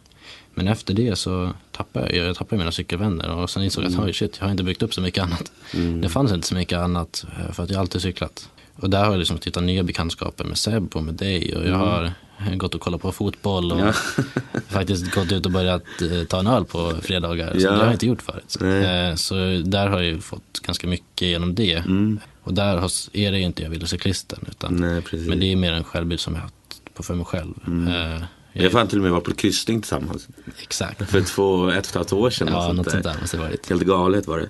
Men 0.54 0.68
efter 0.68 0.94
det 0.94 1.16
så 1.16 1.54
tappade 1.72 2.16
jag, 2.16 2.28
jag 2.28 2.36
tappade 2.36 2.60
mina 2.60 2.72
cykelvänner 2.72 3.30
och 3.30 3.50
sen 3.50 3.64
insåg 3.64 3.84
jag 3.84 3.94
mm. 3.94 4.10
att 4.10 4.16
shit, 4.16 4.38
jag 4.40 4.46
har 4.46 4.52
inte 4.52 4.64
byggt 4.64 4.84
upp 4.84 4.94
så 4.94 5.02
mycket 5.02 5.24
annat. 5.24 5.52
Mm. 5.74 6.02
Det 6.02 6.10
fanns 6.10 6.32
inte 6.32 6.48
så 6.48 6.56
mycket 6.56 6.80
annat 6.80 7.26
eh, 7.40 7.52
för 7.52 7.64
att 7.64 7.70
jag 7.70 7.80
alltid 7.80 8.02
cyklat. 8.02 8.50
Och 8.76 8.90
där 8.90 9.04
har 9.04 9.12
jag 9.12 9.20
liksom 9.20 9.40
hittat 9.46 9.64
nya 9.64 9.84
bekantskaper 9.84 10.44
med 10.44 10.58
Seb 10.58 10.96
och 10.96 11.04
med 11.04 11.14
dig 11.14 11.56
och 11.56 11.62
jag 11.62 11.68
mm. 11.68 11.80
har 11.80 12.56
gått 12.56 12.76
och 12.76 12.82
kollat 12.82 13.02
på 13.02 13.12
fotboll 13.12 13.72
och 13.72 13.80
ja. 13.80 13.94
faktiskt 14.68 15.16
gått 15.16 15.32
ut 15.32 15.46
och 15.46 15.52
börjat 15.52 15.84
eh, 16.02 16.24
ta 16.24 16.40
en 16.40 16.48
öl 16.48 16.66
på 16.66 16.94
fredagar. 17.02 17.52
Ja. 17.54 17.60
Så 17.60 17.68
det 17.68 17.78
har 17.78 17.84
jag 17.84 17.94
inte 17.94 18.06
gjort 18.06 18.22
förut. 18.22 18.58
Nej. 18.60 19.10
Eh, 19.10 19.16
så 19.16 19.36
där 19.66 19.88
har 19.88 20.02
jag 20.02 20.24
fått 20.24 20.60
ganska 20.62 20.88
mycket 20.88 21.28
genom 21.28 21.56
det. 21.56 21.74
Mm. 21.74 22.20
Och 22.44 22.54
där 22.54 22.78
är 23.14 23.32
det 23.32 23.40
inte 23.40 23.64
jag 23.64 23.70
ville 23.70 23.88
cyklisten. 23.88 24.40
Utan, 24.52 24.76
Nej, 24.76 25.04
men 25.12 25.40
det 25.40 25.52
är 25.52 25.56
mer 25.56 25.74
en 25.74 25.84
självbild 25.84 26.20
som 26.20 26.34
jag 26.34 26.42
har 26.42 26.44
haft 26.44 26.94
på 26.94 27.04
för 27.04 27.16
mig 27.16 27.26
själv. 27.26 27.54
Mm. 27.68 28.24
Har 28.56 28.70
fan 28.70 28.88
till 28.88 28.98
och 28.98 29.04
med 29.04 29.12
varit 29.12 29.24
på 29.24 29.34
kryssning 29.34 29.82
tillsammans. 29.82 30.28
Exakt. 30.62 31.10
För 31.10 31.22
två, 31.22 31.70
ett 31.70 31.78
och 31.78 31.86
ett 31.86 31.96
halvt 31.96 32.14
år 32.14 32.30
sedan. 32.30 32.48
Ja, 32.52 32.74
något 32.74 32.92
sånt 32.92 33.04
där 33.04 33.16
måste 33.22 33.38
det 33.38 33.44
varit. 33.44 33.70
Helt 33.70 33.84
galet 33.84 34.28
var 34.28 34.40
det. 34.40 34.50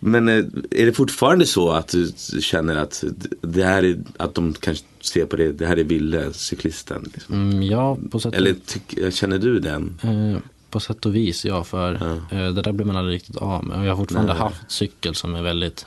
Men 0.00 0.28
eh, 0.28 0.44
är 0.70 0.86
det 0.86 0.92
fortfarande 0.92 1.46
så 1.46 1.70
att 1.70 1.88
du 1.88 2.12
känner 2.40 2.76
att 2.76 3.04
det 3.40 3.64
här 3.64 3.82
är, 3.82 3.98
att 4.16 4.34
de 4.34 4.52
kanske 4.52 4.84
ser 5.00 5.26
på 5.26 5.36
det, 5.36 5.52
det 5.52 5.66
här 5.66 5.76
är 5.76 5.84
Ville, 5.84 6.32
cyklisten? 6.32 7.10
Liksom? 7.14 7.34
Mm, 7.34 7.62
ja, 7.62 7.98
på 8.10 8.20
sätt 8.20 8.34
Eller 8.34 8.54
tyck, 8.66 9.14
känner 9.14 9.38
du 9.38 9.60
den? 9.60 9.98
Eh, 10.02 10.38
på 10.70 10.80
sätt 10.80 11.06
och 11.06 11.14
vis, 11.14 11.44
ja. 11.44 11.64
För. 11.64 11.94
Eh, 12.30 12.52
det 12.52 12.62
där 12.62 12.72
blir 12.72 12.86
man 12.86 12.96
aldrig 12.96 13.14
riktigt 13.16 13.36
av 13.36 13.64
med. 13.64 13.86
Jag 13.86 13.90
har 13.90 13.96
fortfarande 13.96 14.32
Nej. 14.32 14.42
haft 14.42 14.70
cykel 14.70 15.14
som 15.14 15.34
är 15.34 15.42
väldigt 15.42 15.86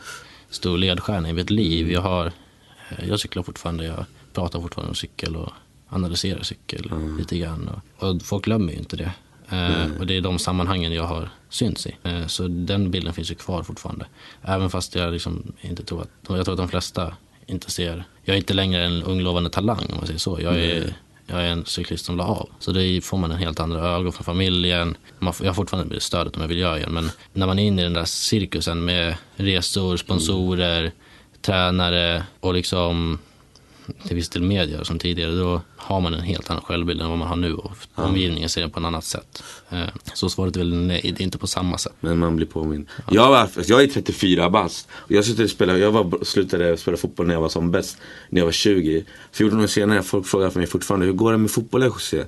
stor 0.50 0.78
ledstjärna 0.78 1.30
i 1.30 1.34
mitt 1.34 1.50
liv. 1.50 1.92
Jag, 1.92 2.02
har, 2.02 2.26
eh, 2.90 3.10
jag 3.10 3.20
cyklar 3.20 3.44
fortfarande, 3.44 3.86
jag 3.86 4.06
pratar 4.34 4.62
fortfarande 4.62 4.90
om 4.90 4.96
cykel. 4.96 5.36
Och 5.36 5.54
analysera 5.90 6.44
cykel 6.44 6.92
mm. 6.92 7.18
lite 7.18 7.38
grann. 7.38 7.70
Och, 7.98 8.10
och 8.10 8.22
folk 8.22 8.46
glömmer 8.46 8.74
ju 8.74 8.80
inte 8.80 8.98
det. 8.98 9.12
Mm. 9.50 9.98
och 10.00 10.08
det 10.08 10.18
är 10.18 10.22
de 10.22 10.40
sammanhangen 10.40 10.94
jag 10.94 11.04
har 11.04 11.30
synts 11.50 11.88
i. 11.88 11.96
Eh, 12.04 12.28
så 12.28 12.48
den 12.48 12.92
bilden 12.92 13.14
finns 13.14 13.32
ju 13.32 13.36
kvar 13.36 13.64
fortfarande. 13.64 14.06
Även 14.42 14.70
fast 14.70 14.96
jag 14.96 15.14
liksom 15.14 15.54
inte 15.62 15.84
tror 15.84 16.02
att, 16.02 16.10
jag 16.28 16.46
tror 16.46 16.54
att 16.54 16.58
de 16.58 16.70
flesta 16.70 17.14
inte 17.46 17.72
ser, 17.72 18.04
jag 18.24 18.34
är 18.34 18.38
inte 18.38 18.54
längre 18.54 18.86
en 18.86 19.04
ung 19.04 19.20
lovande 19.20 19.50
talang 19.50 19.86
om 19.90 19.98
man 19.98 20.06
säger 20.06 20.20
så. 20.20 20.40
Jag 20.42 20.56
är, 20.56 20.78
mm. 20.78 20.90
jag 21.26 21.42
är 21.42 21.48
en 21.48 21.66
cyklist 21.66 22.06
som 22.06 22.18
la 22.18 22.24
av. 22.24 22.50
Så 22.60 22.72
då 22.72 22.80
får 23.04 23.18
man 23.18 23.32
en 23.32 23.38
helt 23.38 23.60
andra 23.60 23.80
ögon 23.80 24.12
från 24.12 24.24
familjen. 24.24 24.98
Man, 25.20 25.34
jag 25.40 25.48
har 25.48 25.54
fortfarande 25.54 26.00
stödet 26.00 26.36
om 26.36 26.42
jag 26.42 26.50
vill 26.50 26.58
göra 26.58 26.78
igen. 26.78 26.94
Men 26.94 27.12
när 27.34 27.48
man 27.48 27.60
är 27.60 27.64
inne 27.64 27.82
i 27.82 27.84
den 27.84 27.94
där 27.94 28.06
cirkusen 28.06 28.86
med 28.86 29.16
resor, 29.36 29.98
sponsorer, 29.98 30.80
mm. 30.80 30.92
tränare 31.42 32.24
och 32.40 32.54
liksom 32.54 33.20
till 34.08 34.16
viss 34.16 34.30
del 34.30 34.42
media 34.42 34.84
som 34.84 35.00
tidigare, 35.00 35.32
då 35.32 35.62
har 35.78 36.02
man 36.02 36.14
en 36.14 36.22
helt 36.22 36.50
annan 36.50 36.64
självbild 36.64 37.02
än 37.02 37.10
vad 37.10 37.18
man 37.18 37.28
har 37.28 37.36
nu 37.36 37.54
och 37.54 37.72
omgivningen 37.96 38.50
ser 38.50 38.62
det 38.62 38.70
på 38.70 38.80
ett 38.80 38.86
annat 38.86 39.04
sätt. 39.04 39.44
Eh, 39.70 39.86
så 40.14 40.30
svaret 40.30 40.56
är 40.56 40.60
väl 40.60 40.76
nej, 40.76 41.02
det 41.04 41.22
är 41.22 41.26
inte 41.26 41.38
på 41.38 41.48
samma 41.48 41.78
sätt. 41.78 41.94
Men 42.00 42.18
man 42.18 42.36
blir 42.36 42.48
påmind. 42.48 42.88
Ja. 42.98 43.04
Jag, 43.12 43.30
var, 43.30 43.50
jag 43.66 43.84
är 43.84 43.88
34 43.88 44.50
bast. 44.50 44.88
Jag, 45.08 45.50
spela, 45.50 45.78
jag 45.78 45.92
var, 45.92 46.24
slutade 46.24 46.78
spela 46.78 46.98
fotboll 46.98 47.28
när 47.28 47.34
jag 47.34 47.42
var 47.42 47.50
som 47.50 47.72
bäst, 47.72 47.98
när 48.30 48.42
jag 48.42 48.46
var 48.46 48.52
20. 48.52 49.06
14 49.32 49.62
år 49.62 49.68
senare, 49.68 50.04
folk 50.04 50.28
frågar 50.28 50.50
för 50.50 50.60
mig 50.60 50.68
fortfarande, 50.68 51.06
hur 51.06 51.14
går 51.14 51.32
det 51.32 51.38
med 51.38 51.52
fotbollen 51.52 51.88
José? 51.88 52.24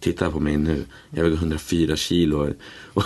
Titta 0.00 0.30
på 0.30 0.40
mig 0.40 0.56
nu. 0.56 0.84
Jag 1.10 1.24
väger 1.24 1.36
104 1.36 1.96
kilo 1.96 2.54
och 2.94 3.04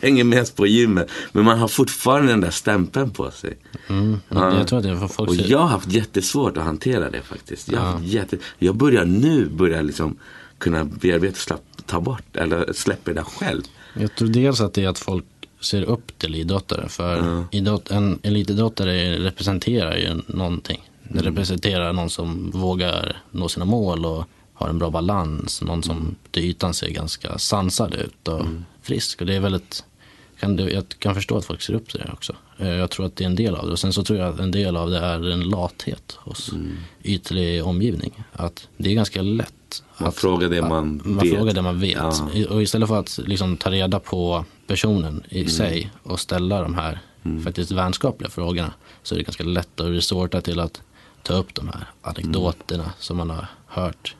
hänger 0.00 0.24
mest 0.24 0.56
på 0.56 0.66
gymmet. 0.66 1.10
Men 1.32 1.44
man 1.44 1.58
har 1.58 1.68
fortfarande 1.68 2.32
den 2.32 2.40
där 2.40 2.50
stämpeln 2.50 3.10
på 3.10 3.30
sig. 3.30 3.56
Mm, 3.88 4.20
ja. 4.28 4.58
Jag 4.58 4.68
tror 4.68 4.80
det 4.80 4.98
för 4.98 5.08
folk 5.08 5.30
Och 5.30 5.36
jag 5.36 5.58
har 5.58 5.68
haft 5.68 5.92
jättesvårt 5.92 6.56
att 6.56 6.64
hantera 6.64 7.10
det 7.10 7.22
faktiskt. 7.22 7.72
Jag, 7.72 7.82
ja. 7.82 8.00
jätte... 8.02 8.38
jag 8.58 8.76
börjar 8.76 9.04
nu 9.04 9.48
börja 9.48 9.82
liksom 9.82 10.16
kunna 10.58 10.84
bearbeta, 10.84 11.36
slapp, 11.36 11.62
ta 11.86 12.00
bort 12.00 12.36
eller 12.36 12.72
släppa 12.72 13.10
det 13.10 13.14
där 13.14 13.22
själv. 13.22 13.62
Jag 13.94 14.14
tror 14.14 14.28
dels 14.28 14.60
att 14.60 14.74
det 14.74 14.84
är 14.84 14.88
att 14.88 14.98
folk 14.98 15.24
ser 15.60 15.82
upp 15.82 16.18
till 16.18 16.34
idrottare. 16.34 16.88
För 16.88 17.16
ja. 17.16 17.44
idrott, 17.50 17.90
en 17.90 18.18
elitidrottare 18.22 19.18
representerar 19.18 19.96
ju 19.96 20.22
någonting. 20.26 20.90
Det 21.02 21.18
mm. 21.18 21.24
representerar 21.24 21.92
någon 21.92 22.10
som 22.10 22.50
vågar 22.50 23.16
nå 23.30 23.48
sina 23.48 23.64
mål 23.64 24.06
och 24.06 24.24
har 24.56 24.68
en 24.68 24.78
bra 24.78 24.90
balans. 24.90 25.62
Någon 25.62 25.82
som 25.82 25.96
mm. 25.96 26.14
till 26.30 26.44
ytan 26.44 26.74
ser 26.74 26.90
ganska 26.90 27.38
sansad 27.38 27.94
ut 27.94 28.28
och 28.28 28.40
mm. 28.40 28.64
frisk. 28.82 29.20
Och 29.20 29.26
det 29.26 29.34
är 29.34 29.40
väldigt 29.40 29.84
kan, 30.40 30.58
jag 30.58 30.84
kan 30.98 31.14
förstå 31.14 31.36
att 31.36 31.44
folk 31.44 31.62
ser 31.62 31.74
upp 31.74 31.88
till 31.88 32.00
det 32.00 32.12
också. 32.12 32.36
Eh, 32.58 32.68
jag 32.68 32.90
tror 32.90 33.06
att 33.06 33.16
det 33.16 33.24
är 33.24 33.28
en 33.28 33.36
del 33.36 33.54
av 33.54 33.66
det. 33.66 33.72
Och 33.72 33.78
sen 33.78 33.92
så 33.92 34.04
tror 34.04 34.18
jag 34.18 34.28
att 34.28 34.40
en 34.40 34.50
del 34.50 34.76
av 34.76 34.90
det 34.90 34.98
är 34.98 35.30
en 35.30 35.40
lathet 35.40 36.18
hos 36.18 36.52
mm. 36.52 36.76
ytlig 37.02 37.64
omgivning. 37.64 38.24
Att 38.32 38.68
det 38.76 38.90
är 38.90 38.94
ganska 38.94 39.22
lätt. 39.22 39.82
Man 39.98 40.08
att, 40.08 40.14
frågar 40.14 40.48
det 40.48 40.62
man, 40.62 41.02
man 41.04 41.18
vet. 41.18 41.34
frågar 41.34 41.54
det 41.54 41.62
man 41.62 41.80
vet. 41.80 41.96
Ja. 41.96 42.48
Och 42.48 42.62
istället 42.62 42.88
för 42.88 42.98
att 42.98 43.18
liksom 43.24 43.56
ta 43.56 43.70
reda 43.70 44.00
på 44.00 44.44
personen 44.66 45.22
i 45.28 45.38
mm. 45.40 45.50
sig 45.50 45.90
och 46.02 46.20
ställa 46.20 46.62
de 46.62 46.74
här 46.74 47.00
mm. 47.22 47.42
faktiskt 47.42 47.70
vänskapliga 47.70 48.30
frågorna 48.30 48.72
så 49.02 49.14
är 49.14 49.18
det 49.18 49.24
ganska 49.24 49.44
lätt 49.44 49.80
att 49.80 49.86
resorta 49.86 50.40
till 50.40 50.60
att 50.60 50.82
ta 51.22 51.34
upp 51.34 51.54
de 51.54 51.68
här 51.68 51.86
anekdoterna 52.02 52.92
som 52.98 53.16
man 53.16 53.30
har 53.30 53.46
hört 53.66 54.14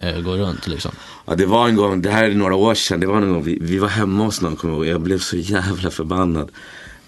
eh, 0.00 0.20
gå 0.20 0.36
runt 0.36 0.66
liksom. 0.66 0.92
Ja 1.26 1.34
det 1.34 1.46
var 1.46 1.68
en 1.68 1.76
gång, 1.76 2.02
det 2.02 2.10
här 2.10 2.24
är 2.24 2.34
några 2.34 2.54
år 2.54 2.74
sedan, 2.74 3.00
det 3.00 3.06
var 3.06 3.16
en 3.16 3.32
gång 3.32 3.42
vi, 3.42 3.58
vi 3.60 3.78
var 3.78 3.88
hemma 3.88 4.24
hos 4.24 4.40
någon 4.40 4.56
kommer 4.56 4.74
jag 4.74 4.84
ihåg. 4.84 4.94
Jag 4.94 5.00
blev 5.00 5.18
så 5.18 5.36
jävla 5.36 5.90
förbannad. 5.90 6.50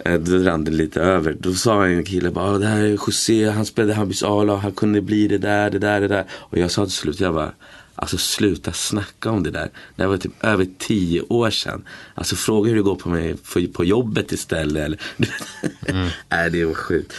Eh, 0.05 0.14
då 0.14 0.38
rann 0.38 0.64
det 0.64 0.70
lite 0.70 1.01
över. 1.01 1.37
Då 1.40 1.55
sa 1.55 1.87
en 1.87 2.05
kille 2.05 2.31
bara, 2.31 2.51
ah, 2.51 2.59
det 2.59 2.66
här 2.66 2.83
är 2.83 2.88
José, 2.88 3.51
han 3.51 3.66
spelade 3.66 3.94
Hammarbys 3.94 4.22
A-lag, 4.22 4.57
han 4.57 4.72
kunde 4.72 5.01
bli 5.01 5.29
det 5.29 5.38
där, 5.38 5.70
det 5.70 5.79
där, 5.79 6.01
det 6.01 6.09
där. 6.09 6.24
Och 6.33 6.59
jag 6.59 6.70
sa 6.70 6.85
till 6.85 6.94
slut, 6.94 7.20
jag 7.20 7.35
bara, 7.35 7.53
Alltså 8.01 8.19
sluta 8.19 8.73
snacka 8.73 9.31
om 9.31 9.43
det 9.43 9.51
där. 9.51 9.71
Det 9.97 10.07
var 10.07 10.17
typ 10.17 10.45
över 10.45 10.67
tio 10.79 11.21
år 11.21 11.51
sedan. 11.51 11.85
Alltså 12.15 12.37
fråga 12.37 12.69
hur 12.69 12.77
det 12.77 12.83
går 12.83 12.97
på 12.97 13.09
mig 13.09 13.37
på 13.73 13.85
jobbet 13.85 14.33
istället. 14.33 14.85
Eller, 14.85 15.01
mm. 15.87 16.09
Nej, 16.29 16.51
det 16.51 16.65
var 16.65 16.75
sjukt. 16.75 17.13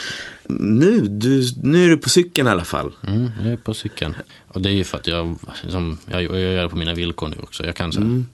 Nu, 0.48 1.02
du, 1.02 1.44
nu 1.64 1.86
är 1.86 1.90
du 1.90 1.98
på 1.98 2.10
cykeln 2.10 2.48
i 2.48 2.52
alla 2.52 2.64
fall. 2.64 2.92
Mm, 3.08 3.32
jag 3.44 3.52
är 3.52 3.58
på 3.58 3.74
cykeln. 3.74 4.16
Och 4.48 4.62
det 4.62 4.70
är 4.70 4.74
ju 4.74 4.84
för 4.84 4.98
att 4.98 5.08
jag, 5.08 5.40
liksom, 5.64 5.98
jag, 6.06 6.24
jag 6.24 6.40
gör 6.40 6.64
det 6.64 6.70
på 6.70 6.78
mina 6.78 6.94
villkor 6.94 7.28
nu 7.28 7.38
också. 7.44 7.66
Jag 7.66 7.76
kan 7.76 7.92
så 7.92 8.02
mm. 8.02 8.26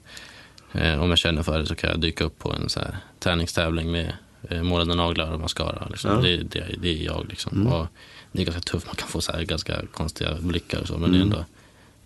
eh, 0.72 1.02
om 1.02 1.08
jag 1.10 1.18
känner 1.18 1.42
för 1.42 1.58
det 1.58 1.66
så 1.66 1.74
kan 1.74 1.90
jag 1.90 2.00
dyka 2.00 2.24
upp 2.24 2.38
på 2.38 2.52
en 2.52 2.68
så 2.68 2.80
här, 2.80 2.96
träningstävling 3.18 3.92
med 3.92 4.12
eh, 4.50 4.62
målade 4.62 4.94
naglar 4.94 5.32
och 5.32 5.40
mascara. 5.40 5.86
Liksom. 5.90 6.10
Ja. 6.10 6.20
Det, 6.20 6.36
det, 6.36 6.64
det, 6.78 6.88
är 6.88 7.04
jag 7.04 7.26
liksom. 7.28 7.60
Mm. 7.60 7.72
Och 7.72 7.86
det 8.32 8.42
är 8.42 8.46
ganska 8.46 8.62
tufft, 8.62 8.86
man 8.86 8.94
kan 8.94 9.08
få 9.08 9.20
så 9.20 9.32
här 9.32 9.42
ganska 9.42 9.82
konstiga 9.92 10.34
blickar 10.40 10.80
och 10.80 10.86
så. 10.86 10.98
Men 10.98 11.12
det 11.12 11.18
är 11.18 11.22
mm. 11.22 11.32
ändå 11.32 11.44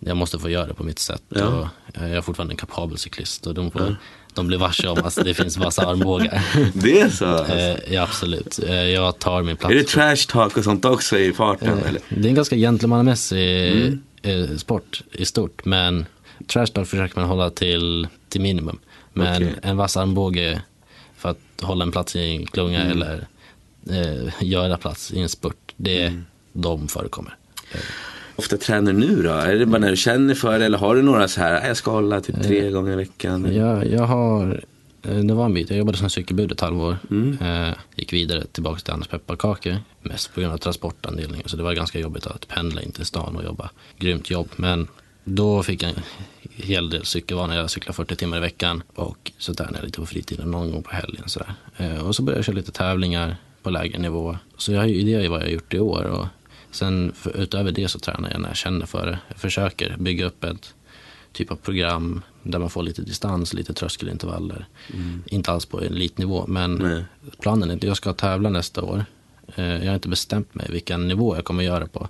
jag 0.05 0.17
måste 0.17 0.39
få 0.39 0.49
göra 0.49 0.67
det 0.67 0.73
på 0.73 0.83
mitt 0.83 0.99
sätt. 0.99 1.23
Ja. 1.29 1.45
Och 1.45 1.67
jag 1.93 2.09
är 2.09 2.21
fortfarande 2.21 2.53
en 2.53 2.57
kapabel 2.57 2.97
cyklist 2.97 3.47
och 3.47 3.53
de, 3.53 3.71
får, 3.71 3.81
ja. 3.81 3.95
de 4.33 4.47
blir 4.47 4.57
varse 4.57 4.87
om 4.87 4.97
att 5.03 5.15
det 5.15 5.33
finns 5.33 5.57
massa 5.57 5.87
armbågar. 5.87 6.43
Det 6.73 7.01
är 7.01 7.09
så? 7.09 7.25
Alltså. 7.25 7.77
ja, 7.93 8.03
absolut. 8.03 8.59
Eh, 8.59 8.73
jag 8.75 9.19
tar 9.19 9.43
min 9.43 9.57
plats. 9.57 9.73
Är 9.73 9.77
det 9.77 9.83
trash 9.83 10.27
talk 10.27 10.57
och 10.57 10.63
sånt 10.63 10.85
också 10.85 11.19
i 11.19 11.33
farten? 11.33 11.77
Eh, 11.79 11.89
eller? 11.89 12.01
Det 12.09 12.27
är 12.27 12.29
en 12.29 12.35
ganska 12.35 12.55
gentlemannamässig 12.55 13.99
mm. 14.23 14.59
sport 14.59 15.03
i 15.11 15.25
stort. 15.25 15.65
Men 15.65 16.05
trash 16.47 16.65
talk 16.65 16.87
försöker 16.87 17.19
man 17.19 17.29
hålla 17.29 17.49
till, 17.49 18.07
till 18.29 18.41
minimum. 18.41 18.79
Men 19.13 19.43
okay. 19.43 19.55
en 19.61 19.77
vass 19.77 19.97
armbåge 19.97 20.61
för 21.17 21.29
att 21.29 21.61
hålla 21.61 21.83
en 21.83 21.91
plats 21.91 22.15
i 22.15 22.35
en 22.35 22.45
klunga 22.45 22.81
mm. 22.81 22.91
eller 22.91 23.27
eh, 23.89 24.33
göra 24.39 24.77
plats 24.77 25.11
i 25.11 25.19
en 25.19 25.29
spurt, 25.29 25.73
det, 25.77 26.01
mm. 26.01 26.25
de 26.53 26.87
förekommer 26.87 27.37
ofta 28.35 28.57
tränar 28.57 28.93
nu 28.93 29.21
då? 29.21 29.29
Är 29.29 29.55
det 29.55 29.65
bara 29.65 29.77
när 29.77 29.89
du 29.89 29.97
känner 29.97 30.35
för 30.35 30.59
det 30.59 30.65
eller 30.65 30.77
har 30.77 30.95
du 30.95 31.01
några 31.01 31.27
så 31.27 31.41
här, 31.41 31.67
jag 31.67 31.77
ska 31.77 31.91
hålla 31.91 32.21
typ 32.21 32.43
tre 32.43 32.65
eh, 32.65 32.71
gånger 32.71 32.93
i 32.93 32.95
veckan? 32.95 33.55
Ja, 33.55 33.85
jag 33.85 34.03
har, 34.03 34.63
eh, 35.01 35.15
det 35.15 35.33
var 35.33 35.45
en 35.45 35.53
bit, 35.53 35.69
jag 35.69 35.79
jobbade 35.79 35.97
som 35.97 36.09
cykelbud 36.09 36.51
ett 36.51 36.61
halvår. 36.61 36.97
Mm. 37.11 37.37
Eh, 37.41 37.75
gick 37.95 38.13
vidare 38.13 38.45
tillbaka 38.45 38.79
till 38.79 38.93
Anders 38.93 39.07
pepparkakor. 39.07 39.77
Mest 40.01 40.33
på 40.33 40.41
grund 40.41 40.53
av 40.53 40.57
transportandelningen. 40.57 41.49
Så 41.49 41.57
det 41.57 41.63
var 41.63 41.73
ganska 41.73 41.99
jobbigt 41.99 42.27
att 42.27 42.47
pendla 42.47 42.81
in 42.81 42.91
till 42.91 43.05
stan 43.05 43.35
och 43.35 43.43
jobba. 43.43 43.69
Grymt 43.97 44.29
jobb. 44.29 44.49
Men 44.55 44.87
då 45.23 45.63
fick 45.63 45.83
jag 45.83 45.89
en 45.89 46.03
hel 46.55 46.89
del 46.89 47.05
cykelvanor. 47.05 47.55
Jag 47.55 47.69
cyklade 47.69 47.95
40 47.95 48.15
timmar 48.15 48.37
i 48.37 48.39
veckan 48.39 48.83
och 48.95 49.31
så 49.37 49.53
tränade 49.53 49.77
jag 49.77 49.85
lite 49.85 49.99
på 49.99 50.05
fritiden 50.05 50.51
någon 50.51 50.71
gång 50.71 50.83
på 50.83 50.91
helgen. 50.91 51.23
Så 51.25 51.41
och 52.05 52.15
så 52.15 52.23
började 52.23 52.37
jag 52.37 52.45
köra 52.45 52.55
lite 52.55 52.71
tävlingar 52.71 53.35
på 53.63 53.69
lägre 53.69 53.99
nivå. 53.99 54.37
Så 54.57 54.71
jag, 54.71 54.87
det 54.87 55.13
är 55.13 55.29
vad 55.29 55.39
jag 55.39 55.45
har 55.45 55.51
gjort 55.51 55.73
i 55.73 55.79
år. 55.79 56.03
Och 56.03 56.27
Sen 56.71 57.11
för, 57.15 57.37
utöver 57.37 57.71
det 57.71 57.87
så 57.87 57.99
tränar 57.99 58.31
jag 58.31 58.41
när 58.41 58.49
jag 58.49 58.57
känner 58.57 58.85
för 58.85 59.05
det. 59.05 59.19
Jag 59.27 59.37
försöker 59.37 59.97
bygga 59.97 60.25
upp 60.25 60.43
ett 60.43 60.73
typ 61.33 61.51
av 61.51 61.55
program 61.55 62.21
där 62.43 62.59
man 62.59 62.69
får 62.69 62.83
lite 62.83 63.01
distans, 63.01 63.53
lite 63.53 63.73
tröskelintervaller. 63.73 64.65
Mm. 64.93 65.23
Inte 65.25 65.51
alls 65.51 65.65
på 65.65 65.81
elitnivå, 65.81 66.45
men 66.47 66.75
Nej. 66.75 67.03
planen 67.39 67.71
är 67.71 67.75
att 67.75 67.83
jag 67.83 67.97
ska 67.97 68.13
tävla 68.13 68.49
nästa 68.49 68.81
år. 68.81 69.05
Eh, 69.55 69.65
jag 69.65 69.87
har 69.87 69.95
inte 69.95 70.09
bestämt 70.09 70.55
mig 70.55 70.67
vilken 70.69 71.07
nivå 71.07 71.35
jag 71.35 71.45
kommer 71.45 71.63
göra 71.63 71.87
på. 71.87 72.09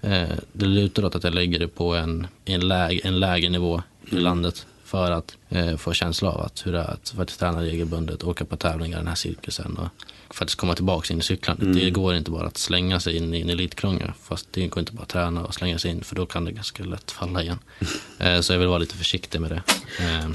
Eh, 0.00 0.28
det 0.52 0.66
lutar 0.66 1.04
åt 1.04 1.14
att 1.14 1.24
jag 1.24 1.34
lägger 1.34 1.58
det 1.58 1.68
på 1.68 1.94
en, 1.94 2.26
en, 2.44 2.68
läg, 2.68 3.00
en 3.04 3.20
lägre 3.20 3.48
nivå 3.48 3.82
i 4.06 4.12
mm. 4.12 4.24
landet 4.24 4.66
för 4.84 5.10
att 5.10 5.36
eh, 5.48 5.76
få 5.76 5.92
känsla 5.92 6.28
av 6.30 6.40
att 6.40 6.66
hur 6.66 6.72
det 6.72 6.78
är 6.78 6.90
att 6.90 7.08
faktiskt 7.16 7.40
träna 7.40 7.62
regelbundet, 7.62 8.24
åka 8.24 8.44
på 8.44 8.56
tävlingar, 8.56 8.98
den 8.98 9.06
här 9.06 9.14
cirkusen 9.14 9.76
och 9.76 9.88
faktiskt 10.36 10.58
komma 10.58 10.74
tillbaka 10.74 11.12
in 11.12 11.18
i 11.18 11.22
cyklandet. 11.22 11.66
Mm. 11.66 11.78
Det 11.78 11.90
går 11.90 12.14
inte 12.14 12.30
bara 12.30 12.46
att 12.46 12.58
slänga 12.58 13.00
sig 13.00 13.16
in 13.16 13.34
i 13.34 13.40
en 13.40 13.50
elitkrångel. 13.50 14.12
Fast 14.22 14.48
det 14.50 14.66
går 14.66 14.80
inte 14.80 14.92
bara 14.92 15.02
att 15.02 15.08
träna 15.08 15.44
och 15.44 15.54
slänga 15.54 15.78
sig 15.78 15.90
in 15.90 16.04
för 16.04 16.16
då 16.16 16.26
kan 16.26 16.44
det 16.44 16.52
ganska 16.52 16.84
lätt 16.84 17.10
falla 17.10 17.42
igen. 17.42 17.58
eh, 18.18 18.40
så 18.40 18.52
jag 18.52 18.58
vill 18.58 18.68
vara 18.68 18.78
lite 18.78 18.96
försiktig 18.96 19.40
med 19.40 19.50
det. 19.50 19.62
Eh. 19.98 20.28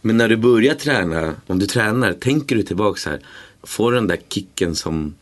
Men 0.00 0.16
när 0.16 0.28
du 0.28 0.36
börjar 0.36 0.74
träna, 0.74 1.34
om 1.46 1.58
du 1.58 1.66
tränar, 1.66 2.12
tänker 2.12 2.56
du 2.56 2.62
tillbaka 2.62 3.00
så 3.00 3.10
här, 3.10 3.20
får 3.62 3.92
den 3.92 4.06
där 4.06 4.18
kicken 4.28 4.74
som 4.74 5.14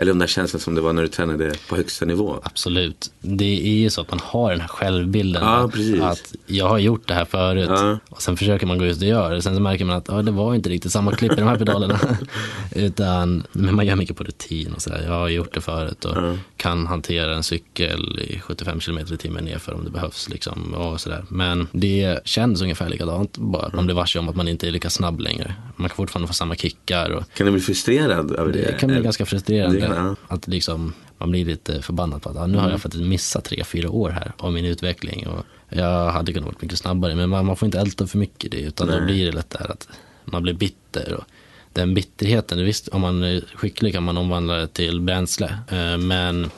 eller 0.00 0.12
den 0.12 0.18
där 0.18 0.26
känslan 0.26 0.60
som 0.60 0.74
det 0.74 0.80
var 0.80 0.92
när 0.92 1.02
du 1.02 1.08
tränade 1.08 1.52
på 1.68 1.76
högsta 1.76 2.04
nivå. 2.04 2.40
Absolut. 2.42 3.12
Det 3.20 3.66
är 3.66 3.78
ju 3.78 3.90
så 3.90 4.00
att 4.00 4.10
man 4.10 4.20
har 4.22 4.50
den 4.50 4.60
här 4.60 4.68
självbilden. 4.68 5.42
Ja, 5.42 5.70
att 6.10 6.34
jag 6.46 6.68
har 6.68 6.78
gjort 6.78 7.08
det 7.08 7.14
här 7.14 7.24
förut. 7.24 7.70
Ja. 7.70 7.98
Och 8.08 8.22
sen 8.22 8.36
försöker 8.36 8.66
man 8.66 8.78
gå 8.78 8.84
ut 8.84 8.96
och 8.96 9.08
göra 9.08 9.34
det. 9.34 9.42
Sen 9.42 9.54
så 9.54 9.60
märker 9.60 9.84
man 9.84 9.96
att 9.96 10.08
ja, 10.08 10.22
det 10.22 10.30
var 10.30 10.54
inte 10.54 10.70
riktigt 10.70 10.92
samma 10.92 11.12
klipp 11.12 11.32
i 11.32 11.36
de 11.36 11.42
här 11.42 11.56
pedalerna. 11.56 11.98
Utan, 12.74 13.42
men 13.52 13.74
man 13.74 13.86
gör 13.86 13.96
mycket 13.96 14.16
på 14.16 14.24
rutin 14.24 14.72
och 14.74 14.82
sådär. 14.82 15.02
Jag 15.06 15.12
har 15.12 15.28
gjort 15.28 15.54
det 15.54 15.60
förut 15.60 16.04
och 16.04 16.16
ja. 16.16 16.36
kan 16.56 16.86
hantera 16.86 17.34
en 17.34 17.42
cykel 17.42 18.18
i 18.18 18.40
75 18.40 18.80
km 18.80 18.98
i 18.98 19.16
timmen 19.16 19.44
nerför 19.44 19.74
om 19.74 19.84
det 19.84 19.90
behövs. 19.90 20.28
Liksom, 20.28 20.74
och 20.74 21.00
sådär. 21.00 21.24
Men 21.28 21.68
det 21.72 22.20
känns 22.24 22.62
ungefär 22.62 22.88
likadant. 22.88 23.38
Bara 23.38 23.70
man 23.74 23.84
blir 23.86 23.96
varse 23.96 24.18
om 24.18 24.28
att 24.28 24.36
man 24.36 24.48
inte 24.48 24.68
är 24.68 24.72
lika 24.72 24.90
snabb 24.90 25.20
längre. 25.20 25.54
Man 25.76 25.88
kan 25.88 25.96
fortfarande 25.96 26.28
få 26.28 26.34
samma 26.34 26.54
kickar. 26.54 27.10
Och... 27.10 27.22
Kan 27.34 27.46
du 27.46 27.52
bli 27.52 27.60
frustrerad 27.60 28.36
över 28.36 28.52
det? 28.52 28.58
Det 28.58 28.78
kan 28.80 28.88
bli 28.88 29.00
ganska 29.00 29.26
frustrerande. 29.26 29.89
Ja. 29.96 30.16
Att 30.28 30.48
liksom, 30.48 30.92
man 31.18 31.30
blir 31.30 31.44
lite 31.44 31.82
förbannad 31.82 32.22
på 32.22 32.28
att 32.28 32.36
ja, 32.36 32.46
nu 32.46 32.54
har 32.54 32.62
jag 32.62 32.70
mm. 32.70 32.80
faktiskt 32.80 33.04
missat 33.04 33.44
tre, 33.44 33.64
fyra 33.64 33.90
år 33.90 34.10
här 34.10 34.32
av 34.36 34.52
min 34.52 34.64
utveckling. 34.64 35.26
Och 35.26 35.44
jag 35.68 36.10
hade 36.10 36.32
kunnat 36.32 36.46
vara 36.46 36.56
mycket 36.60 36.78
snabbare. 36.78 37.14
Men 37.14 37.30
man, 37.30 37.46
man 37.46 37.56
får 37.56 37.66
inte 37.66 37.80
älta 37.80 38.06
för 38.06 38.18
mycket 38.18 38.50
det. 38.50 38.60
Utan 38.60 38.88
Nej. 38.88 38.98
då 39.00 39.04
blir 39.04 39.26
det 39.26 39.32
lätt 39.32 39.50
där 39.50 39.70
att 39.70 39.88
man 40.24 40.42
blir 40.42 40.54
bitter. 40.54 41.14
Och 41.14 41.24
den 41.72 41.94
bitterheten, 41.94 42.64
visst 42.64 42.88
om 42.88 43.00
man 43.00 43.22
är 43.22 43.44
skicklig 43.54 43.92
kan 43.92 44.02
man 44.02 44.16
omvandla 44.16 44.54
det 44.54 44.66
till 44.66 45.00
bränsle. 45.00 45.58
Eh, 45.68 45.98
men 45.98 46.50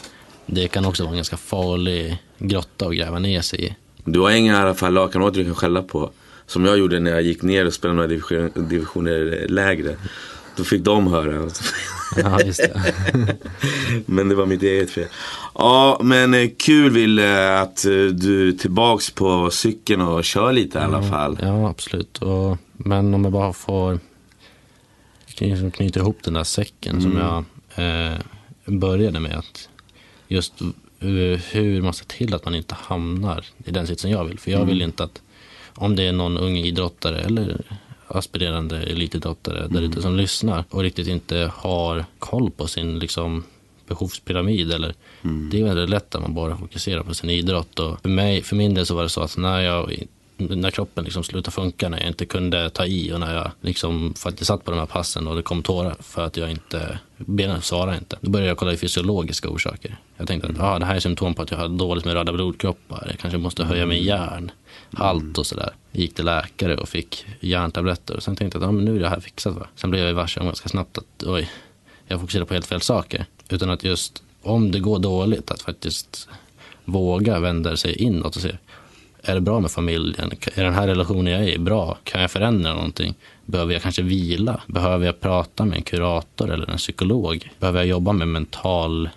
det 0.46 0.68
kan 0.68 0.84
också 0.84 1.02
vara 1.02 1.10
en 1.10 1.16
ganska 1.16 1.36
farlig 1.36 2.18
grotta 2.38 2.86
att 2.86 2.94
gräva 2.94 3.18
ner 3.18 3.40
sig 3.40 3.64
i. 3.64 3.76
Du 4.04 4.20
har 4.20 4.30
inga 4.30 4.52
i 4.52 4.56
alla 4.56 4.74
fall 4.74 4.92
lakanåt 4.92 5.34
du 5.34 5.44
kan 5.44 5.54
skälla 5.54 5.82
på. 5.82 6.10
Som 6.46 6.64
jag 6.64 6.78
gjorde 6.78 7.00
när 7.00 7.10
jag 7.10 7.22
gick 7.22 7.42
ner 7.42 7.66
och 7.66 7.74
spelade 7.74 7.96
några 7.96 8.08
divisioner, 8.08 8.50
divisioner 8.54 9.46
lägre. 9.48 9.96
Då 10.56 10.64
fick 10.64 10.82
de 10.82 11.06
höra. 11.06 11.50
Ja, 12.22 12.40
just 12.40 12.60
det. 12.60 13.36
men 14.06 14.28
det 14.28 14.34
var 14.34 14.46
mitt 14.46 14.62
eget 14.62 14.90
fel. 14.90 15.08
Ja, 15.54 15.98
men 16.02 16.34
eh, 16.34 16.50
kul 16.58 16.90
Ville 16.90 17.58
att 17.60 17.84
eh, 17.84 17.92
du 17.92 18.48
är 18.48 18.52
tillbaks 18.52 19.10
på 19.10 19.50
cykeln 19.50 20.00
och 20.00 20.24
kör 20.24 20.52
lite 20.52 20.78
i 20.78 20.82
alla 20.82 21.02
fall. 21.02 21.38
Ja, 21.42 21.68
absolut. 21.68 22.18
Och, 22.18 22.58
men 22.72 23.14
om 23.14 23.24
jag 23.24 23.32
bara 23.32 23.52
får 23.52 23.98
knyta 25.72 26.00
ihop 26.00 26.18
den 26.24 26.34
där 26.34 26.44
säcken 26.44 26.98
mm. 26.98 27.02
som 27.02 27.18
jag 27.18 27.44
eh, 27.86 28.18
började 28.64 29.20
med. 29.20 29.38
att 29.38 29.68
Just 30.28 30.52
hur 31.50 31.82
man 31.82 31.94
ser 31.94 32.04
till 32.04 32.34
att 32.34 32.44
man 32.44 32.54
inte 32.54 32.74
hamnar 32.78 33.44
i 33.64 33.70
den 33.70 33.86
sitsen 33.86 34.10
jag 34.10 34.24
vill. 34.24 34.38
För 34.38 34.50
jag 34.50 34.64
vill 34.64 34.76
mm. 34.76 34.88
inte 34.88 35.04
att 35.04 35.22
om 35.74 35.96
det 35.96 36.02
är 36.02 36.12
någon 36.12 36.38
ung 36.38 36.56
idrottare 36.56 37.20
eller 37.20 37.60
aspirerande 38.14 38.82
elitidrottare 38.82 39.58
mm. 39.58 39.72
där 39.72 39.82
ute 39.82 40.02
som 40.02 40.16
lyssnar 40.16 40.64
och 40.70 40.82
riktigt 40.82 41.08
inte 41.08 41.52
har 41.54 42.04
koll 42.18 42.50
på 42.50 42.66
sin 42.66 42.98
liksom, 42.98 43.44
behovspyramid. 43.86 44.72
Eller, 44.72 44.94
mm. 45.22 45.50
Det 45.50 45.60
är 45.60 45.64
väldigt 45.64 45.90
lätt 45.90 46.14
att 46.14 46.22
man 46.22 46.34
bara 46.34 46.56
fokuserar 46.56 47.02
på 47.02 47.14
sin 47.14 47.30
idrott. 47.30 47.78
Och 47.78 48.02
för, 48.02 48.08
mig, 48.08 48.42
för 48.42 48.56
min 48.56 48.74
del 48.74 48.86
så 48.86 48.94
var 48.94 49.02
det 49.02 49.08
så 49.08 49.20
att 49.20 49.36
när, 49.36 49.60
jag, 49.60 50.06
när 50.36 50.70
kroppen 50.70 51.04
liksom 51.04 51.24
slutade 51.24 51.54
funka, 51.54 51.88
när 51.88 51.98
jag 51.98 52.06
inte 52.06 52.26
kunde 52.26 52.70
ta 52.70 52.86
i 52.86 53.12
och 53.12 53.20
när 53.20 53.34
jag 53.34 53.50
liksom 53.60 54.14
faktiskt 54.14 54.48
satt 54.48 54.64
på 54.64 54.70
de 54.70 54.78
här 54.78 54.86
passen 54.86 55.26
och 55.28 55.36
det 55.36 55.42
kom 55.42 55.62
tårar 55.62 55.96
för 56.00 56.24
att 56.24 56.36
jag 56.36 56.50
inte, 56.50 56.98
benen 57.16 57.62
svarade 57.62 57.96
inte. 57.96 58.16
Då 58.20 58.30
började 58.30 58.48
jag 58.48 58.58
kolla 58.58 58.72
i 58.72 58.76
fysiologiska 58.76 59.48
orsaker. 59.48 59.96
Jag 60.16 60.28
tänkte 60.28 60.48
att 60.48 60.60
ah, 60.60 60.78
det 60.78 60.84
här 60.84 60.96
är 60.96 61.00
symptom 61.00 61.34
på 61.34 61.42
att 61.42 61.50
jag 61.50 61.58
har 61.58 61.68
dåligt 61.68 62.04
med 62.04 62.14
röda 62.14 62.32
blodkroppar. 62.32 63.06
Jag 63.10 63.18
kanske 63.18 63.38
måste 63.38 63.64
höja 63.64 63.86
min 63.86 64.02
järn 64.02 64.50
Mm. 64.92 65.06
halt 65.06 65.38
och 65.38 65.46
sådär. 65.46 65.72
Gick 65.92 66.14
till 66.14 66.24
läkare 66.24 66.76
och 66.76 66.88
fick 66.88 67.26
järntabletter. 67.40 68.16
Och 68.16 68.22
sen 68.22 68.36
tänkte 68.36 68.58
jag 68.58 68.62
att 68.62 68.68
ja, 68.68 68.72
men 68.72 68.84
nu 68.84 68.96
är 68.96 69.00
det 69.00 69.08
här 69.08 69.20
fixat. 69.20 69.54
Va? 69.54 69.66
Sen 69.76 69.90
blev 69.90 70.06
jag 70.06 70.14
varse 70.14 70.40
ganska 70.40 70.68
snabbt 70.68 70.98
att 70.98 71.24
oj, 71.26 71.50
jag 72.06 72.20
fokuserar 72.20 72.44
på 72.44 72.54
helt 72.54 72.66
fel 72.66 72.80
saker. 72.80 73.26
Utan 73.48 73.70
att 73.70 73.84
just 73.84 74.22
om 74.42 74.70
det 74.70 74.80
går 74.80 74.98
dåligt 74.98 75.50
att 75.50 75.62
faktiskt 75.62 76.28
våga 76.84 77.40
vända 77.40 77.76
sig 77.76 78.02
inåt 78.02 78.36
och 78.36 78.42
se 78.42 78.56
är 79.24 79.34
det 79.34 79.40
bra 79.40 79.60
med 79.60 79.70
familjen? 79.70 80.32
Är 80.54 80.64
den 80.64 80.74
här 80.74 80.86
relationen 80.86 81.32
jag 81.32 81.42
är 81.42 81.52
i 81.52 81.58
bra? 81.58 81.98
Kan 82.04 82.20
jag 82.20 82.30
förändra 82.30 82.74
någonting? 82.74 83.14
Behöver 83.46 83.72
jag 83.72 83.82
kanske 83.82 84.02
vila? 84.02 84.60
Behöver 84.66 85.06
jag 85.06 85.20
prata 85.20 85.64
med 85.64 85.76
en 85.76 85.82
kurator 85.82 86.50
eller 86.50 86.70
en 86.70 86.76
psykolog? 86.76 87.50
Behöver 87.58 87.78
jag 87.78 87.86
jobba 87.86 88.12
med 88.12 88.28
mental 88.28 89.08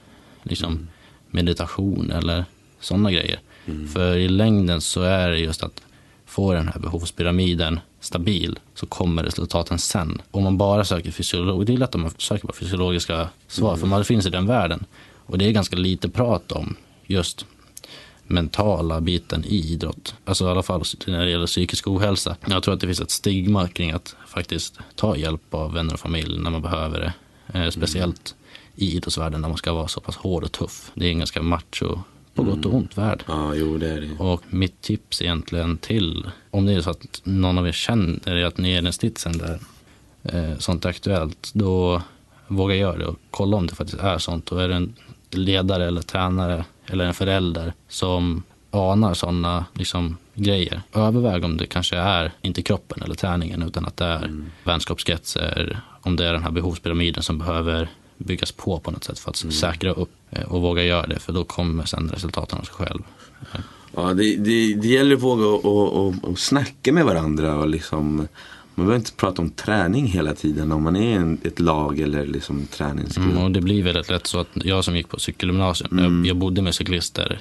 liksom, 0.43 0.87
meditation 1.31 2.11
eller 2.11 2.45
sådana 2.79 3.11
grejer? 3.11 3.39
Mm. 3.65 3.87
För 3.87 4.17
i 4.17 4.27
längden 4.27 4.81
så 4.81 5.01
är 5.01 5.29
det 5.29 5.37
just 5.37 5.63
att 5.63 5.81
få 6.25 6.53
den 6.53 6.67
här 6.67 6.79
behovspyramiden 6.79 7.79
stabil 7.99 8.59
så 8.73 8.85
kommer 8.85 9.23
resultaten 9.23 9.79
sen. 9.79 10.21
Om 10.31 10.43
man 10.43 10.57
bara 10.57 10.85
söker 10.85 11.11
fysiolog, 11.11 11.65
det 11.65 11.73
är 11.73 11.77
lätt 11.77 11.95
om 11.95 12.01
man 12.01 12.11
söker 12.17 12.47
på 12.47 12.53
fysiologiska 12.53 13.29
svar 13.47 13.69
mm. 13.69 13.79
för 13.79 13.87
man 13.87 14.05
finns 14.05 14.25
i 14.25 14.29
den 14.29 14.47
världen. 14.47 14.85
Och 15.25 15.37
det 15.37 15.45
är 15.45 15.51
ganska 15.51 15.75
lite 15.75 16.09
prat 16.09 16.51
om 16.51 16.75
just 17.05 17.45
mentala 18.27 19.01
biten 19.01 19.45
i 19.45 19.73
idrott. 19.73 20.15
Alltså 20.25 20.45
i 20.45 20.49
alla 20.49 20.63
fall 20.63 20.83
när 21.07 21.25
det 21.25 21.31
gäller 21.31 21.47
psykisk 21.47 21.87
ohälsa. 21.87 22.35
Jag 22.45 22.63
tror 22.63 22.73
att 22.73 22.79
det 22.79 22.87
finns 22.87 23.01
ett 23.01 23.11
stigma 23.11 23.67
kring 23.67 23.91
att 23.91 24.15
faktiskt 24.27 24.79
ta 24.95 25.15
hjälp 25.15 25.53
av 25.53 25.73
vänner 25.73 25.93
och 25.93 25.99
familj 25.99 26.39
när 26.39 26.51
man 26.51 26.61
behöver 26.61 26.99
det. 26.99 27.13
Eh, 27.59 27.69
speciellt 27.69 28.35
mm. 28.35 28.89
i 28.89 28.95
idrottsvärlden 28.95 29.41
där 29.41 29.49
man 29.49 29.57
ska 29.57 29.73
vara 29.73 29.87
så 29.87 30.01
pass 30.01 30.15
hård 30.15 30.43
och 30.43 30.51
tuff. 30.51 30.91
Det 30.93 31.05
är 31.05 31.09
en 31.09 31.17
ganska 31.17 31.41
macho 31.41 31.99
på 32.35 32.43
gott 32.43 32.65
och 32.65 32.71
mm. 32.71 32.77
ont 32.77 32.97
värld. 32.97 33.23
Ja, 33.27 33.55
jo, 33.55 33.77
det 33.77 33.89
är 33.89 34.01
det. 34.01 34.23
Och 34.23 34.43
mitt 34.49 34.81
tips 34.81 35.21
egentligen 35.21 35.77
till, 35.77 36.29
om 36.51 36.65
det 36.65 36.73
är 36.73 36.81
så 36.81 36.89
att 36.89 37.21
någon 37.23 37.57
av 37.57 37.67
er 37.67 37.71
känner 37.71 38.43
att 38.43 38.57
ni 38.57 38.73
är 38.73 38.81
den 38.81 38.93
stitsen 38.93 39.37
där 39.37 39.59
eh, 40.23 40.57
sånt 40.57 40.85
är 40.85 40.89
aktuellt, 40.89 41.51
då 41.53 42.01
våga 42.47 42.75
göra 42.75 42.97
det 42.97 43.05
och 43.05 43.19
kolla 43.31 43.57
om 43.57 43.67
det 43.67 43.75
faktiskt 43.75 44.01
är 44.01 44.17
sånt. 44.17 44.51
Och 44.51 44.61
är 44.61 44.67
det 44.67 44.75
en 44.75 44.93
ledare 45.31 45.85
eller 45.85 46.01
tränare 46.01 46.65
eller 46.85 47.05
en 47.05 47.13
förälder 47.13 47.73
som 47.87 48.43
anar 48.71 49.13
sådana 49.13 49.65
liksom, 49.73 50.17
grejer. 50.33 50.81
Överväg 50.93 51.43
om 51.43 51.57
det 51.57 51.65
kanske 51.65 51.97
är, 51.97 52.31
inte 52.41 52.61
kroppen 52.61 53.03
eller 53.03 53.15
träningen, 53.15 53.63
utan 53.63 53.85
att 53.85 53.97
det 53.97 54.05
är 54.05 54.17
mm. 54.17 54.51
vänskapskretsar, 54.63 55.79
om 56.01 56.15
det 56.15 56.25
är 56.25 56.33
den 56.33 56.43
här 56.43 56.51
behovspyramiden 56.51 57.23
som 57.23 57.37
behöver 57.37 57.89
byggas 58.17 58.51
på 58.51 58.79
på 58.79 58.91
något 58.91 59.03
sätt 59.03 59.19
för 59.19 59.29
att 59.29 59.43
mm. 59.43 59.51
säkra 59.51 59.91
upp 59.91 60.11
eh, 60.29 60.43
och 60.43 60.61
våga 60.61 60.83
göra 60.83 61.07
det, 61.07 61.19
för 61.19 61.33
då 61.33 61.43
kommer 61.43 61.85
sen 61.85 62.09
resultaten 62.09 62.59
av 62.59 62.63
sig 62.63 62.73
själv. 62.73 63.01
Ja, 63.95 64.13
det, 64.13 64.35
det, 64.35 64.73
det 64.73 64.87
gäller 64.87 65.15
att 65.15 65.21
våga 65.21 65.45
och, 65.45 66.07
och, 66.07 66.15
och 66.21 66.39
snacka 66.39 66.93
med 66.93 67.05
varandra 67.05 67.55
och 67.55 67.67
liksom 67.67 68.27
man 68.75 68.85
behöver 68.85 68.95
inte 68.95 69.11
prata 69.11 69.41
om 69.41 69.49
träning 69.49 70.07
hela 70.07 70.35
tiden 70.35 70.71
om 70.71 70.83
man 70.83 70.95
är 70.95 71.15
en, 71.19 71.37
ett 71.43 71.59
lag 71.59 71.99
eller 71.99 72.25
liksom 72.25 72.65
träningsgrupp. 72.65 73.31
Mm, 73.31 73.43
och 73.43 73.51
det 73.51 73.61
blir 73.61 73.83
väldigt 73.83 74.09
lätt 74.09 74.27
så 74.27 74.39
att 74.39 74.47
jag 74.53 74.83
som 74.83 74.95
gick 74.95 75.09
på 75.09 75.19
cykelgymnasium, 75.19 75.99
mm. 75.99 76.25
jag, 76.25 76.29
jag, 76.29 76.37
bodde 76.37 76.61
med 76.61 76.75
cyklister, 76.75 77.39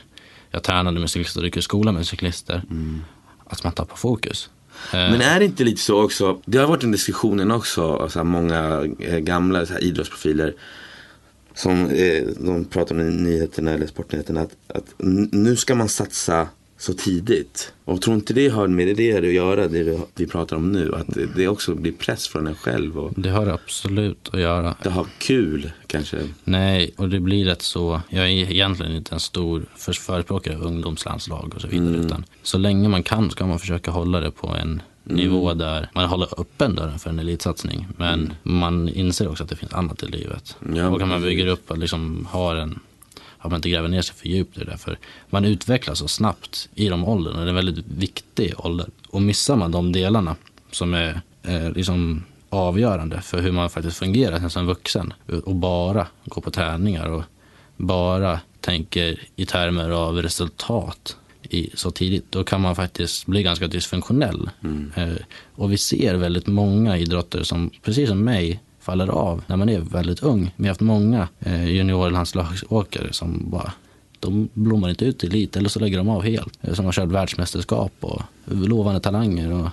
jag 0.51 0.63
tränade 0.63 1.01
med 1.01 1.11
cyklister 1.11 1.41
och 1.41 1.47
gick 1.47 1.57
i 1.57 1.63
skolan 1.63 1.95
med 1.95 2.07
cyklister. 2.07 2.63
Mm. 2.71 3.01
Att 3.47 3.65
man 3.65 3.73
tappar 3.73 3.97
fokus. 3.97 4.51
Eh. 4.93 5.11
Men 5.11 5.21
är 5.21 5.39
det 5.39 5.45
inte 5.45 5.65
lite 5.65 5.81
så 5.81 6.03
också, 6.05 6.41
det 6.45 6.59
har 6.59 6.67
varit 6.67 6.83
en 6.83 6.93
diskussion 6.93 7.51
också, 7.51 7.97
alltså 7.97 8.25
många 8.25 8.89
eh, 8.99 9.19
gamla 9.19 9.67
så 9.67 9.73
här, 9.73 9.85
idrottsprofiler 9.85 10.55
som 11.55 11.91
eh, 11.91 12.23
de 12.37 12.65
pratar 12.65 12.95
om 12.95 13.01
i 13.01 13.05
nyheterna 13.05 13.71
eller 13.71 13.87
sportnyheterna 13.87 14.41
att, 14.41 14.57
att 14.69 14.95
nu 15.33 15.57
ska 15.57 15.75
man 15.75 15.89
satsa 15.89 16.49
så 16.79 16.95
tidigt. 16.95 17.73
Och 17.85 18.03
tror 18.03 18.17
inte 18.17 18.33
det 18.33 18.49
har 18.49 18.69
med 18.69 18.97
det 18.97 19.17
att 19.17 19.33
göra, 19.33 19.69
det 19.69 20.01
vi 20.15 20.27
pratar 20.27 20.57
om 20.57 20.73
nu? 20.73 20.95
Att 20.95 21.19
det 21.37 21.49
också 21.49 21.75
blir 21.75 21.93
press 21.93 22.29
från 22.29 22.47
en 22.47 22.55
själv? 22.55 22.99
Och 22.99 23.13
det 23.17 23.31
har 23.31 23.47
absolut 23.47 24.29
att 24.33 24.41
göra. 24.41 24.75
Det 24.83 24.91
har 24.91 25.07
kul 25.19 25.71
kanske? 25.87 26.19
Nej, 26.45 26.95
och 26.97 27.09
det 27.09 27.21
blir 27.21 27.45
rätt 27.45 27.63
så. 27.63 28.01
Jag 28.09 28.25
är 28.25 28.29
egentligen 28.29 28.97
inte 28.97 29.15
en 29.15 29.21
stor 29.21 29.67
förespråkare 29.77 30.57
av 30.57 30.63
ungdomslandslag 30.63 31.53
och 31.55 31.61
så 31.61 31.69
vidare. 31.69 31.89
Mm. 31.89 32.07
Utan 32.07 32.25
så 32.43 32.59
länge 32.59 32.89
man 32.89 33.03
kan 33.03 33.31
ska 33.31 33.47
man 33.47 33.59
försöka 33.59 33.91
hålla 33.91 34.21
det 34.21 34.31
på 34.31 34.49
en 34.49 34.83
Mm. 35.07 35.17
nivå 35.17 35.55
där 35.55 35.91
man 35.95 36.05
håller 36.05 36.41
öppen 36.41 36.75
dörren 36.75 36.99
för 36.99 37.11
en 37.11 37.19
elitsatsning. 37.19 37.87
Men 37.97 38.21
mm. 38.21 38.33
man 38.43 38.89
inser 38.89 39.29
också 39.29 39.43
att 39.43 39.51
det 39.51 39.57
finns 39.57 39.73
annat 39.73 40.03
i 40.03 40.07
livet. 40.07 40.57
Ja, 40.75 40.89
och 40.89 40.99
kan 40.99 41.09
man 41.09 41.23
bygga 41.23 41.51
upp 41.51 41.71
och 41.71 41.79
liksom 41.79 42.29
ha 42.31 42.57
en 42.57 42.79
att 43.45 43.51
man 43.51 43.59
inte 43.59 43.69
gräver 43.69 43.89
ner 43.89 44.03
sig 44.03 44.15
för 44.15 44.29
djupt 44.29 44.59
i 44.59 44.65
det. 44.65 44.77
För 44.77 44.99
man 45.31 45.45
utvecklas 45.45 45.99
så 45.99 46.09
snabbt 46.09 46.69
i 46.75 46.89
de 46.89 47.05
åldrarna. 47.05 47.39
Det 47.39 47.45
är 47.45 47.49
en 47.49 47.55
väldigt 47.55 47.85
viktig 47.87 48.55
ålder. 48.57 48.87
Och 49.09 49.23
missar 49.23 49.57
man 49.57 49.71
de 49.71 49.93
delarna 49.93 50.37
som 50.71 50.95
är 50.95 51.21
eh, 51.43 51.71
liksom 51.71 52.25
avgörande 52.51 53.21
för 53.21 53.41
hur 53.41 53.53
man 53.53 53.71
faktiskt 53.71 53.97
fungerar 53.97 54.49
som 54.49 54.67
vuxen 54.67 55.13
och 55.45 55.55
bara 55.55 56.07
går 56.25 56.43
på 56.43 56.51
träningar 56.51 57.09
och 57.09 57.23
bara 57.77 58.41
tänker 58.61 59.21
i 59.37 59.47
termer 59.47 59.91
av 59.91 60.23
resultat 60.23 61.17
i, 61.43 61.71
så 61.75 61.91
tidigt, 61.91 62.25
då 62.31 62.45
kan 62.45 62.61
man 62.61 62.77
faktiskt 62.77 63.27
bli 63.27 63.43
ganska 63.43 63.67
dysfunktionell. 63.67 64.51
Mm. 64.65 64.93
Eh, 64.97 65.17
och 65.55 65.73
vi 65.73 65.79
ser 65.79 66.15
väldigt 66.15 66.47
många 66.47 66.99
idrottare 66.99 67.45
som, 67.45 67.71
precis 67.83 68.09
som 68.09 68.25
mig, 68.25 68.61
faller 68.85 69.09
av 69.09 69.43
när 69.47 69.57
man 69.57 69.69
är 69.69 69.81
väldigt 69.81 70.23
ung. 70.23 70.55
Vi 70.57 70.65
har 70.65 70.69
haft 70.69 70.81
många 70.81 71.29
eh, 71.41 71.65
juniorlandslagsåkare 71.65 73.13
som 73.13 73.51
bara 73.51 73.73
de 74.21 74.49
blommar 74.55 74.91
inte 74.91 75.05
ut 75.05 75.25
i 75.25 75.27
elit 75.27 75.57
eller 75.57 75.69
så 75.69 75.81
lägger 75.81 75.99
de 75.99 76.09
av 76.09 76.23
helt. 76.23 76.59
Eh, 76.61 76.75
som 76.75 76.85
har 76.85 76.93
kört 76.93 77.09
världsmästerskap 77.09 77.93
och 78.01 78.23
lovande 78.45 79.01
talanger. 79.01 79.53
Och 79.53 79.69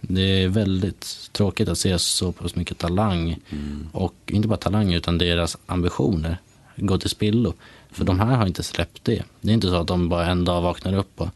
det 0.00 0.42
är 0.42 0.48
väldigt 0.48 1.30
tråkigt 1.32 1.68
att 1.68 1.78
se 1.78 1.98
så 1.98 2.32
pass 2.32 2.56
mycket 2.56 2.78
talang 2.78 3.36
mm. 3.50 3.88
och 3.92 4.14
inte 4.26 4.48
bara 4.48 4.56
talang 4.56 4.94
utan 4.94 5.18
deras 5.18 5.56
ambitioner 5.66 6.36
gå 6.76 6.98
till 6.98 7.10
spillo. 7.10 7.54
För 7.90 8.04
de 8.04 8.20
här 8.20 8.36
har 8.36 8.46
inte 8.46 8.62
släppt 8.62 9.04
det. 9.04 9.22
Det 9.40 9.50
är 9.50 9.54
inte 9.54 9.68
så 9.68 9.74
att 9.74 9.86
de 9.86 10.08
bara 10.08 10.26
en 10.26 10.44
dag 10.44 10.62
vaknar 10.62 10.96
upp 10.96 11.20
och 11.20 11.28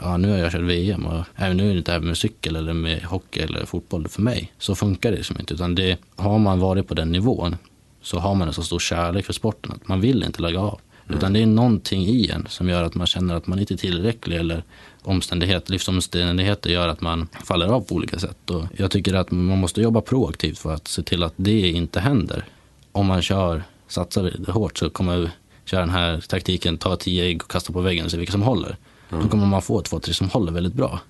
ja, 0.00 0.16
nu 0.16 0.30
har 0.30 0.38
jag 0.38 0.52
kört 0.52 0.60
VM 0.60 1.06
och 1.06 1.24
även 1.36 1.56
nu 1.56 1.68
är 1.68 1.72
det 1.72 1.78
inte 1.78 1.92
här 1.92 2.00
med 2.00 2.18
cykel 2.18 2.56
eller 2.56 2.72
med 2.72 3.02
hockey 3.02 3.40
eller 3.40 3.64
fotboll 3.64 4.08
för 4.08 4.22
mig. 4.22 4.52
Så 4.58 4.74
funkar 4.74 5.10
det 5.10 5.16
liksom 5.16 5.40
inte. 5.40 5.54
Utan 5.54 5.74
det, 5.74 5.98
har 6.16 6.38
man 6.38 6.60
varit 6.60 6.88
på 6.88 6.94
den 6.94 7.12
nivån 7.12 7.56
så 8.02 8.18
har 8.18 8.34
man 8.34 8.48
en 8.48 8.54
så 8.54 8.62
stor 8.62 8.78
kärlek 8.78 9.26
för 9.26 9.32
sporten 9.32 9.72
att 9.72 9.88
man 9.88 10.00
vill 10.00 10.22
inte 10.22 10.42
lägga 10.42 10.60
av. 10.60 10.80
Mm. 11.06 11.18
Utan 11.18 11.32
det 11.32 11.42
är 11.42 11.46
någonting 11.46 12.02
i 12.02 12.30
en 12.30 12.46
som 12.48 12.68
gör 12.68 12.82
att 12.84 12.94
man 12.94 13.06
känner 13.06 13.34
att 13.34 13.46
man 13.46 13.58
inte 13.58 13.74
är 13.74 13.78
tillräcklig 13.78 14.36
eller 14.36 14.62
omständighet, 15.02 15.70
livsomständigheter 15.70 16.70
gör 16.70 16.88
att 16.88 17.00
man 17.00 17.28
faller 17.44 17.66
av 17.66 17.80
på 17.80 17.94
olika 17.94 18.18
sätt. 18.18 18.50
Och 18.50 18.64
jag 18.76 18.90
tycker 18.90 19.14
att 19.14 19.30
man 19.30 19.58
måste 19.58 19.80
jobba 19.80 20.00
proaktivt 20.00 20.58
för 20.58 20.74
att 20.74 20.88
se 20.88 21.02
till 21.02 21.22
att 21.22 21.34
det 21.36 21.70
inte 21.70 22.00
händer. 22.00 22.44
Om 22.92 23.06
man 23.06 23.22
kör, 23.22 23.62
satsar 23.88 24.22
det 24.38 24.52
hårt 24.52 24.78
så 24.78 24.90
kommer 24.90 25.30
köra 25.64 25.80
den 25.80 25.90
här 25.90 26.20
taktiken, 26.20 26.78
ta 26.78 26.96
tio 26.96 27.24
ägg 27.24 27.42
och 27.42 27.50
kasta 27.50 27.72
på 27.72 27.80
väggen 27.80 28.04
och 28.04 28.10
se 28.10 28.16
vilka 28.16 28.32
som 28.32 28.42
håller. 28.42 28.76
Mm. 29.10 29.22
Då 29.24 29.30
kommer 29.30 29.46
man 29.46 29.62
få 29.62 29.80
två, 29.80 30.00
tre 30.00 30.14
som 30.14 30.28
håller 30.28 30.52
väldigt 30.52 30.74
bra 30.74 31.00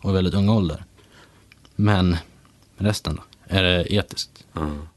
och 0.00 0.10
i 0.10 0.14
väldigt 0.14 0.34
ung 0.34 0.48
ålder. 0.48 0.84
Men 1.76 2.16
resten 2.76 3.16
då? 3.16 3.22
Är 3.48 3.62
det 3.62 3.94
etiskt? 3.94 4.44
Mm. 4.56 4.88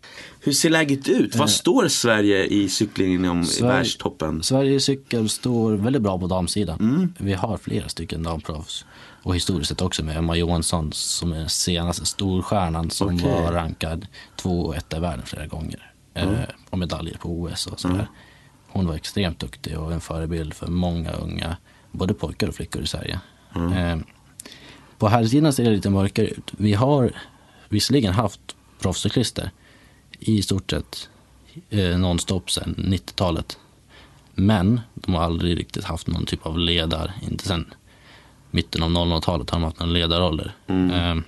Hur 0.41 0.51
ser 0.51 0.69
läget 0.69 1.07
ut? 1.07 1.35
Vad 1.35 1.47
eh. 1.47 1.51
står 1.51 1.87
Sverige 1.87 2.45
i 2.45 2.69
cyklingen 2.69 3.25
om 3.25 3.45
Sverige, 3.45 3.73
världstoppen? 3.73 4.43
Sverige 4.43 4.75
i 4.75 4.79
cykel 4.79 5.29
står 5.29 5.73
väldigt 5.73 6.01
bra 6.01 6.19
på 6.19 6.27
damsidan. 6.27 6.79
Mm. 6.79 7.13
Vi 7.17 7.33
har 7.33 7.57
flera 7.57 7.89
stycken 7.89 8.23
damproffs. 8.23 8.85
Och 9.23 9.35
historiskt 9.35 9.69
sett 9.69 9.81
också 9.81 10.03
med 10.03 10.17
Emma 10.17 10.35
Johansson 10.35 10.91
som 10.93 11.31
är 11.31 11.37
den 11.37 11.49
senaste 11.49 12.05
storstjärnan 12.05 12.89
som 12.89 13.15
okay. 13.15 13.31
var 13.31 13.51
rankad 13.51 14.07
två 14.35 14.61
och 14.61 14.75
ett 14.75 14.93
i 14.93 14.99
världen 14.99 15.25
flera 15.25 15.45
gånger. 15.45 15.91
Mm. 16.13 16.35
Eh, 16.35 16.41
och 16.69 16.79
medaljer 16.79 17.17
på 17.17 17.29
OS 17.29 17.67
och 17.67 17.79
sådär. 17.79 17.95
Mm. 17.95 18.07
Hon 18.67 18.87
var 18.87 18.95
extremt 18.95 19.39
duktig 19.39 19.79
och 19.79 19.93
en 19.93 20.01
förebild 20.01 20.53
för 20.53 20.67
många 20.67 21.11
unga 21.11 21.57
både 21.91 22.13
pojkar 22.13 22.47
och 22.47 22.55
flickor 22.55 22.81
i 22.81 22.87
Sverige. 22.87 23.19
Mm. 23.55 23.73
Eh, 23.73 24.05
på 24.97 25.07
herrsidan 25.07 25.53
ser 25.53 25.63
det 25.63 25.69
lite 25.69 25.89
mörkare 25.89 26.27
ut. 26.27 26.51
Vi 26.57 26.73
har 26.73 27.11
visserligen 27.69 28.13
haft 28.13 28.55
proffscyklister 28.79 29.51
i 30.19 30.41
stort 30.41 30.71
sett 30.71 31.09
eh, 31.69 31.97
nonstop 31.97 32.51
sedan 32.51 32.75
90-talet. 32.77 33.57
Men 34.35 34.81
de 34.93 35.13
har 35.13 35.21
aldrig 35.21 35.57
riktigt 35.57 35.83
haft 35.83 36.07
någon 36.07 36.25
typ 36.25 36.45
av 36.45 36.59
ledar, 36.59 37.13
inte 37.21 37.47
sedan 37.47 37.73
mitten 38.51 38.83
av 38.83 38.89
00-talet 38.89 39.49
har 39.49 39.59
de 39.59 39.63
haft 39.63 39.79
någon 39.79 39.93
ledarroller. 39.93 40.55
Mm. 40.67 40.91
Eh, 40.91 41.23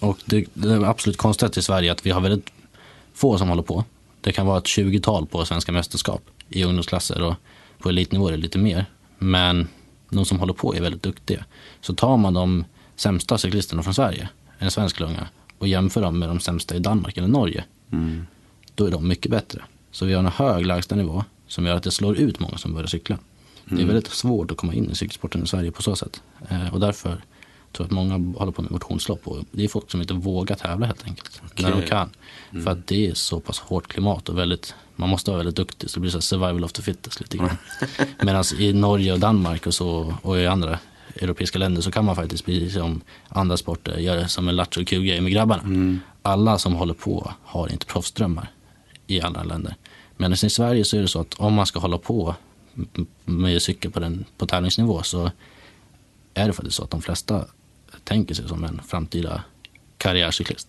och 0.00 0.18
det, 0.24 0.44
det 0.54 0.72
är 0.72 0.84
absolut 0.84 1.16
konstigt 1.16 1.56
i 1.56 1.62
Sverige 1.62 1.92
att 1.92 2.06
vi 2.06 2.10
har 2.10 2.20
väldigt 2.20 2.50
få 3.14 3.38
som 3.38 3.48
håller 3.48 3.62
på. 3.62 3.84
Det 4.20 4.32
kan 4.32 4.46
vara 4.46 4.58
ett 4.58 4.64
20-tal 4.64 5.26
på 5.26 5.44
svenska 5.44 5.72
mästerskap 5.72 6.22
i 6.48 6.64
ungdomsklasser 6.64 7.22
och 7.22 7.34
på 7.78 7.88
elitnivå 7.88 8.28
är 8.28 8.32
det 8.32 8.38
lite 8.38 8.58
mer. 8.58 8.86
Men 9.18 9.68
de 10.10 10.24
som 10.24 10.38
håller 10.38 10.52
på 10.52 10.74
är 10.74 10.80
väldigt 10.80 11.02
duktiga. 11.02 11.44
Så 11.80 11.94
tar 11.94 12.16
man 12.16 12.34
de 12.34 12.64
sämsta 12.96 13.38
cyklisterna 13.38 13.82
från 13.82 13.94
Sverige, 13.94 14.28
en 14.58 14.70
svensk 14.70 15.00
lunga, 15.00 15.28
och 15.58 15.68
jämför 15.68 16.02
dem 16.02 16.18
med 16.18 16.28
de 16.28 16.40
sämsta 16.40 16.76
i 16.76 16.78
Danmark 16.78 17.16
eller 17.16 17.28
Norge, 17.28 17.64
mm. 17.92 18.26
då 18.74 18.86
är 18.86 18.90
de 18.90 19.08
mycket 19.08 19.30
bättre. 19.30 19.62
Så 19.90 20.06
vi 20.06 20.12
har 20.12 20.20
en 20.20 20.26
hög 20.26 20.66
lägstanivå 20.66 21.24
som 21.46 21.66
gör 21.66 21.76
att 21.76 21.82
det 21.82 21.90
slår 21.90 22.16
ut 22.16 22.40
många 22.40 22.58
som 22.58 22.74
börjar 22.74 22.86
cykla. 22.86 23.14
Mm. 23.14 23.24
Det 23.64 23.74
är 23.74 23.84
mm. 23.84 23.86
väldigt 23.86 24.12
svårt 24.12 24.50
att 24.50 24.56
komma 24.56 24.74
in 24.74 24.90
i 24.90 24.94
cykelsporten 24.94 25.42
i 25.42 25.46
Sverige 25.46 25.70
på 25.70 25.82
så 25.82 25.96
sätt. 25.96 26.22
Eh, 26.48 26.74
och 26.74 26.80
därför 26.80 27.24
tror 27.76 27.86
att 27.86 27.92
många 27.92 28.38
håller 28.38 28.52
på 28.52 28.62
med 28.62 28.70
motionslopp. 28.70 29.28
Och 29.28 29.44
det 29.50 29.64
är 29.64 29.68
folk 29.68 29.90
som 29.90 30.00
inte 30.00 30.14
vågar 30.14 30.56
tävla 30.56 30.86
helt 30.86 31.04
enkelt. 31.04 31.42
Okay. 31.44 31.70
När 31.70 31.80
de 31.80 31.86
kan. 31.86 32.10
Mm. 32.50 32.64
För 32.64 32.70
att 32.70 32.86
det 32.86 33.06
är 33.06 33.14
så 33.14 33.40
pass 33.40 33.58
hårt 33.58 33.88
klimat 33.88 34.28
och 34.28 34.38
väldigt 34.38 34.74
man 34.96 35.08
måste 35.08 35.30
vara 35.30 35.38
väldigt 35.38 35.56
duktig 35.56 35.90
så 35.90 35.96
det 35.96 36.00
blir 36.00 36.10
så 36.10 36.20
survival 36.20 36.64
of 36.64 36.72
the 36.72 36.82
fittest 36.82 37.20
lite 37.20 37.36
grann. 37.36 37.56
Medan 38.22 38.44
i 38.58 38.72
Norge 38.72 39.12
och 39.12 39.20
Danmark 39.20 39.66
och 39.66 39.74
så 39.74 40.14
och 40.22 40.38
i 40.38 40.46
andra 40.46 40.78
europeiska 41.14 41.58
länder 41.58 41.82
så 41.82 41.90
kan 41.90 42.04
man 42.04 42.16
faktiskt, 42.16 42.44
precis 42.44 42.74
som 42.74 43.00
andra 43.28 43.56
sporter, 43.56 43.98
göra 43.98 44.28
som 44.28 44.48
en 44.48 44.56
lattjo 44.56 44.84
kul 44.84 45.04
grej 45.04 45.20
med 45.20 45.32
grabbarna. 45.32 45.98
Alla 46.22 46.58
som 46.58 46.74
håller 46.74 46.94
på 46.94 47.32
har 47.42 47.72
inte 47.72 47.86
proffsdrömmar 47.86 48.50
i 49.06 49.20
andra 49.20 49.42
länder. 49.42 49.76
Men 50.16 50.32
i 50.32 50.36
Sverige 50.36 50.84
så 50.84 50.96
är 50.96 51.00
det 51.00 51.08
så 51.08 51.20
att 51.20 51.34
om 51.34 51.54
man 51.54 51.66
ska 51.66 51.78
hålla 51.78 51.98
på 51.98 52.34
med 53.24 53.62
cykel 53.62 53.90
på, 53.90 54.00
den, 54.00 54.24
på 54.38 54.46
tävlingsnivå 54.46 55.02
så 55.02 55.30
är 56.34 56.46
det 56.46 56.52
faktiskt 56.52 56.76
så 56.76 56.84
att 56.84 56.90
de 56.90 57.02
flesta 57.02 57.44
tänker 58.04 58.34
sig 58.34 58.48
som 58.48 58.64
en 58.64 58.80
framtida 58.88 59.42
karriärcyklist. 59.98 60.68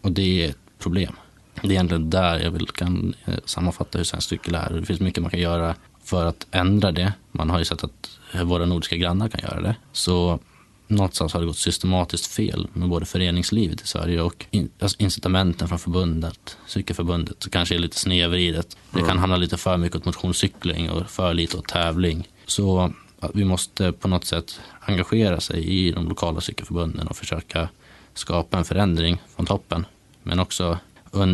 Och 0.00 0.12
det 0.12 0.44
är 0.44 0.48
ett 0.50 0.58
problem. 0.78 1.16
Det 1.60 1.68
är 1.68 1.72
egentligen 1.72 2.10
där 2.10 2.38
jag 2.38 2.50
vill, 2.50 2.66
kan 2.66 3.14
eh, 3.24 3.34
sammanfatta 3.44 3.98
hur 3.98 4.04
svensk 4.04 4.28
cykel 4.28 4.54
är. 4.54 4.70
Det 4.72 4.86
finns 4.86 5.00
mycket 5.00 5.22
man 5.22 5.30
kan 5.30 5.40
göra 5.40 5.74
för 6.04 6.26
att 6.26 6.46
ändra 6.50 6.92
det. 6.92 7.12
Man 7.32 7.50
har 7.50 7.58
ju 7.58 7.64
sett 7.64 7.84
att 7.84 8.18
våra 8.44 8.66
nordiska 8.66 8.96
grannar 8.96 9.28
kan 9.28 9.40
göra 9.50 9.60
det. 9.60 9.76
Så 9.92 10.40
någonstans 10.86 11.32
har 11.32 11.40
det 11.40 11.46
gått 11.46 11.58
systematiskt 11.58 12.26
fel 12.26 12.68
med 12.72 12.88
både 12.88 13.06
föreningslivet 13.06 13.80
i 13.80 13.86
Sverige 13.86 14.22
och 14.22 14.46
in, 14.50 14.70
alltså 14.78 14.96
incitamenten 15.00 15.68
från 15.68 15.78
förbundet, 15.78 16.56
cykelförbundet, 16.66 17.36
så 17.38 17.50
kanske 17.50 17.74
är 17.74 17.78
lite 17.78 17.98
snedvridet. 17.98 18.76
Det 18.90 19.00
kan 19.00 19.18
handla 19.18 19.36
lite 19.36 19.56
för 19.56 19.76
mycket 19.76 19.96
åt 19.96 20.04
motionscykling 20.04 20.90
och 20.90 21.10
för 21.10 21.34
lite 21.34 21.56
åt 21.56 21.68
tävling. 21.68 22.28
Så 22.46 22.92
vi 23.34 23.44
måste 23.44 23.92
på 23.92 24.08
något 24.08 24.24
sätt 24.24 24.60
engagera 24.80 25.40
sig 25.40 25.64
i 25.68 25.92
de 25.92 26.08
lokala 26.08 26.40
cykelförbunden 26.40 27.06
och 27.06 27.16
försöka 27.16 27.68
skapa 28.14 28.58
en 28.58 28.64
förändring 28.64 29.22
från 29.36 29.46
toppen. 29.46 29.86
Men 30.22 30.40
också 30.40 30.78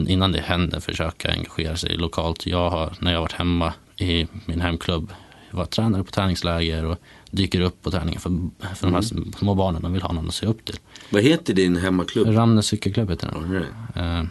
innan 0.09 0.32
det 0.32 0.41
händer 0.41 0.80
försöka 0.80 1.30
engagera 1.32 1.76
sig 1.76 1.97
lokalt. 1.97 2.47
Jag 2.47 2.70
har, 2.70 2.93
när 3.01 3.12
jag 3.12 3.20
varit 3.20 3.32
hemma 3.32 3.72
i 3.97 4.26
min 4.47 4.61
hemklubb, 4.61 5.12
jag 5.51 5.57
var 5.59 5.64
tränare 5.66 6.05
på 6.05 6.11
träningsläger 6.11 6.84
och 6.84 6.99
dyker 7.30 7.61
upp 7.61 7.82
på 7.82 7.91
träningen 7.91 8.20
för, 8.20 8.30
för 8.74 8.86
de 8.86 8.95
här 8.95 9.32
små 9.39 9.55
barnen. 9.55 9.82
De 9.82 9.93
vill 9.93 10.03
ha 10.03 10.12
någon 10.12 10.28
att 10.28 10.34
se 10.34 10.47
upp 10.47 10.64
till. 10.64 10.76
Vad 11.11 11.22
heter 11.22 11.55
din 11.55 11.76
hemmaklubb? 11.76 12.28
Ramnäs 12.28 12.66
cykelklubb 12.66 13.11
heter 13.11 13.26
den. 13.32 13.53
Right. 13.53 13.68
Eh, 13.97 14.24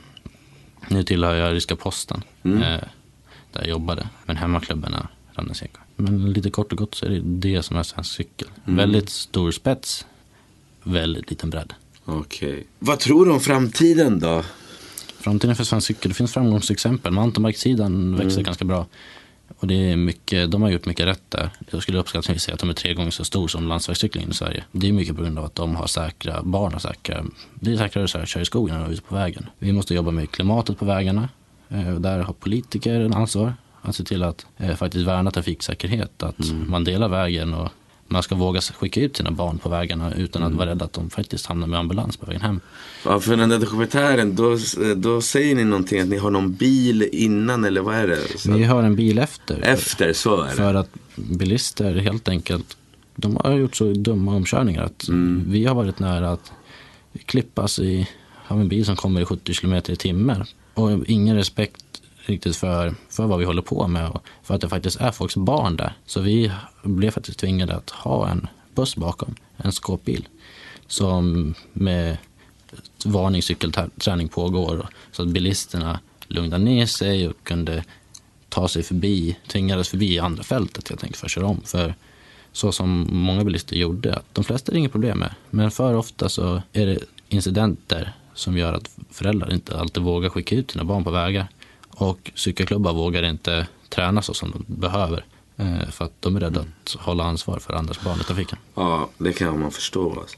nu 0.90 1.04
tillhör 1.04 1.36
jag 1.36 1.54
Ryska 1.54 1.76
Posten, 1.76 2.22
Mm. 2.44 2.62
eh, 2.64 2.80
där 3.52 3.62
jag 3.62 3.68
jobbade. 3.68 4.10
Men 4.26 4.38
hemmaklubben 4.38 4.94
är 4.94 5.08
Ramnäs 5.34 5.58
cykel. 5.58 5.82
Men 5.98 6.34
lite 6.34 6.50
kort 6.50 6.72
och 6.72 6.78
gott 6.78 6.96
så 6.96 7.06
är 7.06 7.10
det 7.10 7.20
det 7.24 7.64
som 7.64 7.78
är 7.78 7.84
svensk 7.84 8.12
cykel. 8.12 8.48
Mm. 8.66 8.78
Väldigt 8.78 9.10
stor 9.10 9.52
spets, 9.52 10.06
väldigt 10.84 11.30
liten 11.30 11.50
bredd. 11.50 11.74
Okej. 12.06 12.68
Vad 12.80 13.00
tror 13.00 13.26
du 13.26 13.32
om 13.32 13.40
framtiden 13.40 14.20
då? 14.20 14.44
Framtiden 15.20 15.56
för 15.56 15.64
svensk 15.64 15.88
cykel, 15.88 16.10
det 16.10 16.16
finns 16.16 16.34
framgångsexempel. 16.34 17.12
Mountainbike-sidan 17.12 18.16
växer 18.16 18.42
ganska 18.42 18.66
bra. 18.66 18.86
Och 19.60 19.68
det 19.68 19.92
är 19.92 19.96
mycket, 19.96 20.52
de 20.52 20.62
har 20.62 20.70
gjort 20.70 20.86
mycket 20.86 21.06
rätt 21.06 21.24
där. 21.30 21.50
Jag 21.70 21.82
skulle 21.82 21.98
uppskattningsvis 22.00 22.44
säga 22.44 22.54
att 22.54 22.60
de 22.60 22.70
är 22.70 22.74
tre 22.74 22.94
gånger 22.94 23.12
så 23.12 23.24
stor 23.24 23.48
som 23.48 23.68
landsvägscyklingen 23.68 24.32
i 24.32 24.34
Sverige. 24.34 24.64
Det 24.72 24.88
är 24.88 24.92
mycket 24.94 25.16
på 25.16 25.22
grund 25.22 25.40
av 25.40 25.46
att 25.46 25.56
de 25.56 25.76
har 25.76 25.88
säkra, 25.88 26.44
barn 26.44 26.74
har 26.74 26.80
säkra, 26.80 27.26
det 27.56 27.72
är 27.74 27.78
säkrare 27.78 28.04
att 28.04 28.30
köra 28.30 28.42
i 28.42 28.46
skogen 28.46 28.76
än 28.76 28.92
ute 28.92 29.02
på 29.02 29.16
vägen. 29.16 29.46
Vi 29.60 29.74
måste 29.74 29.94
jobba 29.94 30.12
med 30.12 30.32
klimatet 30.32 30.80
på 30.80 30.86
vägarna. 30.86 31.30
Eh, 31.70 31.96
Där 31.96 32.20
har 32.20 32.34
politiker 32.34 33.00
en 33.00 33.14
ansvar 33.14 33.54
att 33.90 33.96
se 33.96 34.04
till 34.04 34.24
att 34.24 34.46
eh, 34.58 34.76
faktiskt 34.76 35.08
värna 35.08 35.32
trafiksäkerhet. 35.32 36.24
Att 36.24 36.52
man 36.68 36.84
delar 36.84 37.10
vägen 37.10 37.54
och 37.54 37.70
man 38.08 38.24
ska 38.24 38.36
våga 38.36 38.62
skicka 38.62 39.02
ut 39.02 39.18
sina 39.18 39.32
barn 39.32 39.58
på 39.58 39.70
vägarna 39.70 40.14
utan 40.14 40.44
att 40.44 40.54
vara 40.54 40.70
rädd 40.70 40.82
att 40.82 40.94
de 40.94 41.10
faktiskt 41.10 41.46
hamnar 41.46 41.68
med 41.68 41.80
ambulans 41.80 42.18
på 42.18 42.26
vägen 42.26 42.42
hem. 42.42 42.60
Ja, 43.06 43.20
för 43.20 43.38
den 43.38 43.50
där 43.50 43.60
dokumentären, 43.60 44.36
då, 44.36 44.58
då 44.96 45.22
säger 45.22 45.56
ni 45.56 45.64
någonting 45.64 46.00
att 46.00 46.08
ni 46.08 46.18
har 46.18 46.32
någon 46.32 46.54
bil 46.54 47.10
innan 47.12 47.64
eller 47.64 47.82
vad 47.82 47.96
är 47.96 48.08
det? 48.08 48.40
Så, 48.40 48.54
Vi 48.54 48.64
har 48.64 48.84
en 48.84 48.96
bil 48.96 49.18
efter. 49.20 49.62
efter, 49.62 50.14
så 50.14 50.42
är 50.42 50.48
det. 50.48 50.56
För 50.56 50.74
att 50.74 50.90
bilister 51.16 51.96
helt 51.96 52.30
enkelt, 52.30 52.78
de 53.16 53.36
har 53.44 53.54
gjort 53.54 53.76
så 53.76 53.94
dumma 53.94 54.36
omkörningar 54.36 54.84
att 54.84 55.10
vi 55.46 55.66
har 55.66 55.76
varit 55.76 56.00
nära 56.00 56.32
att 56.32 56.52
klippas 57.26 57.80
i, 57.80 58.08
av 58.48 58.62
en 58.62 58.68
bil 58.68 58.86
som 58.86 58.96
kommer 58.96 59.22
i 59.22 59.26
70 59.26 59.54
km 59.54 59.74
i 59.74 59.96
timmen. 59.96 60.44
Och 60.74 61.06
ingen 61.08 61.36
respekt 61.36 61.84
riktigt 62.30 62.56
för, 62.56 62.96
för 63.10 63.26
vad 63.26 63.40
vi 63.40 63.46
håller 63.46 63.62
på 63.62 63.88
med 63.88 64.10
och 64.10 64.24
för 64.44 64.56
att 64.56 64.62
det 64.62 64.70
faktiskt 64.70 65.02
är 65.02 65.12
folks 65.12 65.36
barn 65.36 65.76
där. 65.76 65.94
Så 66.06 66.22
vi 66.22 66.52
blev 66.84 67.12
faktiskt 67.12 67.40
tvingade 67.40 67.76
att 67.76 67.90
ha 67.90 68.30
en 68.30 68.48
buss 68.76 68.96
bakom, 68.96 69.36
en 69.58 69.72
skåpbil. 69.72 70.28
Som 70.88 71.54
med 71.74 72.18
varningscykelträning 73.06 74.28
pågår. 74.28 74.88
Så 75.12 75.22
att 75.22 75.28
bilisterna 75.28 76.00
lugnade 76.28 76.64
ner 76.64 76.86
sig 76.86 77.28
och 77.28 77.44
kunde 77.44 77.84
ta 78.50 78.68
sig 78.68 78.84
förbi, 78.84 79.38
tvingades 79.48 79.90
förbi 79.90 80.20
andra 80.20 80.44
fältet 80.44 80.90
helt 80.90 81.04
enkelt 81.04 81.18
för 81.18 81.26
att 81.26 81.32
köra 81.32 81.46
om. 81.46 81.62
För 81.66 81.96
så 82.52 82.72
som 82.72 83.08
många 83.12 83.44
bilister 83.44 83.76
gjorde, 83.76 84.16
att 84.16 84.26
de 84.34 84.44
flesta 84.44 84.72
är 84.72 84.74
det 84.74 84.80
inget 84.80 84.92
problem 84.92 85.20
med. 85.20 85.36
Men 85.50 85.72
för 85.72 85.94
ofta 85.94 86.30
så 86.30 86.62
är 86.74 86.86
det 86.86 87.00
incidenter 87.30 88.14
som 88.34 88.58
gör 88.58 88.74
att 88.74 88.90
föräldrar 89.12 89.54
inte 89.54 89.80
alltid 89.80 90.04
vågar 90.04 90.30
skicka 90.30 90.56
ut 90.56 90.72
sina 90.72 90.84
barn 90.84 91.04
på 91.04 91.12
vägar. 91.12 91.48
Och 92.00 92.32
cykelklubbar 92.36 92.94
vågar 92.94 93.24
inte 93.24 93.68
träna 93.90 94.22
så 94.22 94.34
som 94.34 94.52
de 94.52 94.66
behöver. 94.82 95.26
eh, 95.58 95.90
För 95.92 96.06
att 96.06 96.14
de 96.22 96.36
är 96.36 96.40
rädda 96.40 96.60
att 96.60 96.92
hålla 97.00 97.24
ansvar 97.24 97.60
för 97.60 97.74
andras 97.74 98.02
barn 98.04 98.18
i 98.22 98.24
trafiken. 98.24 98.58
Ja, 98.76 99.10
det 99.18 99.34
kan 99.34 99.60
man 99.60 99.72
förstå. 99.72 100.20
Alltså. 100.20 100.38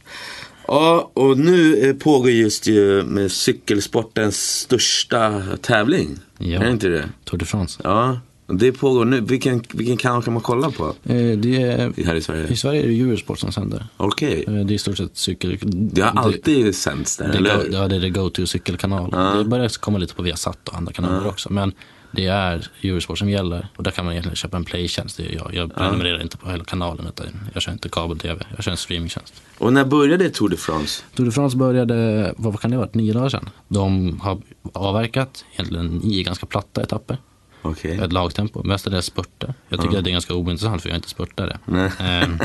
Ja, 0.68 1.12
och 1.14 1.38
nu 1.38 1.90
eh, 1.90 1.96
pågår 1.96 2.32
just 2.32 2.68
ju 2.68 3.04
med 3.04 3.32
cykelsportens 3.32 4.60
största 4.60 5.42
tävling. 5.62 6.20
Ja. 6.38 6.62
Är 6.62 6.72
inte 6.72 6.88
det? 6.88 7.10
Tour 7.24 7.38
de 7.40 7.46
France. 7.46 7.82
Ja, 7.84 8.20
det 8.52 8.72
pågår 8.72 9.06
nu. 9.06 9.22
Vilken, 9.22 9.64
vilken 9.74 9.98
kanal 9.98 10.24
kan 10.24 10.34
man 10.34 10.44
kolla 10.44 10.72
på 10.72 10.86
Eh, 11.04 11.16
Det 11.38 11.62
är, 11.62 12.06
här 12.06 12.16
i 12.16 12.22
Sverige? 12.22 12.48
I 12.48 12.56
Sverige 12.56 12.84
är 12.84 12.88
det 12.88 13.00
Eurosport 13.00 13.40
som 13.40 13.52
sänder. 13.52 13.86
Okej. 13.98 14.44
Eh, 14.48 14.54
Det 14.54 14.74
är 14.74 14.76
i 14.76 14.78
stort 14.78 14.98
sett 14.98 15.18
cykel... 15.18 15.58
Det 15.64 16.02
har 16.02 16.12
alltid 16.24 16.76
sänts 16.76 17.18
där, 17.18 17.28
Det, 17.28 17.38
eller 17.38 17.58
hur? 17.58 17.74
ja, 17.74 17.88
det 17.88 17.96
är 17.96 18.00
det 18.00 18.10
go-to 18.10 18.46
cykelkanal. 18.48 19.12
Det 19.38 19.46
börjar 19.46 19.80
komma 19.80 19.98
lite 19.98 20.16
på 20.16 20.22
Viasat 20.24 20.70
och 20.70 20.76
andra 20.78 20.94
kanaler 20.94 21.28
också. 21.28 21.54
Men 21.54 21.74
det 22.12 22.26
är 22.26 22.68
Eurosport 22.82 23.18
som 23.18 23.30
gäller. 23.30 23.68
Och 23.76 23.84
där 23.84 23.92
kan 23.92 24.06
man 24.06 24.12
egentligen 24.14 24.36
köpa 24.36 24.58
en 24.58 24.64
playtjänst. 24.66 25.18
Det 25.18 25.24
jag. 25.24 25.52
Jag 25.54 25.76
prenumererar 25.76 26.22
inte 26.22 26.38
på 26.38 26.50
hela 26.50 26.64
kanalen. 26.64 27.06
Utan 27.08 27.26
jag 27.54 27.62
kör 27.62 27.72
inte 27.72 27.90
kabel-tv. 27.90 28.46
Jag 28.56 28.64
kör 28.64 28.72
en 28.72 28.78
streamingtjänst. 28.78 29.34
Och 29.58 29.74
när 29.74 29.86
började 29.86 30.30
Tour 30.30 30.50
de 30.50 30.58
France? 30.58 31.04
Tour 31.16 31.26
de 31.26 31.32
France 31.32 31.58
började, 31.58 32.34
vad 32.38 32.60
kan 32.60 32.72
det 32.72 32.78
ha 32.78 32.82
varit, 32.84 32.94
nio 32.96 33.14
dagar 33.14 33.30
sedan. 33.30 33.50
De 33.68 34.20
har 34.22 34.42
avverkat 34.74 35.46
egentligen 35.54 35.86
nio 35.88 36.24
ganska 36.24 36.46
platta 36.46 36.82
etapper. 36.84 37.18
Okej. 37.62 37.98
Ett 37.98 38.14
lagtempo, 38.14 38.64
mestadels 38.64 39.06
spurter. 39.06 39.54
Jag 39.70 39.82
tycker 39.82 39.98
att 39.98 40.04
det 40.04 40.10
är 40.10 40.12
ganska 40.12 40.34
ointressant 40.34 40.82
för 40.82 40.90
jag 40.90 40.94
är 40.94 40.98
inte 40.98 41.10
spurtare. 41.10 41.58
Ehm, 42.00 42.40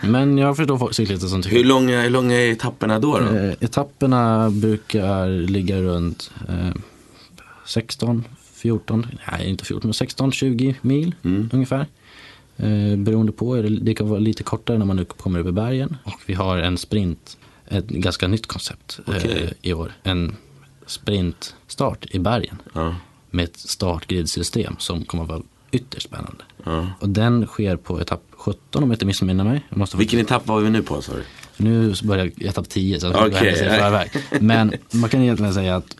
Men 0.00 0.38
jag 0.38 0.56
förstår 0.56 0.92
cyklister 0.92 1.28
som 1.28 1.42
tycker 1.42 1.56
Hur 1.56 1.64
långa, 1.64 2.00
hur 2.02 2.10
långa 2.10 2.34
är 2.34 2.52
etapperna 2.52 2.98
då? 2.98 3.18
då? 3.18 3.36
Eh, 3.36 3.52
etapperna 3.60 4.50
brukar 4.50 5.28
ligga 5.28 5.80
runt 5.82 6.30
eh, 6.48 6.70
16, 7.66 8.24
14, 8.54 9.06
nej 9.32 9.48
inte 9.48 9.64
14, 9.64 9.88
men 9.88 9.94
16, 9.94 10.32
20 10.32 10.74
mil 10.80 11.14
ungefär. 11.52 11.86
Eh, 12.56 12.96
beroende 12.96 13.32
på, 13.32 13.54
det, 13.56 13.94
kan 13.94 14.08
vara 14.08 14.20
lite 14.20 14.42
kortare 14.42 14.78
när 14.78 14.86
man 14.86 15.04
kommer 15.04 15.38
över 15.38 15.52
bergen. 15.52 15.96
Och 16.04 16.20
vi 16.26 16.34
har 16.34 16.58
en 16.58 16.78
sprint, 16.78 17.38
ett 17.68 17.86
ganska 17.88 18.28
nytt 18.28 18.46
koncept 18.46 19.00
eh, 19.06 19.14
Okej. 19.16 19.52
i 19.62 19.72
år. 19.72 19.92
En 20.02 20.36
sprintstart 20.86 22.06
i 22.10 22.18
bergen 22.18 22.56
Ja. 22.72 22.94
Med 23.36 23.44
ett 23.44 23.58
startgridsystem 23.58 24.76
som 24.78 25.04
kommer 25.04 25.24
att 25.24 25.30
vara 25.30 25.42
ytterst 25.70 26.06
spännande. 26.06 26.44
Ja. 26.64 26.86
Och 27.00 27.08
den 27.08 27.46
sker 27.46 27.76
på 27.76 28.00
etapp 28.00 28.22
17 28.30 28.82
om 28.82 28.90
jag 28.90 28.94
inte 28.94 29.06
missminner 29.06 29.44
mig. 29.44 29.66
Måste 29.68 29.96
Vilken 29.96 30.20
etapp 30.20 30.46
var 30.46 30.60
vi 30.60 30.70
nu 30.70 30.82
på 30.82 31.00
du? 31.00 31.22
nu 31.56 31.94
börjar 32.02 32.30
etapp 32.36 32.68
10 32.68 33.00
så 33.00 33.26
okay. 33.26 34.08
Men 34.40 34.72
man 34.90 35.10
kan 35.10 35.22
egentligen 35.22 35.54
säga 35.54 35.76
att 35.76 35.96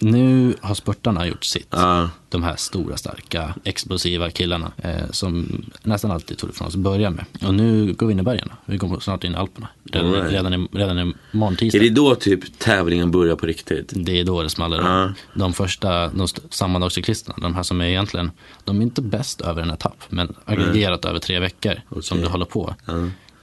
nu 0.00 0.54
har 0.60 0.74
spurtarna 0.74 1.26
gjort 1.26 1.44
sitt. 1.44 1.68
Ja. 1.70 2.10
De 2.28 2.42
här 2.42 2.56
stora, 2.56 2.96
starka, 2.96 3.54
explosiva 3.64 4.30
killarna 4.30 4.72
eh, 4.78 5.10
som 5.10 5.62
nästan 5.82 6.10
alltid 6.10 6.38
Tour 6.38 6.48
de 6.48 6.54
France 6.54 6.78
börjar 6.78 7.10
med. 7.10 7.24
Och 7.46 7.54
nu 7.54 7.92
går 7.92 8.06
vi 8.06 8.12
in 8.12 8.18
i 8.18 8.22
bergen. 8.22 8.48
Vi 8.64 8.76
går 8.76 9.00
snart 9.00 9.24
in 9.24 9.32
i 9.32 9.36
Alperna. 9.36 9.68
Redan, 9.92 10.12
right. 10.12 10.32
redan, 10.32 10.54
i, 10.54 10.68
redan 10.72 10.98
i 10.98 11.14
morgon 11.32 11.56
tisdag. 11.56 11.78
Är 11.78 11.82
det 11.82 11.90
då 11.90 12.14
typ 12.14 12.58
tävlingen 12.58 13.10
börjar 13.10 13.36
på 13.36 13.46
riktigt? 13.46 13.92
Det 13.96 14.20
är 14.20 14.24
då 14.24 14.42
det 14.42 14.50
smäller. 14.50 14.82
Ja. 14.82 15.12
De 15.34 15.52
första 15.52 16.08
de 16.08 16.24
st- 16.24 16.42
sammandagscyklisterna, 16.50 17.36
de 17.40 17.54
här 17.54 17.62
som 17.62 17.80
är 17.80 17.84
egentligen, 17.84 18.30
de 18.64 18.78
är 18.78 18.82
inte 18.82 19.02
bäst 19.02 19.40
över 19.40 19.62
en 19.62 19.70
etapp, 19.70 20.02
men 20.08 20.34
aggregerat 20.44 21.04
över 21.04 21.18
tre 21.18 21.38
veckor 21.40 21.80
som 22.00 22.20
du 22.20 22.26
håller 22.26 22.44
på, 22.44 22.74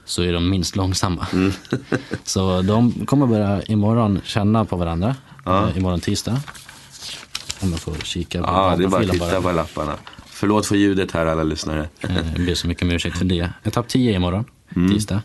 så 0.04 0.22
är 0.22 0.32
de 0.32 0.50
minst 0.50 0.76
långsamma. 0.76 1.26
Mm. 1.32 1.52
så 2.24 2.62
de 2.62 3.06
kommer 3.06 3.26
börja 3.26 3.62
imorgon 3.62 4.20
känna 4.24 4.64
på 4.64 4.76
varandra, 4.76 5.16
ja. 5.48 5.70
imorgon 5.76 6.00
tisdag. 6.00 6.40
Om 7.60 7.70
jag 7.70 7.80
får 7.80 7.94
kika 7.94 8.42
på 8.42 8.46
Ja, 8.48 8.74
det 8.78 8.84
är 8.84 8.88
bara 8.88 9.02
att 9.02 9.10
titta 9.10 9.42
på 9.42 9.52
lapparna. 9.52 9.94
Förlåt 10.26 10.66
för 10.66 10.76
ljudet 10.76 11.12
här 11.12 11.26
alla 11.26 11.42
lyssnare. 11.42 11.88
Eh, 12.00 12.16
Jag 12.36 12.46
ber 12.46 12.54
så 12.54 12.68
mycket 12.68 12.82
om 12.82 12.90
ursäkt 12.90 13.18
för 13.18 13.24
det. 13.24 13.50
Etapp 13.64 13.88
10 13.88 14.12
imorgon, 14.12 14.44
Mm. 14.76 14.92
tisdag. 14.94 15.22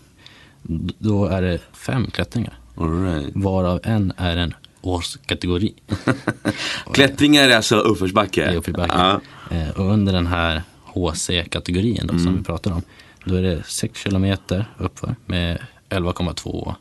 Då 0.98 1.26
är 1.26 1.42
det 1.42 1.60
fem 1.74 2.12
klättringar, 2.12 2.54
All 2.78 3.04
right. 3.04 3.32
varav 3.36 3.80
en 3.84 4.14
är 4.18 4.38
en 4.38 4.54
årskategori. 4.82 5.74
Klättringar 6.94 7.44
är 7.50 7.56
alltså 7.56 7.76
uppförsbacke? 7.76 8.52
i 8.52 8.56
uppförsbacke. 8.56 8.94
Ja. 8.98 9.22
Eh, 9.58 9.70
och 9.70 9.86
under 9.92 10.14
den 10.14 10.28
här 10.28 10.64
HC-kategorin 10.94 12.08
då, 12.08 12.20
som 12.20 12.38
vi 12.38 12.44
pratar 12.44 12.72
om, 12.72 12.82
Då 13.26 13.36
är 13.36 13.42
det 13.42 13.64
6 13.68 14.00
kilometer 14.00 14.66
uppför 14.78 15.16
med 15.26 15.60
11,2 15.90 16.76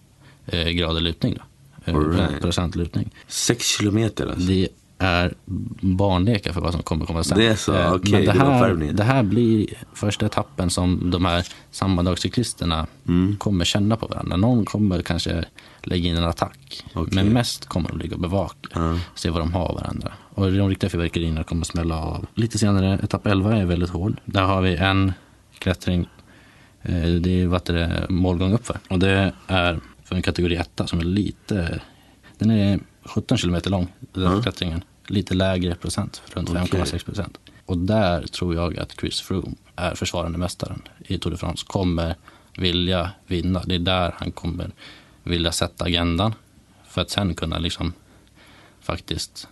eh, 0.47 0.69
grader 0.69 1.01
lutning. 1.01 1.35
Då. 1.35 1.43
Eh, 1.85 1.95
Alright. 1.95 2.41
Procent 2.41 2.77
lutning. 2.77 3.11
Sex 3.29 3.67
kilometer 3.79 4.27
alltså. 4.27 4.41
Det 4.49 4.69
är 4.99 5.35
barnlekar 5.81 6.53
för 6.53 6.61
vad 6.61 6.73
som 6.73 6.83
kommer 6.83 7.07
komma 7.07 7.25
sen. 7.25 7.39
Det 7.39 7.47
är 7.47 7.55
så, 7.57 7.75
Eh, 7.75 7.91
Men 7.91 8.01
det 8.13 8.21
det 8.27 8.33
här, 8.33 8.57
uppvärmningen. 8.57 8.97
det 8.97 9.05
här 9.05 9.23
blir 9.23 9.67
första 9.95 10.27
etappen 10.27 10.71
som 10.71 11.11
de 11.11 11.25
här 11.25 11.47
sammandagscyklisterna 11.71 12.87
Mm. 13.09 13.37
kommer 13.37 13.65
känna 13.65 13.97
på 13.97 14.07
varandra. 14.07 14.37
Någon 14.37 14.65
kommer 14.65 15.03
kanske 15.03 15.45
lägga 15.83 16.09
in 16.11 16.17
en 16.17 16.25
attack. 16.25 16.85
Okej. 16.95 17.15
Men 17.15 17.29
mest 17.33 17.67
kommer 17.67 17.89
de 17.89 17.99
ligga 17.99 18.15
och 18.15 18.21
bevaka. 18.21 18.69
Ja. 18.75 18.99
Se 19.15 19.31
vad 19.31 19.41
de 19.41 19.53
har 19.53 19.75
varandra. 19.75 20.13
Och 20.35 20.53
de 20.53 20.69
riktiga 20.69 20.91
fyrverkerierna 20.91 21.45
kommer 21.45 21.65
smälla 21.65 21.97
av. 22.03 22.27
Lite 22.35 22.59
senare, 22.59 22.99
etapp 23.03 23.27
11 23.27 23.57
är 23.57 23.65
väldigt 23.65 23.91
hård. 23.91 24.17
Där 24.25 24.43
har 24.43 24.63
vi 24.63 24.77
en 24.77 25.13
klättring. 25.59 26.09
eh, 26.83 27.05
Det 27.21 27.43
är 27.43 27.47
vad 27.47 27.65
det, 27.67 28.07
målgång 28.09 28.53
uppför. 28.53 28.79
Och 28.91 28.99
det 28.99 29.33
är 29.47 29.81
för 30.13 30.17
en 30.17 30.23
kategori 30.23 30.57
1 30.57 30.81
som 30.87 31.01
är 31.01 31.05
lite... 31.05 31.81
Den 32.39 32.51
är 32.51 32.81
17 33.05 33.39
kilometer 33.39 33.71
lång, 33.71 33.93
den 34.01 34.23
Ja. 34.25 34.43
klättringen. 34.43 34.85
Lite 35.07 35.35
lägre 35.35 35.75
procent, 35.75 36.23
runt 36.35 36.51
Okej. 36.51 36.61
5,6 36.63 37.05
procent. 37.05 37.39
Och 37.67 37.79
där 37.79 38.27
tror 38.27 38.55
jag 38.55 38.79
att 38.79 38.93
Chris 39.01 39.21
Froome 39.21 39.55
är 39.77 39.95
försvarande 39.95 40.39
mästaren 40.39 40.83
i 41.07 41.19
Tour 41.19 41.31
de 41.31 41.37
France. 41.39 41.65
Kommer 41.69 42.15
vilja 42.57 43.11
vinna. 43.27 43.63
Det 43.67 43.75
är 43.75 43.79
där 43.79 44.15
han 44.19 44.33
kommer 44.33 44.71
vilja 45.23 45.53
sätta 45.53 45.85
agendan. 45.85 46.35
För 46.89 47.01
att 47.03 47.11
sen 47.11 47.35
kunna 47.35 47.59
liksom 47.59 47.93
faktiskt 48.81 49.49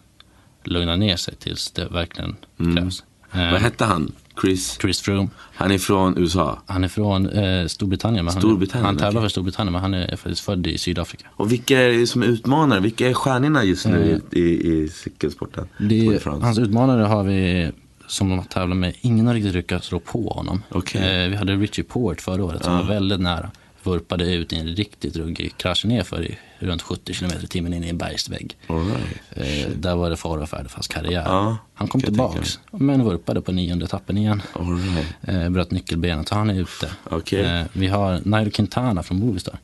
lugna 0.64 0.96
ner 0.96 1.16
sig 1.16 1.34
tills 1.34 1.70
det 1.70 1.84
verkligen 1.88 2.36
krävs. 2.56 3.04
Eh, 3.32 3.52
Vad 3.52 3.60
hette 3.60 3.84
han? 3.84 4.12
Chris? 4.40 4.78
Chris 4.80 5.00
Froome. 5.00 5.28
Han 5.54 5.70
är 5.70 5.78
från 5.78 6.18
USA. 6.18 6.62
Han 6.66 6.84
är 6.84 6.88
från 6.88 7.28
eh, 7.28 7.66
Storbritannien. 7.66 8.24
Men 8.24 8.34
han, 8.34 8.40
Storbritannien, 8.42 8.86
han 8.86 8.96
tävlar 8.96 9.20
för 9.22 9.28
Storbritannien 9.28 9.72
men 9.72 9.82
han 9.82 9.94
är 9.94 10.16
faktiskt 10.16 10.40
född 10.40 10.66
i 10.66 10.78
Sydafrika. 10.78 11.26
Och 11.32 11.52
vilka 11.52 11.80
är 11.80 11.90
det 11.92 12.06
som 12.06 12.22
är 12.22 12.26
utmanare? 12.26 12.80
Vilka 12.80 13.08
är 13.08 13.14
stjärnorna 13.14 13.64
just 13.64 13.86
nu 13.86 14.20
Eh, 14.32 14.38
i, 14.38 14.42
i, 14.42 14.82
i 14.84 14.88
cykelsporten? 14.88 15.68
Det, 15.78 16.24
hans 16.24 16.58
utmanare 16.58 17.02
har 17.02 17.24
vi 17.24 17.70
som 18.06 18.28
de 18.28 18.44
tävlar 18.44 18.76
med. 18.76 18.94
Ingen 19.00 19.26
har 19.26 19.34
riktigt 19.34 19.54
lyckats 19.54 19.92
rå 19.92 20.00
på 20.00 20.28
honom. 20.28 20.62
Okej. 20.70 21.22
Eh, 21.24 21.30
vi 21.30 21.36
hade 21.36 21.56
Richie 21.56 21.84
Port 21.84 22.20
förra 22.20 22.44
året 22.44 22.64
som 22.64 22.72
Ja. 22.72 22.78
var 22.82 22.88
väldigt 22.88 23.20
nära. 23.20 23.50
Vurpade 23.82 24.34
ut 24.34 24.52
i 24.52 24.56
en 24.56 24.66
riktigt 24.66 25.16
ruggig 25.16 25.56
krasch 25.56 25.84
ner 25.84 26.02
för 26.02 26.22
i 26.22 26.38
runt 26.58 26.82
70 26.82 27.14
km 27.14 27.30
i 27.42 27.46
timmen 27.46 27.72
in 27.74 27.84
i 27.84 27.88
en 27.88 27.98
bergsvägg. 27.98 28.56
Right. 28.66 29.64
Eh, 29.64 29.70
där 29.76 29.96
var 29.96 30.10
det 30.10 30.16
fara 30.16 30.42
och 30.42 30.48
färde 30.48 30.68
för 30.68 30.76
hans 30.76 30.88
karriär. 30.88 31.22
Ja, 31.26 31.56
han 31.74 31.88
kom 31.88 32.00
tillbaks, 32.00 32.60
men 32.70 33.04
vurpade 33.04 33.40
på 33.40 33.52
nionde 33.52 33.84
etappen 33.84 34.18
igen. 34.18 34.42
Right. 34.54 35.06
Eh, 35.22 35.50
bröt 35.50 35.70
nyckelbenet, 35.70 36.28
så 36.28 36.34
han 36.34 36.50
är 36.50 36.60
ute. 36.60 36.90
Okej. 37.04 37.40
Eh, 37.40 37.66
vi 37.72 37.86
har 37.86 38.20
Nairo 38.24 38.50
Quintana 38.50 39.02
från 39.02 39.18
Movistar. 39.18 39.58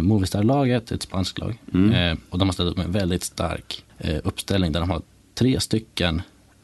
Movistar-laget, 0.00 0.92
ett 0.92 1.02
spanskt 1.02 1.38
lag. 1.38 1.58
Mm. 1.74 2.18
Och 2.30 2.38
de 2.38 2.48
har 2.48 2.52
ställt 2.52 2.70
upp 2.70 2.76
med 2.76 2.86
en 2.86 2.92
väldigt 2.92 3.22
stark 3.22 3.84
uppställning 4.24 4.72
där 4.72 4.80
de 4.80 4.90
har 4.90 5.02
tre 5.34 5.60
stycken, 5.60 6.22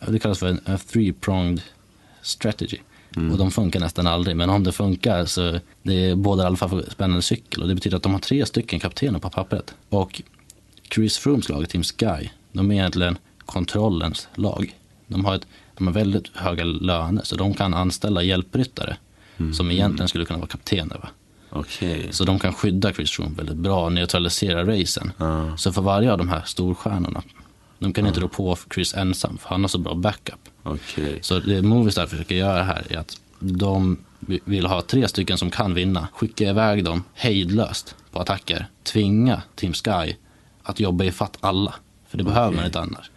det 0.08 0.18
kallas 0.18 0.38
för 0.38 0.46
en 0.46 0.60
three-pronged 0.66 1.60
strategy. 2.22 2.78
Mm. 3.16 3.32
Och 3.32 3.38
de 3.38 3.50
funkar 3.50 3.80
nästan 3.80 4.06
aldrig, 4.06 4.36
men 4.36 4.50
om 4.50 4.64
det 4.64 4.72
funkar 4.72 5.24
så 5.24 5.60
det 5.82 6.10
är 6.10 6.14
båda 6.14 6.42
i 6.42 6.46
alla 6.46 6.56
fall 6.56 6.68
för 6.68 6.90
spännande 6.90 7.22
cykel. 7.22 7.62
Och 7.62 7.68
det 7.68 7.74
betyder 7.74 7.96
att 7.96 8.02
de 8.02 8.12
har 8.12 8.20
tre 8.20 8.46
stycken 8.46 8.80
kaptener 8.80 9.18
på 9.18 9.30
pappret. 9.30 9.74
Och 9.88 10.22
Chris 10.94 11.18
Froomes 11.18 11.48
lag, 11.48 11.68
Team 11.68 11.82
Sky, 11.82 12.28
de 12.52 12.70
är 12.70 12.74
egentligen 12.74 13.18
kontrollens 13.38 14.28
lag. 14.34 14.74
De 15.06 15.24
har, 15.24 15.34
ett, 15.34 15.46
de 15.76 15.86
har 15.86 15.94
väldigt 15.94 16.36
höga 16.36 16.64
löner, 16.64 17.22
så 17.24 17.36
de 17.36 17.54
kan 17.54 17.74
anställa 17.74 18.22
hjälpryttare 18.22 18.96
som 19.54 19.70
egentligen 19.70 20.08
skulle 20.08 20.24
kunna 20.24 20.38
vara 20.38 20.48
kaptener. 20.48 20.98
Va? 21.02 21.08
Okej. 21.50 22.08
Så 22.10 22.24
de 22.24 22.38
kan 22.38 22.52
skydda 22.52 22.92
Chris 22.92 23.10
Froome 23.10 23.36
väldigt 23.36 23.56
bra 23.56 23.84
och 23.84 23.92
neutralisera 23.92 24.64
racen. 24.64 25.12
Ja. 25.18 25.56
Så 25.56 25.72
för 25.72 25.82
varje 25.82 26.12
av 26.12 26.18
de 26.18 26.28
här 26.28 26.42
storstjärnorna, 26.46 27.22
de 27.78 27.92
kan 27.92 28.06
inte 28.06 28.20
rå 28.20 28.28
på 28.28 28.58
Chris 28.74 28.94
ensam, 28.94 29.38
för 29.38 29.48
han 29.48 29.60
har 29.60 29.68
så 29.68 29.78
bra 29.78 29.94
backup. 29.94 30.48
Okej. 30.64 31.18
Så 31.20 31.38
det 31.38 31.62
Movistar 31.62 32.06
försöker 32.06 32.34
göra 32.34 32.62
här 32.62 32.84
är 32.90 32.98
att 32.98 33.20
de 33.38 33.98
vill 34.44 34.66
ha 34.66 34.82
tre 34.82 35.08
stycken 35.08 35.38
som 35.38 35.50
kan 35.50 35.74
vinna, 35.74 36.08
skicka 36.12 36.50
iväg 36.50 36.84
dem 36.84 37.04
hejdlöst 37.14 37.96
på 38.12 38.20
attacker, 38.20 38.66
tvinga 38.82 39.42
Team 39.54 39.72
Sky 39.72 40.14
att 40.62 40.80
jobba 40.80 41.04
ifatt 41.04 41.36
alla. 41.40 41.74
För 42.08 42.18
det 42.18 42.24
behöver 42.24 42.56
man 42.56 42.64
inte 42.64 42.80
annars. 42.80 43.10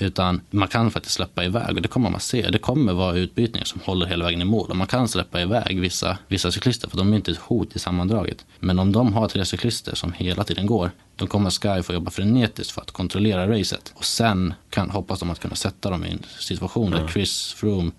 Utan 0.00 0.40
man 0.50 0.68
kan 0.68 0.90
faktiskt 0.90 1.14
släppa 1.14 1.44
iväg 1.44 1.76
och 1.76 1.82
det 1.82 1.88
kommer 1.88 2.10
man 2.10 2.20
se. 2.20 2.50
Det 2.50 2.58
kommer 2.58 2.92
vara 2.92 3.16
utbytningar 3.16 3.64
som 3.64 3.80
håller 3.84 4.06
hela 4.06 4.24
vägen 4.24 4.42
i 4.42 4.44
mål 4.44 4.70
och 4.70 4.76
man 4.76 4.86
kan 4.86 5.08
släppa 5.08 5.40
iväg 5.40 5.80
vissa, 5.80 6.18
vissa 6.28 6.52
cyklister 6.52 6.88
för 6.88 6.96
de 6.96 7.12
är 7.12 7.16
inte 7.16 7.30
ett 7.30 7.38
hot 7.38 7.76
i 7.76 7.78
sammandraget. 7.78 8.46
Men 8.58 8.78
om 8.78 8.92
de 8.92 9.12
har 9.12 9.28
tre 9.28 9.44
cyklister 9.44 9.94
som 9.94 10.12
hela 10.12 10.44
tiden 10.44 10.66
går, 10.66 10.90
då 11.16 11.26
kommer 11.26 11.50
Sky 11.50 11.82
få 11.82 11.92
jobba 11.92 12.10
frenetiskt 12.10 12.72
för 12.72 12.82
att 12.82 12.90
kontrollera 12.90 13.58
racet. 13.58 13.92
Och 13.94 14.04
sen 14.04 14.54
kan, 14.70 14.90
hoppas 14.90 15.20
de 15.20 15.30
att 15.30 15.40
kunna 15.40 15.54
sätta 15.54 15.90
dem 15.90 16.04
i 16.04 16.10
en 16.10 16.22
situation 16.38 16.90
där 16.90 17.08
Chris 17.08 17.52
Froome 17.52 17.90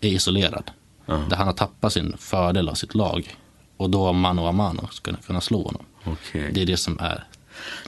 är 0.00 0.08
isolerad. 0.08 0.70
Där 1.06 1.36
han 1.36 1.46
har 1.46 1.54
tappat 1.54 1.92
sin 1.92 2.16
fördel 2.18 2.68
av 2.68 2.74
sitt 2.74 2.94
lag. 2.94 3.36
Och 3.76 3.90
då 3.90 4.12
mano 4.12 4.46
a 4.46 4.52
mano 4.52 4.88
ska 4.92 5.12
kunna 5.26 5.40
slå 5.40 5.62
honom. 5.62 5.84
Okej. 6.04 6.50
Det 6.54 6.62
är 6.62 6.66
det 6.66 6.76
som 6.76 6.98
är 7.00 7.24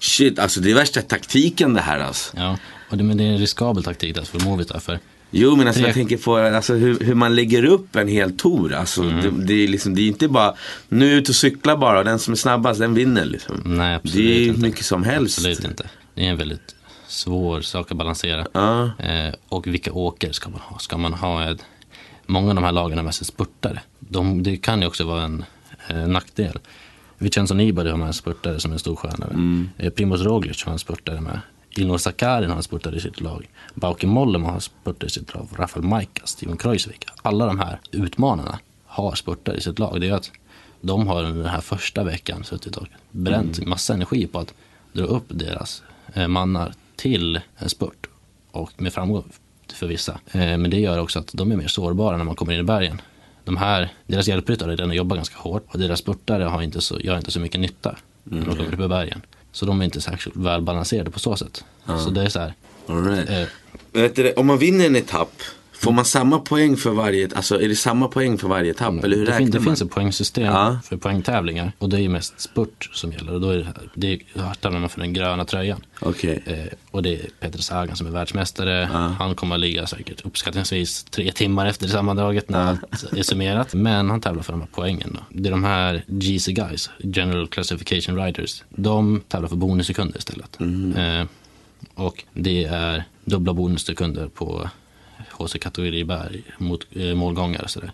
Shit, 0.01 0.39
alltså 0.39 0.61
det 0.61 0.71
är 0.71 0.75
värsta 0.75 1.03
taktiken 1.03 1.75
det 1.75 1.81
här 1.81 1.99
alltså. 1.99 2.37
Ja, 2.37 2.57
och 2.93 2.99
det, 2.99 3.05
men 3.05 3.17
det 3.17 3.25
är 3.25 3.29
en 3.29 3.39
riskabel 3.39 3.83
taktik 3.85 4.19
alltså 4.19 4.39
för 4.39 4.47
Movistar. 4.47 4.79
För 4.79 4.99
Jo 5.31 5.57
men 5.57 5.67
alltså 5.67 5.83
jag 5.83 5.95
tänker 5.95 6.17
på 6.17 6.37
alltså, 6.37 6.75
hur, 6.75 7.01
hur 7.01 7.15
man 7.15 7.35
lägger 7.35 7.65
upp 7.65 7.97
en 7.97 8.09
hel 8.09 8.37
tour. 8.37 8.73
Alltså, 8.75 9.03
Mm. 9.03 9.21
det, 9.21 9.45
det, 9.47 9.55
är 9.65 9.69
liksom, 9.69 9.95
det 9.95 10.03
är 10.03 10.07
inte 10.09 10.29
bara, 10.29 10.55
nu 10.89 11.13
ut 11.13 11.29
och 11.29 11.35
cykla 11.35 11.77
bara 11.77 11.99
och 11.99 12.05
den 12.05 12.19
som 12.19 12.33
är 12.33 12.37
snabbast 12.37 12.81
den 12.81 12.95
vinner 12.95 13.25
liksom. 13.25 13.61
nej, 13.65 13.95
absolut 13.95 14.17
det 14.27 14.45
är 14.45 14.49
inte. 14.49 14.61
mycket 14.61 14.85
som 14.85 15.03
helst. 15.05 15.39
Absolut 15.39 15.65
inte. 15.65 15.87
Det 16.15 16.27
är 16.27 16.31
en 16.31 16.37
väldigt 16.37 16.75
svår 17.09 17.61
sak 17.61 17.91
att 17.91 17.97
balansera. 17.97 18.47
Ja. 18.53 18.91
Eh, 18.99 19.35
och 19.49 19.67
vilka 19.67 19.93
åker 19.93 20.33
ska 20.33 20.51
man 20.51 20.61
ha? 20.61 20.79
Ska 20.79 20.97
man 20.99 21.13
ha 21.15 21.51
ett, 21.51 21.65
många 22.27 22.49
av 22.49 22.55
de 22.55 22.65
här 22.65 22.73
lagen 22.73 23.05
med 23.05 23.15
sig 23.15 23.27
spurtare. 23.27 23.81
De, 24.01 24.43
det 24.43 24.57
kan 24.57 24.81
ju 24.81 24.87
också 24.87 25.05
vara 25.05 25.23
en 25.23 25.45
eh, 25.89 26.07
nackdel. 26.09 26.59
Vincenzo 27.19 27.55
Nibali 27.55 27.91
har 27.91 27.97
med 27.97 28.07
en 28.07 28.13
spurtare 28.13 28.61
som 28.61 28.71
är 28.71 28.75
en 28.75 28.79
stor 28.79 28.97
stjärna. 28.97 29.27
Mm. 29.27 29.69
Eh, 29.79 29.91
Primoz 29.91 30.21
Roglic 30.21 30.65
har 30.65 30.73
en 30.73 30.79
spurtare 30.79 31.21
med. 31.21 31.41
Ilnur 31.77 31.99
Sakarin 31.99 32.51
har 32.51 32.57
en 32.57 32.63
spurtare 32.63 32.97
i 32.97 33.01
sitt 33.01 33.21
lag. 33.21 33.49
Bauke 33.75 34.07
Mollema 34.07 34.47
har 34.47 34.55
en 34.55 34.61
spurtare 34.61 35.07
i 35.07 35.11
sitt 35.11 35.35
lag. 35.35 35.49
Rafael 35.57 35.85
Majka, 35.85 36.23
Steven 36.25 36.57
Kruijswijk. 36.57 37.07
Alla 37.23 37.47
de 37.47 37.59
här 37.59 37.81
utmanarna 37.91 38.59
har 38.87 39.15
spurtare 39.15 39.57
i 39.57 39.61
sitt 39.61 39.79
lag. 39.79 40.01
Det 40.01 40.09
är 40.09 40.13
att 40.13 40.31
de 40.81 41.07
har 41.09 41.25
under 41.25 41.43
den 41.43 41.53
här 41.53 41.61
första 41.61 42.05
veckan 42.05 42.45
suttit 42.45 42.77
och 42.77 42.87
bränt 43.11 43.67
massa 43.67 43.95
energi 43.95 44.27
på 44.27 44.39
att 44.39 44.55
dra 44.93 45.05
upp 45.05 45.25
deras 45.29 45.83
eh, 46.15 46.29
mannar 46.29 46.75
till 46.97 47.41
en 47.57 47.69
spurt. 47.69 48.07
Och 48.51 48.83
med 48.83 48.93
framgång 48.93 49.25
för 49.73 49.87
vissa. 49.87 50.13
Eh, 50.33 50.41
men 50.41 50.71
det 50.71 50.81
gör 50.81 50.99
också 50.99 51.19
att 51.19 51.31
de 51.33 51.53
är 51.53 51.57
mer 51.57 51.69
sårbara 51.69 52.17
när 52.17 52.25
man 52.25 52.35
kommer 52.35 52.53
in 52.53 52.61
i 52.61 52.63
bergen. 52.63 53.01
De 53.45 53.57
här, 53.57 53.89
deras 54.07 54.29
hjälpryttare 54.29 54.73
redan 54.73 54.93
jobbar 54.93 55.17
ganska 55.17 55.39
hårt 55.39 55.65
och 55.69 55.79
deras 55.79 55.99
spurtare 55.99 56.45
har 56.45 56.63
inte 56.63 56.81
så, 56.81 57.01
gör 57.01 57.17
inte 57.17 57.31
så 57.31 57.41
mycket 57.41 57.61
nytta 57.61 57.97
när 58.25 58.47
de 58.47 58.57
kommer 58.57 58.75
upp 58.75 58.81
i 58.81 58.89
bergen. 58.89 59.23
Så 59.53 59.67
de 59.67 59.81
är 59.81 59.85
inte 59.85 60.01
särskilt 60.01 60.37
väl 60.37 60.63
balanserade 60.63 61.11
på 61.11 61.19
så 61.19 61.37
sätt. 61.37 61.65
Så 62.05 62.11
det 62.11 62.23
är 62.23 62.29
så 62.29 62.41
här. 62.41 62.55
Right. 62.87 64.19
Eh, 64.19 64.31
om 64.37 64.47
man 64.47 64.59
vinner 64.59 64.87
en 64.87 64.97
etapp, 64.97 65.43
får 65.83 65.93
man 65.93 66.05
samma 66.05 66.39
poäng 66.39 66.77
för 66.77 66.91
varje, 66.91 67.29
alltså 67.37 67.63
är 67.63 67.69
det 67.69 67.77
samma 67.77 68.09
poäng 68.09 68.39
för 68.39 68.49
varje 68.49 68.71
etapp? 68.71 69.05
eller 69.05 69.17
hur 69.17 69.27
det, 69.27 69.33
fin, 69.37 69.51
det 69.51 69.59
man? 69.59 69.65
finns 69.65 69.83
ett 69.83 69.91
poängsystem 69.91 70.45
Ja. 70.45 70.79
för 70.85 70.97
poängtävlingar 70.97 71.73
och 71.79 71.89
det 71.89 71.97
är 71.97 72.01
ju 72.01 72.09
mest 72.09 72.41
spurt 72.41 72.91
som 72.93 73.13
gäller. 73.13 73.33
Och 73.35 73.41
då 73.41 73.49
är 73.51 73.57
det, 73.59 73.67
det 73.95 74.19
tävlar 74.61 74.81
man 74.81 74.89
för 74.89 75.01
den 75.01 75.13
gröna 75.13 75.45
tröjan. 75.45 75.81
Okej. 76.01 76.43
Eh, 76.47 76.79
och 76.91 77.03
det 77.03 77.15
är 77.15 77.27
Peter 77.41 77.59
Sagan 77.59 77.97
som 77.97 78.07
är 78.07 78.11
världsmästare. 78.11 78.89
Han 79.19 79.35
kommer 79.35 79.55
att 79.55 79.61
ligga 79.61 79.87
säkert 79.87 80.21
uppskattningsvis 80.27 81.05
tre 81.05 81.33
timmar 81.33 81.67
efter 81.67 81.89
sammandraget 81.89 82.49
när 82.49 82.67
allt 82.67 83.13
är 83.17 83.23
summerat. 83.23 83.75
Men 83.75 84.11
han 84.11 84.21
tävlar 84.21 84.43
för 84.43 84.53
de 84.53 84.61
här 84.61 84.69
poängen. 84.73 85.11
Då. 85.13 85.21
Det 85.31 85.49
är 85.49 85.51
de 85.51 85.65
här 85.65 86.05
GC 86.07 86.53
guys, 86.53 86.91
General 86.99 87.49
Classification 87.49 88.17
Riders. 88.25 88.63
De 88.69 89.21
tävlar 89.29 89.49
för 89.49 89.57
bonussekunder 89.57 90.19
istället. 90.19 90.59
Eh, 90.97 91.27
och 91.95 92.25
det 92.33 92.65
är 92.65 93.05
dubbla 93.25 93.53
bonussekunder 93.55 94.29
på 94.29 94.71
HC-kategori 95.45 96.05
berg 96.05 96.43
mot 96.59 96.87
eh, 96.93 97.15
målgångar 97.15 97.63
och 97.63 97.71
sådär. 97.71 97.93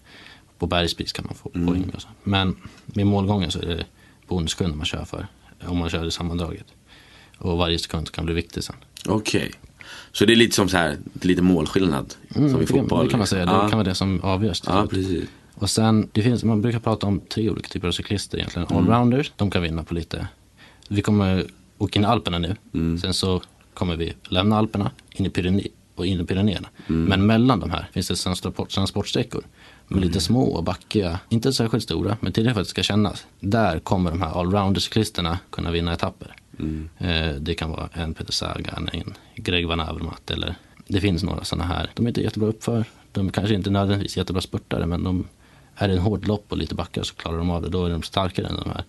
På 0.58 0.66
bergspris 0.66 1.12
kan 1.12 1.24
man 1.24 1.34
få 1.34 1.48
poäng. 1.48 1.90
Och 1.94 2.02
så. 2.02 2.08
Men 2.22 2.56
med 2.84 3.06
målgångar 3.06 3.50
så 3.50 3.58
är 3.58 3.66
det 3.66 3.84
bonussekunder 4.28 4.76
man 4.76 4.86
kör 4.86 5.04
för. 5.04 5.26
Om 5.66 5.78
man 5.78 5.90
kör 5.90 6.04
det 6.04 6.10
sammandraget. 6.10 6.66
Och 7.38 7.58
varje 7.58 7.78
sekund 7.78 8.10
kan 8.10 8.24
bli 8.24 8.34
viktig 8.34 8.64
sen. 8.64 8.76
Okej. 9.06 9.52
Så 10.12 10.24
det 10.24 10.32
är 10.32 10.36
lite 10.36 10.56
som 10.56 10.68
så 10.68 10.76
här, 10.76 10.98
lite 11.22 11.42
målskillnad 11.42 12.14
som 12.34 12.46
i 12.46 12.48
det, 12.48 12.66
fotboll. 12.66 13.04
det 13.04 13.10
kan 13.10 13.18
man 13.18 13.26
säga. 13.26 13.44
Det 13.44 13.70
kan 13.70 13.78
vara 13.78 13.84
det 13.84 13.94
som 13.94 14.20
avgörs. 14.20 14.58
slut. 14.58 14.90
precis. 14.90 15.28
Och 15.54 15.70
sen, 15.70 16.08
det 16.12 16.22
finns, 16.22 16.44
man 16.44 16.62
brukar 16.62 16.78
prata 16.78 17.06
om 17.06 17.20
tre 17.20 17.50
olika 17.50 17.68
typer 17.68 17.88
av 17.88 17.92
cyklister 17.92 18.38
egentligen. 18.38 18.68
Allrounders, 18.68 19.32
de 19.36 19.50
kan 19.50 19.62
vinna 19.62 19.84
på 19.84 19.94
lite. 19.94 20.28
Vi 20.88 21.02
kommer 21.02 21.46
åka 21.78 21.98
in 21.98 22.04
i 22.04 22.06
Alperna 22.08 22.38
nu. 22.38 22.56
Sen 22.98 23.14
så 23.14 23.42
kommer 23.74 23.96
vi 23.96 24.12
lämna 24.28 24.58
Alperna 24.58 24.90
in 25.12 25.26
i 25.26 25.30
Pyrené 25.30 25.68
och 25.98 26.06
in 26.06 26.20
i 26.20 26.24
Pyrenéerna. 26.24 26.68
Men 26.86 27.26
mellan 27.26 27.60
de 27.60 27.70
här 27.70 27.88
finns 27.92 28.08
det 28.08 28.14
transport, 28.14 28.70
transportsträckor. 28.70 29.42
De 29.88 29.98
är 29.98 30.00
lite 30.02 30.20
små 30.20 30.42
och 30.42 30.64
backiga, 30.64 31.18
inte 31.28 31.52
särskilt 31.52 31.84
stora, 31.84 32.16
men 32.20 32.32
tillräckligt 32.32 32.54
för 32.54 32.60
att 32.60 32.66
det 32.66 32.70
ska 32.70 32.82
kännas. 32.82 33.26
Där 33.40 33.78
kommer 33.78 34.10
de 34.10 34.22
här 34.22 34.30
allrounder-cyklisterna 34.40 35.38
kunna 35.50 35.70
vinna 35.70 35.92
etapper. 35.92 36.34
Eh, 36.98 37.30
Det 37.40 37.54
kan 37.54 37.70
vara 37.70 37.88
en 37.92 38.14
Peter 38.14 38.32
Sagan, 38.32 38.88
en 38.92 39.14
Greg 39.36 39.68
Van 39.68 39.80
Avermaet 39.80 40.30
eller 40.30 40.54
det 40.86 41.00
finns 41.00 41.22
några 41.22 41.44
sådana 41.44 41.64
här. 41.64 41.90
De 41.94 42.06
är 42.06 42.08
inte 42.08 42.22
jättebra 42.22 42.48
uppför, 42.48 42.84
de 43.12 43.26
är 43.28 43.30
kanske 43.32 43.54
inte 43.54 43.70
nödvändigtvis 43.70 44.16
jättebra 44.16 44.40
spurtare, 44.40 44.86
men 44.86 45.04
de 45.04 45.24
är 45.74 45.88
det 45.88 45.94
en 45.94 46.00
hård 46.00 46.26
lopp 46.26 46.44
och 46.48 46.58
lite 46.58 46.74
backar 46.74 47.02
så 47.02 47.14
klarar 47.14 47.38
de 47.38 47.50
av 47.50 47.62
det. 47.62 47.68
Då 47.68 47.84
är 47.86 47.90
de 47.90 48.02
starkare 48.02 48.46
än 48.46 48.56
de 48.56 48.70
här 48.70 48.84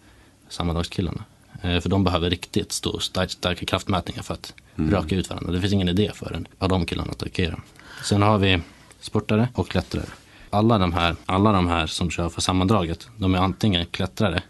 sammanlagskillarna. 0.49 1.23
Eh, 1.61 1.79
För 1.79 1.89
de 1.89 2.03
behöver 2.03 2.29
riktigt 2.29 2.71
stor, 2.71 2.99
stark, 2.99 3.31
starka 3.31 3.65
kraftmätningar 3.65 4.21
för 4.23 4.33
att 4.33 4.53
raka 4.75 5.15
ut 5.15 5.29
varandra. 5.29 5.51
Det 5.51 5.61
finns 5.61 5.73
ingen 5.73 5.89
idé 5.89 6.11
för 6.13 6.33
en 6.33 6.47
av 6.59 6.69
de 6.69 6.85
killarna 6.85 7.09
att 7.11 7.15
attackera. 7.21 7.59
Sen 8.03 8.21
har 8.21 8.37
vi 8.37 8.59
sportare 8.99 9.47
och 9.53 9.69
klättrare. 9.69 10.05
Alla 10.49 10.77
de 10.77 10.93
här, 10.93 11.15
alla 11.25 11.51
de 11.51 11.67
här 11.67 11.87
som 11.87 12.09
kör 12.11 12.29
för 12.29 12.41
sammandraget, 12.41 13.07
de 13.17 13.35
är 13.35 13.39
antingen 13.39 13.85
klättrare, 13.85 14.41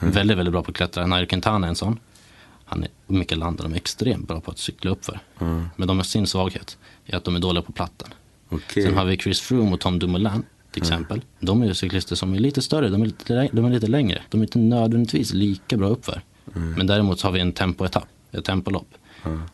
väldigt, 0.00 0.38
väldigt 0.38 0.52
bra 0.52 0.62
på 0.62 0.70
att 0.70 0.76
klättra. 0.76 1.06
Nairo 1.06 1.26
Quintana 1.26 1.66
är 1.66 1.68
en 1.68 1.76
sån. 1.76 1.98
Han 2.64 2.82
är, 2.82 2.88
Mikael 3.06 3.38
Landa, 3.38 3.62
de 3.62 3.72
är 3.72 3.76
extremt 3.76 4.28
bra 4.28 4.40
på 4.40 4.50
att 4.50 4.58
cykla 4.58 4.90
uppför. 4.90 5.20
Men 5.76 5.88
de 5.88 5.96
har 5.96 6.04
sin 6.04 6.26
svaghet 6.26 6.78
i 7.06 7.14
att 7.14 7.24
de 7.24 7.36
är 7.36 7.40
dåliga 7.40 7.62
på 7.62 7.72
plattan. 7.72 8.08
Okej. 8.48 8.82
Sen 8.82 8.94
har 8.96 9.04
vi 9.04 9.16
Chris 9.16 9.40
Froome 9.40 9.72
och 9.72 9.80
Tom 9.80 9.98
Dumoulin 9.98 10.44
till 10.72 10.82
exempel. 10.82 11.20
De 11.40 11.62
är 11.62 11.66
ju 11.66 11.74
cyklister 11.74 12.16
som 12.16 12.34
är 12.34 12.38
lite 12.38 12.62
större, 12.62 12.88
de 12.88 13.02
är 13.02 13.06
lite, 13.06 13.48
de 13.52 13.64
är 13.64 13.70
lite 13.70 13.86
längre. 13.86 14.22
De 14.30 14.40
är 14.40 14.44
inte 14.44 14.58
nödvändigtvis 14.58 15.32
lika 15.32 15.76
bra 15.76 15.88
uppför. 15.88 16.22
Men 16.52 16.86
däremot 16.86 17.20
så 17.20 17.26
har 17.26 17.32
vi 17.32 17.40
en 17.40 17.52
tempoetapp, 17.52 18.08
ett 18.32 18.44
tempolopp. 18.44 18.94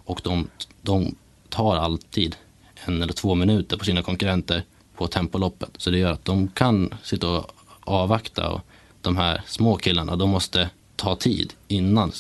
Och 0.05 0.21
de, 0.25 0.49
de 0.83 1.15
tar 1.49 1.77
alltid 1.77 2.37
en 2.85 3.03
eller 3.03 3.13
två 3.13 3.35
minuter 3.35 3.77
på 3.77 3.85
sina 3.85 4.03
konkurrenter 4.03 4.63
på 4.97 5.07
tempoloppet. 5.07 5.71
Så 5.77 5.91
det 5.91 5.99
gör 5.99 6.13
att 6.13 6.25
de 6.25 6.49
kan 6.49 6.95
sitta 7.03 7.29
och 7.29 7.51
avvakta 7.81 8.49
och 8.49 8.61
de 9.01 9.17
här 9.17 9.43
små 9.47 9.77
killarna, 9.77 10.17
de 10.17 10.31
måste 10.31 10.71
ta 10.97 11.17
tid 11.17 11.53
innan 11.69 12.13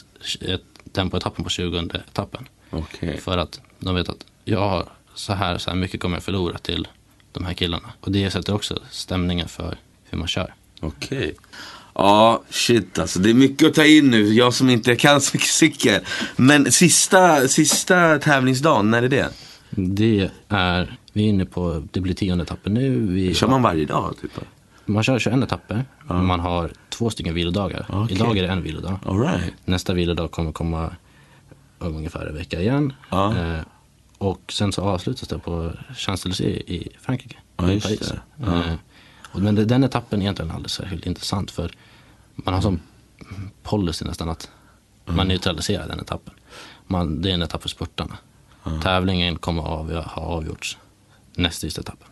tempoetappen 0.92 1.44
på 1.44 1.50
20 1.50 1.78
etappen. 1.78 2.48
Okej. 2.70 3.20
För 3.20 3.38
att 3.38 3.60
de 3.78 3.94
vet 3.94 4.08
att 4.08 4.24
jag 4.44 4.68
har 4.68 4.88
så 5.14 5.32
här, 5.32 5.58
så 5.58 5.70
här 5.70 5.76
mycket 5.76 6.00
kommer 6.00 6.16
jag 6.16 6.22
förlora 6.22 6.58
till 6.58 6.88
de 7.32 7.44
här 7.44 7.54
killarna. 7.54 7.92
Och 8.00 8.12
det 8.12 8.30
sätter 8.30 8.54
också 8.54 8.78
stämningen 8.90 9.48
för 9.48 9.78
hur 10.04 10.18
man 10.18 10.28
kör. 10.28 10.54
Okej. 10.80 11.34
Ja, 11.94 12.42
shit 12.50 12.98
alltså. 12.98 13.18
Det 13.18 13.30
är 13.30 13.34
mycket 13.34 13.68
att 13.68 13.74
ta 13.74 13.84
in 13.84 14.10
nu. 14.10 14.32
Jag 14.32 14.54
som 14.54 14.70
inte 14.70 14.96
kan 14.96 15.20
så 15.20 15.30
mycket 15.36 15.48
cykel. 15.48 16.00
Men 16.36 16.72
sista, 16.72 17.48
sista 17.48 18.18
tävlingsdagen, 18.18 18.90
när 18.90 19.02
är 19.02 19.08
det? 19.08 19.28
Det 19.70 20.30
är, 20.48 20.98
vi 21.12 21.24
är 21.24 21.28
inne 21.28 21.46
på, 21.46 21.82
det 21.90 22.00
blir 22.00 22.14
tionde 22.14 22.44
etappen 22.44 22.74
nu. 22.74 23.06
Vi, 23.06 23.34
Kör 23.34 23.48
man 23.48 23.62
varje 23.62 23.84
dag? 23.86 24.14
Typ? 24.22 24.30
man 24.86 25.02
kör 25.02 25.18
21 25.18 25.42
etapper. 25.44 25.84
och 26.08 26.14
Man 26.14 26.40
har 26.40 26.70
två 26.88 27.10
stycken 27.10 27.34
vilodagar. 27.34 27.86
Okej. 27.88 28.16
Idag 28.16 28.38
är 28.38 28.42
det 28.42 28.48
en 28.48 28.62
vilodag. 28.62 28.98
All 29.06 29.20
right. 29.20 29.54
Nästa 29.64 29.94
vilodag 29.94 30.30
kommer 30.30 30.52
komma 30.52 30.90
om 31.78 31.96
ungefär 31.96 32.26
en 32.26 32.34
vecka 32.34 32.60
igen. 32.60 32.92
Ja. 33.10 33.36
Eh, 33.38 33.60
och 34.18 34.40
sen 34.52 34.72
så 34.72 34.82
avslutas 34.82 35.28
det 35.28 35.38
på 35.38 35.72
Champs-Élysées 35.94 36.62
i 36.66 36.88
Frankrike. 37.00 37.36
Ja, 37.56 37.72
i 37.72 37.80
Paris. 37.80 38.12
Ja. 38.36 38.46
Eh, 38.46 38.72
men 39.32 39.54
den 39.54 39.84
etappen 39.84 40.20
är 40.20 40.24
egentligen 40.24 40.50
alldeles 40.50 40.72
särskilt 40.72 41.06
intressant 41.06 41.50
för 41.50 41.72
man 42.34 42.54
har 42.54 42.60
som 42.60 42.80
policy 43.62 44.04
nästan 44.04 44.28
att 44.28 44.50
man 45.04 45.28
neutraliserar 45.28 45.88
den 45.88 46.00
etappen. 46.00 46.34
Man, 46.86 47.22
det 47.22 47.30
är 47.30 47.34
en 47.34 47.42
etapp 47.42 47.62
för 47.62 47.68
spurtarna. 47.68 48.18
Tävlingen 48.82 49.36
kommer 49.36 49.62
att 49.62 49.68
avgöra, 49.68 50.02
ha 50.02 50.22
avgjorts 50.22 50.78
näst 51.34 51.60
sista 51.60 51.80
etappen. 51.80 52.08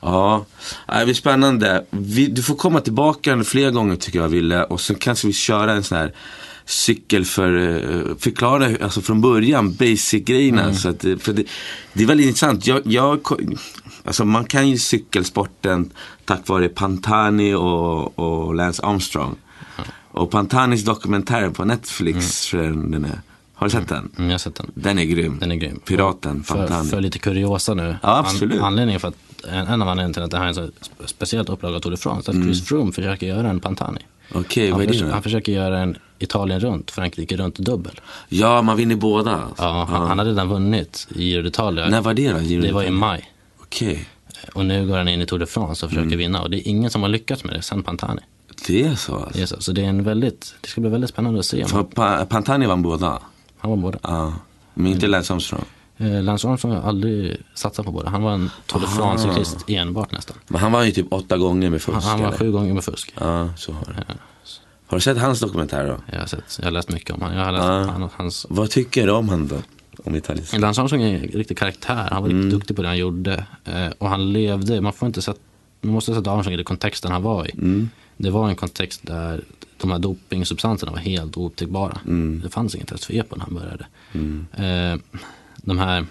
Ja, 0.00 0.44
det 0.86 1.04
blir 1.04 1.14
spännande. 1.14 1.84
Vi, 1.90 2.26
du 2.26 2.42
får 2.42 2.54
komma 2.54 2.80
tillbaka 2.80 3.44
fler 3.44 3.70
gånger 3.70 3.96
tycker 3.96 4.18
jag, 4.18 4.28
Ville. 4.28 4.64
Och 4.64 4.80
så 4.80 4.94
kanske 4.94 5.26
vi 5.26 5.32
köra 5.32 5.72
en 5.72 5.82
sån 5.82 5.98
här 5.98 6.12
cykel 6.66 7.24
för, 7.24 7.56
eh, 7.56 8.16
förklara 8.18 8.84
alltså 8.84 9.00
från 9.00 9.20
början, 9.20 9.72
basic-grejerna. 9.72 10.74
Så 10.74 10.88
att, 10.88 11.00
det- 11.00 11.18
för 11.18 11.32
det, 11.32 11.44
det 11.92 12.02
är 12.02 12.06
väldigt 12.06 12.26
intressant. 12.26 12.66
Jag, 12.66 12.80
jag, 12.84 13.20
alltså 14.04 14.24
man 14.24 14.44
kan 14.44 14.68
ju 14.68 14.78
cykelsporten 14.78 15.90
tack 16.24 16.48
vare 16.48 16.68
Pantani 16.68 17.54
och, 17.54 18.18
och 18.18 18.54
Lance 18.54 18.82
Armstrong. 18.82 19.34
Och 20.10 20.30
Pantanis 20.30 20.84
dokumentär 20.84 21.50
på 21.50 21.64
Netflix, 21.64 22.52
jag 22.52 22.60
den 22.92 23.04
är. 23.04 23.20
Har 23.54 23.66
du 23.66 23.70
sett 23.70 23.88
den? 23.88 23.98
Mm, 24.16 24.30
jag 24.30 24.34
har 24.34 24.38
sett 24.38 24.54
den. 24.54 24.70
Den 24.74 24.98
är 24.98 25.04
grym. 25.04 25.36
Den 25.40 25.50
är 25.52 25.56
grym. 25.56 25.80
Piraten, 25.84 26.42
För, 26.42 26.54
Pantani. 26.54 26.90
för 26.90 27.00
lite 27.00 27.18
kuriosa 27.18 27.74
nu. 27.74 27.96
Ja, 28.02 28.18
absolut. 28.18 28.58
An, 28.58 28.64
anledningen 28.64 29.00
för 29.00 29.08
att, 29.08 29.14
en, 29.48 29.66
en 29.66 29.82
av 29.82 29.88
anledningarna 29.88 30.12
till 30.14 30.22
att 30.22 30.30
det 30.30 30.36
här 30.38 30.44
är 30.44 30.48
en 30.48 30.54
så 30.54 30.62
spe- 30.62 31.06
speciellt 31.06 31.48
upplaga 31.48 31.80
Tour 31.80 31.90
de 31.90 31.96
France, 31.96 32.30
att 32.30 32.36
Chris 32.36 32.64
Froome 32.68 32.92
försöker 32.92 33.26
göra 33.26 33.48
en 33.50 33.60
Pantani. 33.60 34.00
Okej, 34.34 34.70
Han, 34.70 34.78
vad 34.78 34.88
är 34.88 34.92
förs- 34.92 35.00
det 35.02 35.12
han 35.12 35.22
försöker 35.22 35.52
göra 35.52 35.78
en 35.78 35.96
Italien 36.18 36.60
runt, 36.60 36.90
Frankrike 36.90 37.36
runt 37.36 37.58
dubbel. 37.58 38.00
Ja, 38.28 38.62
man 38.62 38.76
vinner 38.76 38.96
båda. 38.96 39.30
alltså. 39.36 39.62
Ja, 39.64 39.86
han, 39.90 40.08
han 40.08 40.18
hade 40.18 40.30
redan 40.30 40.48
vunnit 40.48 41.06
Giro 41.16 41.42
d'Italia. 41.42 41.88
När 41.90 42.00
var 42.00 42.14
det 42.14 42.32
då? 42.32 42.38
Giro 42.40 42.62
Det 42.62 42.72
var 42.72 42.82
i 42.82 42.90
maj. 42.90 43.30
Okej. 43.60 44.08
Och 44.54 44.66
nu 44.66 44.86
går 44.86 44.96
han 44.96 45.08
in 45.08 45.20
i 45.22 45.26
Tour 45.26 45.38
de 45.38 45.46
France 45.46 45.86
och 45.86 45.90
försöker 45.90 46.06
Mm. 46.06 46.18
vinna. 46.18 46.42
Och 46.42 46.50
det 46.50 46.56
är 46.68 46.68
ingen 46.70 46.90
som 46.90 47.02
har 47.02 47.08
lyckats 47.08 47.44
med 47.44 47.54
det 47.54 47.62
sen 47.62 47.82
Pantani. 47.82 48.20
Det 48.66 48.82
är 48.82 48.94
så 48.94 49.14
alltså. 49.14 49.30
Det, 49.32 49.42
är 49.42 49.46
så. 49.46 49.60
så 49.62 49.72
det, 49.72 49.84
är 49.84 49.88
en 49.88 50.04
väldigt, 50.04 50.54
det 50.60 50.68
ska 50.68 50.80
bli 50.80 50.90
väldigt 50.90 51.10
spännande 51.10 51.38
att 51.40 51.46
se. 51.46 51.64
För 51.66 51.82
pa- 51.82 52.24
Pantani 52.26 52.66
vann 52.66 52.82
båda. 52.82 53.18
han 53.58 53.70
var 53.70 53.76
båda. 53.76 53.98
Ja. 54.02 54.34
Men 54.74 54.92
inte 54.92 55.06
Lance 55.06 55.32
Armstrong. 55.32 55.64
Eh, 55.98 56.22
Lance 56.22 56.48
Armstrong 56.48 56.72
har 56.74 56.82
aldrig 56.82 57.36
satsat 57.54 57.86
på 57.86 57.92
båda. 57.92 58.10
Han 58.10 58.22
var 58.22 58.32
en 58.32 58.50
Tour 58.66 58.80
de 58.80 58.86
France-cyklist 58.86 59.64
enbart 59.70 60.12
nästan. 60.12 60.36
Men 60.48 60.60
han 60.60 60.72
vann 60.72 60.86
ju 60.86 60.92
typ 60.92 61.12
åtta 61.12 61.36
gånger 61.38 61.70
med 61.70 61.82
fusk. 61.82 61.94
Han, 61.94 62.02
han 62.02 62.20
var 62.20 62.26
eller? 62.28 62.38
sju 62.38 62.52
gånger 62.52 62.74
med 62.74 62.84
fusk. 62.84 63.14
Ja, 63.20 63.48
så 63.56 63.72
har 63.72 63.84
det. 63.84 64.04
Har 64.86 64.96
du 64.96 65.00
sett 65.00 65.18
hans 65.18 65.40
dokumentär 65.40 65.86
då? 65.86 65.96
Jag 66.12 66.20
har, 66.20 66.26
sett, 66.26 66.56
jag 66.58 66.64
har 66.66 66.70
läst 66.70 66.88
mycket 66.90 67.10
om 67.14 67.20
honom. 67.22 67.36
Jag 67.38 67.44
har 67.44 67.52
läst 67.52 67.64
Ja. 67.64 67.92
han, 67.92 68.08
hans... 68.16 68.46
Vad 68.50 68.70
tycker 68.70 69.06
du 69.06 69.12
om 69.12 69.28
han 69.28 69.48
då? 69.48 69.56
Om 70.04 70.14
italiensk? 70.14 70.58
Lance 70.58 70.80
Armstrong 70.80 71.02
är 71.02 71.14
en 71.14 71.20
riktig 71.28 71.58
karaktär. 71.58 72.08
Han 72.12 72.22
var 72.22 72.28
Mm. 72.30 72.42
riktigt 72.42 72.58
duktig 72.60 72.76
på 72.76 72.82
det 72.82 72.88
han 72.88 72.98
gjorde. 72.98 73.46
Eh, 73.64 73.86
och 73.98 74.08
han 74.08 74.32
levde, 74.32 74.80
man 74.80 74.92
får 74.92 75.06
inte 75.06 75.22
sätta, 75.22 75.38
man 75.80 75.92
måste 75.92 76.14
sätta 76.14 76.30
Armstrong 76.30 76.52
i 76.54 76.56
den 76.56 76.64
kontexten 76.64 77.12
han 77.12 77.22
var 77.22 77.46
i. 77.48 77.50
Mm. 77.52 77.90
Det 78.16 78.30
var 78.30 78.48
en 78.48 78.56
kontext 78.56 79.00
där 79.06 79.44
de 79.80 79.90
här 79.90 79.98
dopingsubstanserna 79.98 80.92
var 80.92 80.98
helt 80.98 81.36
oupptäckbara. 81.36 81.98
Mm. 82.04 82.40
Det 82.44 82.48
fanns 82.50 82.74
inget 82.74 83.04
för 83.04 83.14
EPO 83.14 83.36
när 83.36 83.44
han 83.44 83.54
började. 83.54 83.86
Eh, 84.92 85.00
de 85.66 85.78
här 85.78 86.06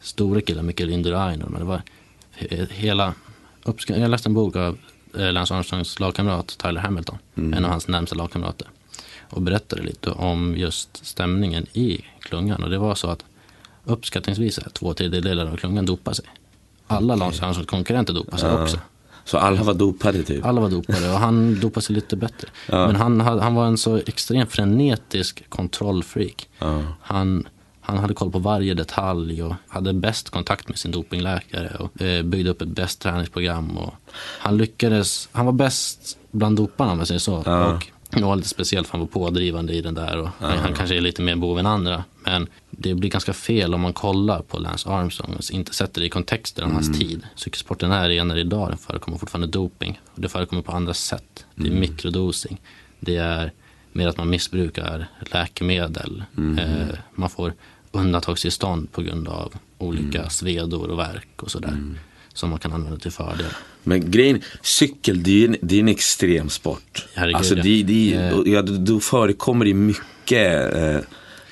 stora 0.00 0.40
killarna, 0.40 0.66
Mikael 0.66 0.90
Indurainen, 0.90 1.48
men 1.50 1.60
det 1.60 1.66
var 1.66 1.82
he- 2.38 2.72
hela, 2.72 3.14
jag 3.86 4.10
läste 4.10 4.28
en 4.28 4.34
bok 4.34 4.56
av 4.56 4.78
eh, 5.18 5.32
Lance 5.32 5.54
Armstrongs 5.54 6.00
lagkamrat 6.00 6.58
Tyler 6.58 6.80
Hamilton, 6.80 7.18
Mm. 7.36 7.54
en 7.54 7.64
av 7.64 7.70
hans 7.70 7.88
närmsta 7.88 8.16
lagkamrater. 8.16 8.68
Och 9.30 9.42
berättade 9.42 9.82
lite 9.82 10.10
om 10.10 10.54
just 10.56 11.06
stämningen 11.06 11.66
i 11.72 12.00
klungan. 12.20 12.62
Och 12.62 12.70
det 12.70 12.78
var 12.78 12.94
så 12.94 13.10
att 13.10 13.24
uppskattningsvis 13.84 14.58
är 14.58 14.68
två 14.68 14.94
tredjedelar 14.94 15.46
av 15.46 15.56
klungan 15.56 15.86
dopade 15.86 16.16
sig. 16.16 16.24
Alla 16.86 17.14
Lance 17.14 17.44
Armstrongs 17.44 17.68
konkurrenter 17.70 18.12
dopade 18.12 18.38
sig 18.38 18.52
också. 18.52 18.78
Så 19.24 19.38
alla 19.38 19.62
var 19.62 19.74
dopade 19.74 20.22
typ? 20.22 20.44
Alla 20.44 20.60
var 20.60 20.70
dopade 20.70 21.10
och 21.12 21.18
han 21.18 21.54
dopade 21.60 21.86
sig 21.86 21.94
lite 21.94 22.16
bättre. 22.16 22.48
Men 22.68 22.96
han, 22.96 23.20
han 23.20 23.54
var 23.54 23.66
en 23.66 23.78
så 23.78 23.96
extremt 23.96 24.52
frenetisk 24.52 25.44
kontrollfreak. 25.48 26.48
Ja. 26.58 26.82
Han, 27.00 27.48
han 27.86 27.98
hade 27.98 28.14
koll 28.14 28.30
på 28.30 28.38
varje 28.38 28.74
detalj 28.74 29.42
och 29.42 29.54
hade 29.68 29.92
bäst 29.92 30.30
kontakt 30.30 30.68
med 30.68 30.78
sin 30.78 30.90
dopingläkare 30.90 31.76
och 31.78 32.02
eh, 32.02 32.22
byggde 32.22 32.50
upp 32.50 32.62
ett 32.62 32.68
bäst 32.68 33.00
träningsprogram. 33.00 33.78
Och 33.78 33.94
han 34.38 34.56
lyckades, 34.56 35.28
han 35.32 35.46
var 35.46 35.52
bäst 35.52 36.18
bland 36.30 36.56
doparna 36.56 36.92
om 36.92 36.98
jag 36.98 37.08
säger 37.08 37.18
så. 37.18 37.36
Och 37.36 37.86
det 38.10 38.22
var 38.22 38.36
lite 38.36 38.48
speciellt 38.48 38.86
för 38.86 38.92
han 38.92 39.00
var 39.00 39.06
pådrivande 39.06 39.72
i 39.72 39.80
den 39.80 39.94
där 39.94 40.18
och 40.18 40.28
han, 40.38 40.58
han 40.58 40.74
kanske 40.74 40.96
är 40.96 41.00
lite 41.00 41.22
mer 41.22 41.36
bov 41.36 41.58
än 41.58 41.66
andra. 41.66 42.04
Men 42.24 42.46
det 42.70 42.94
blir 42.94 43.10
ganska 43.10 43.32
fel 43.32 43.74
om 43.74 43.80
man 43.80 43.92
kollar 43.92 44.42
på 44.42 44.58
Lance 44.58 44.88
Armstrong 44.88 45.34
och 45.34 45.50
inte 45.52 45.74
sätter 45.74 46.00
det 46.00 46.06
i 46.06 46.10
kontexten 46.10 46.64
av 46.64 46.72
hans 46.72 46.98
tid. 46.98 47.26
Cykelsporten 47.34 47.92
är 47.92 48.08
renare 48.08 48.40
idag, 48.40 48.68
den 48.68 48.78
förekommer 48.78 49.18
fortfarande 49.18 49.46
doping. 49.46 50.00
Och 50.14 50.20
det 50.20 50.28
förekommer 50.28 50.62
på 50.62 50.72
andra 50.72 50.94
sätt. 50.94 51.46
Det 51.54 51.68
är 51.68 51.72
mikrodosing. 51.72 52.60
Det 53.00 53.16
är 53.16 53.52
mer 53.92 54.08
att 54.08 54.16
man 54.16 54.30
missbrukar 54.30 55.06
läkemedel. 55.32 56.24
Eh, 56.58 56.98
man 57.14 57.30
får 57.30 57.52
undantagstillstånd 57.94 58.92
på 58.92 59.02
grund 59.02 59.28
av 59.28 59.54
olika 59.78 60.30
svedor 60.30 60.90
och 60.90 60.98
verk 60.98 61.28
och 61.42 61.50
sådär. 61.50 61.76
Som 62.32 62.50
man 62.50 62.58
kan 62.58 62.72
använda 62.72 62.98
till 62.98 63.10
fördel. 63.10 63.46
Men 63.82 64.10
grejen, 64.10 64.42
cykel 64.62 65.22
det 65.22 65.44
är 65.44 65.48
en, 65.48 65.56
det 65.62 65.76
är 65.76 65.80
en 65.80 65.88
extrem 65.88 66.48
sport. 66.48 67.06
Herregud, 67.14 67.36
alltså 67.36 67.54
det, 67.54 67.82
det, 67.82 68.14
Eh. 68.14 68.52
ja, 68.52 68.62
då, 68.62 69.00
förekommer 69.00 69.64
det 69.64 69.74
mycket 69.74 70.74
eh, 70.74 70.98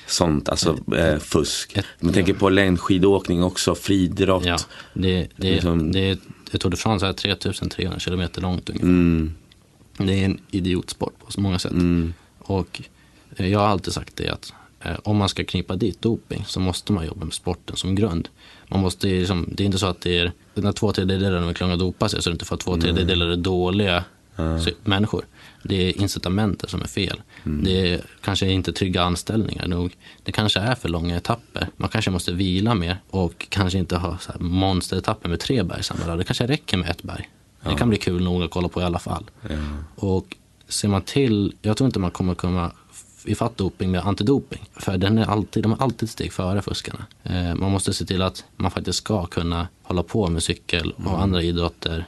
sånt, 0.07 0.49
alltså 0.49 0.77
eh, 0.97 1.19
fusk. 1.19 1.77
Ett- 1.77 1.85
Man 1.99 2.13
tänker 2.13 2.33
på 2.33 2.49
längdskidåkning 2.49 3.43
också, 3.43 3.75
friidrott. 3.75 4.45
Ja, 4.45 4.57
det, 4.93 5.27
det, 5.37 5.51
Liksom- 5.51 5.91
det, 5.91 5.99
är- 6.09 6.17
det 6.51 6.57
Tour 6.57 6.71
de 6.71 6.77
France 6.77 7.07
är 7.07 7.13
3300 7.13 7.99
kilometer 7.99 8.41
långt 8.41 8.69
ungefär. 8.69 8.87
Mm, 8.87 9.33
Det 9.97 10.13
är 10.21 10.25
en 10.25 10.39
idiotsport 10.51 11.13
på 11.25 11.31
så 11.31 11.41
många 11.41 11.59
sätt. 11.59 11.71
Och 12.39 12.81
eh, 13.37 13.47
jag 13.47 13.59
har 13.59 13.67
alltid 13.67 13.93
sagt 13.93 14.15
det 14.15 14.29
att 14.29 14.49
eh, 14.51 14.55
om 15.03 15.17
man 15.17 15.29
ska 15.29 15.43
knipa 15.43 15.75
dit 15.75 16.01
doping 16.01 16.43
så 16.47 16.59
måste 16.59 16.93
man 16.93 17.05
jobba 17.05 17.25
med 17.25 17.33
sporten 17.33 17.75
som 17.75 17.95
grund. 17.95 18.29
Man 18.67 18.79
måste, 18.79 19.07
liksom, 19.07 19.49
det 19.51 19.63
är 19.63 19.65
inte 19.65 19.77
så 19.77 19.85
att 19.85 20.01
det 20.01 20.19
är, 20.19 20.31
när 20.53 20.71
två 20.71 20.91
tredjedelar 20.91 21.37
av 21.37 21.47
en 21.47 21.53
kung 21.53 21.77
dopa 21.77 22.09
sig 22.09 22.21
så 22.21 22.29
är 22.29 22.31
det 22.31 22.35
inte 22.35 22.45
för 22.45 22.55
att 22.55 22.61
två 22.61 22.77
tredjedelar 22.77 23.25
är 23.25 23.35
dåliga 23.35 24.03
så, 24.35 24.69
människor. 24.83 25.25
Det 25.63 25.75
är 25.75 26.01
incitamenten 26.01 26.69
som 26.69 26.81
är 26.81 26.87
fel. 26.87 27.21
Det 27.43 27.93
är 27.93 28.01
kanske 28.21 28.51
inte 28.51 28.73
trygga 28.73 29.03
anställningar 29.03 29.67
nog. 29.67 29.97
Det 30.23 30.31
kanske 30.31 30.59
är 30.59 30.75
för 30.75 30.89
långa 30.89 31.17
etapper. 31.17 31.67
Man 31.77 31.89
kanske 31.89 32.11
måste 32.11 32.31
vila 32.31 32.75
mer 32.75 32.97
och 33.09 33.45
kanske 33.49 33.79
inte 33.79 33.97
ha 33.97 34.17
så 34.17 34.31
monsteretapper 34.39 35.29
med 35.29 35.39
tre 35.39 35.63
berg 35.63 35.83
samma 35.83 36.05
dag. 36.05 36.17
Det 36.17 36.23
kanske 36.23 36.47
räcker 36.47 36.77
med 36.77 36.89
ett 36.89 37.03
berg. 37.03 37.29
Det 37.69 37.75
kan 37.75 37.89
bli 37.89 37.97
kul 37.97 38.23
nog 38.23 38.43
att 38.43 38.51
kolla 38.51 38.67
på 38.67 38.81
i 38.81 38.83
alla 38.83 38.99
fall. 38.99 39.29
Och 39.95 40.37
ser 40.67 40.87
man 40.87 41.01
till, 41.01 41.55
jag 41.61 41.77
tror 41.77 41.85
inte 41.85 41.99
man 41.99 42.11
kommer 42.11 42.35
komma 42.35 42.71
ifatt 43.25 43.57
doping 43.57 43.91
med 43.91 44.07
antidoping. 44.07 44.69
För 44.75 44.97
den 44.97 45.17
är 45.17 45.25
alltid, 45.25 45.63
de 45.63 45.71
är 45.71 45.81
alltid 45.83 46.09
steg 46.09 46.33
före 46.33 46.61
fuskarna. 46.61 47.05
Eh, 47.23 47.55
man 47.55 47.71
måste 47.71 47.93
se 47.93 48.05
till 48.05 48.21
att 48.21 48.45
man 48.55 48.71
faktiskt 48.71 48.97
ska 48.97 49.25
kunna 49.25 49.67
hålla 49.83 50.03
på 50.03 50.27
med 50.27 50.43
cykel 50.43 50.91
och 50.91 51.21
andra 51.21 51.41
idrotter 51.41 52.05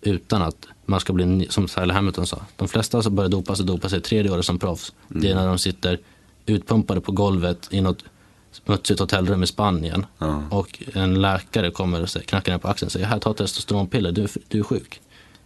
utan 0.00 0.42
att 0.42 0.66
man 0.84 1.00
ska 1.00 1.12
bli, 1.12 1.46
som 1.50 1.66
Tyler 1.66 1.94
Hamilton 1.94 2.26
sa, 2.26 2.42
de 2.56 2.68
flesta 2.68 3.02
som 3.02 3.14
börjar 3.14 3.28
dopa 3.28 3.56
sig 3.56 3.66
dopar 3.66 3.88
sig 3.88 4.00
tredje 4.00 4.32
året 4.32 4.44
som 4.44 4.58
proffs. 4.58 4.92
Det 5.08 5.30
är 5.30 5.34
när 5.34 5.46
de 5.46 5.58
sitter 5.58 5.98
utpumpade 6.46 7.00
på 7.00 7.12
golvet 7.12 7.68
i 7.70 7.80
något 7.80 8.04
smutsigt 8.52 9.00
hotellrum 9.00 9.42
i 9.42 9.46
Spanien 9.46 10.06
och 10.50 10.82
en 10.94 11.20
läkare 11.22 11.70
kommer 11.70 12.02
och 12.02 12.08
knackar 12.08 12.52
ner 12.52 12.58
på 12.58 12.68
axeln 12.68 12.86
och 12.86 12.92
säger 12.92 13.06
här 13.06 13.18
ta 13.18 13.34
testosteronpiller, 13.34 14.12
du, 14.12 14.26
du 14.48 14.58
är 14.58 14.62
sjuk. 14.62 15.00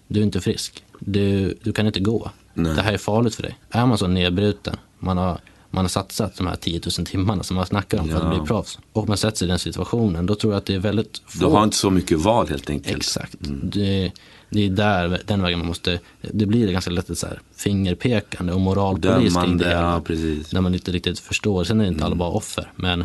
Du 0.08 0.20
är 0.20 0.24
inte 0.24 0.40
frisk. 0.40 0.84
Du, 0.98 1.54
du 1.62 1.72
kan 1.72 1.86
inte 1.86 2.00
gå. 2.00 2.30
Det 2.62 2.82
här 2.82 2.92
är 2.92 2.98
farligt 2.98 3.34
för 3.34 3.42
dig. 3.42 3.58
Är 3.70 3.86
man 3.86 3.98
så 3.98 4.06
nedbruten, 4.06 4.76
man 4.98 5.18
har, 5.18 5.38
man 5.70 5.84
har 5.84 5.88
satsat 5.88 6.36
de 6.36 6.46
här 6.46 6.56
10 6.56 6.80
000 6.98 7.06
timmarna 7.06 7.42
som 7.42 7.56
man 7.56 7.66
snackar 7.66 7.98
om 7.98 8.08
för 8.08 8.16
att 8.16 8.38
bli 8.38 8.46
proffs 8.46 8.78
och 8.92 9.08
man 9.08 9.16
sätter 9.16 9.36
sig 9.36 9.46
i 9.46 9.48
den 9.48 9.58
situationen, 9.58 10.26
då 10.26 10.34
tror 10.34 10.52
jag 10.52 10.58
att 10.58 10.66
det 10.66 10.74
är 10.74 10.78
väldigt 10.78 11.22
få 11.26 11.38
Du 11.38 11.46
har 11.46 11.64
inte 11.64 11.76
så 11.76 11.90
mycket 11.90 12.18
val 12.18 12.48
helt 12.48 12.70
enkelt. 12.70 12.96
Exakt. 12.96 13.34
Det, 13.62 14.12
det 14.50 14.66
är 14.66 14.70
där, 14.70 15.20
den 15.26 15.42
vägen 15.42 15.58
man 15.58 15.68
måste, 15.68 16.00
det 16.20 16.46
blir 16.46 16.72
ganska 16.72 16.90
lätt 16.90 17.18
så 17.18 17.26
här 17.26 17.40
fingerpekande 17.56 18.52
och 18.52 18.60
moralpolis 18.60 19.34
kring 19.34 19.58
det 19.58 19.72
ja, 19.72 20.00
precis. 20.04 20.52
När 20.52 20.60
man 20.60 20.74
inte 20.74 20.92
riktigt 20.92 21.18
förstår, 21.18 21.64
sen 21.64 21.80
är 21.80 21.84
inte 21.84 22.04
alla 22.04 22.14
bara 22.14 22.30
offer, 22.30 22.72
men 22.76 23.04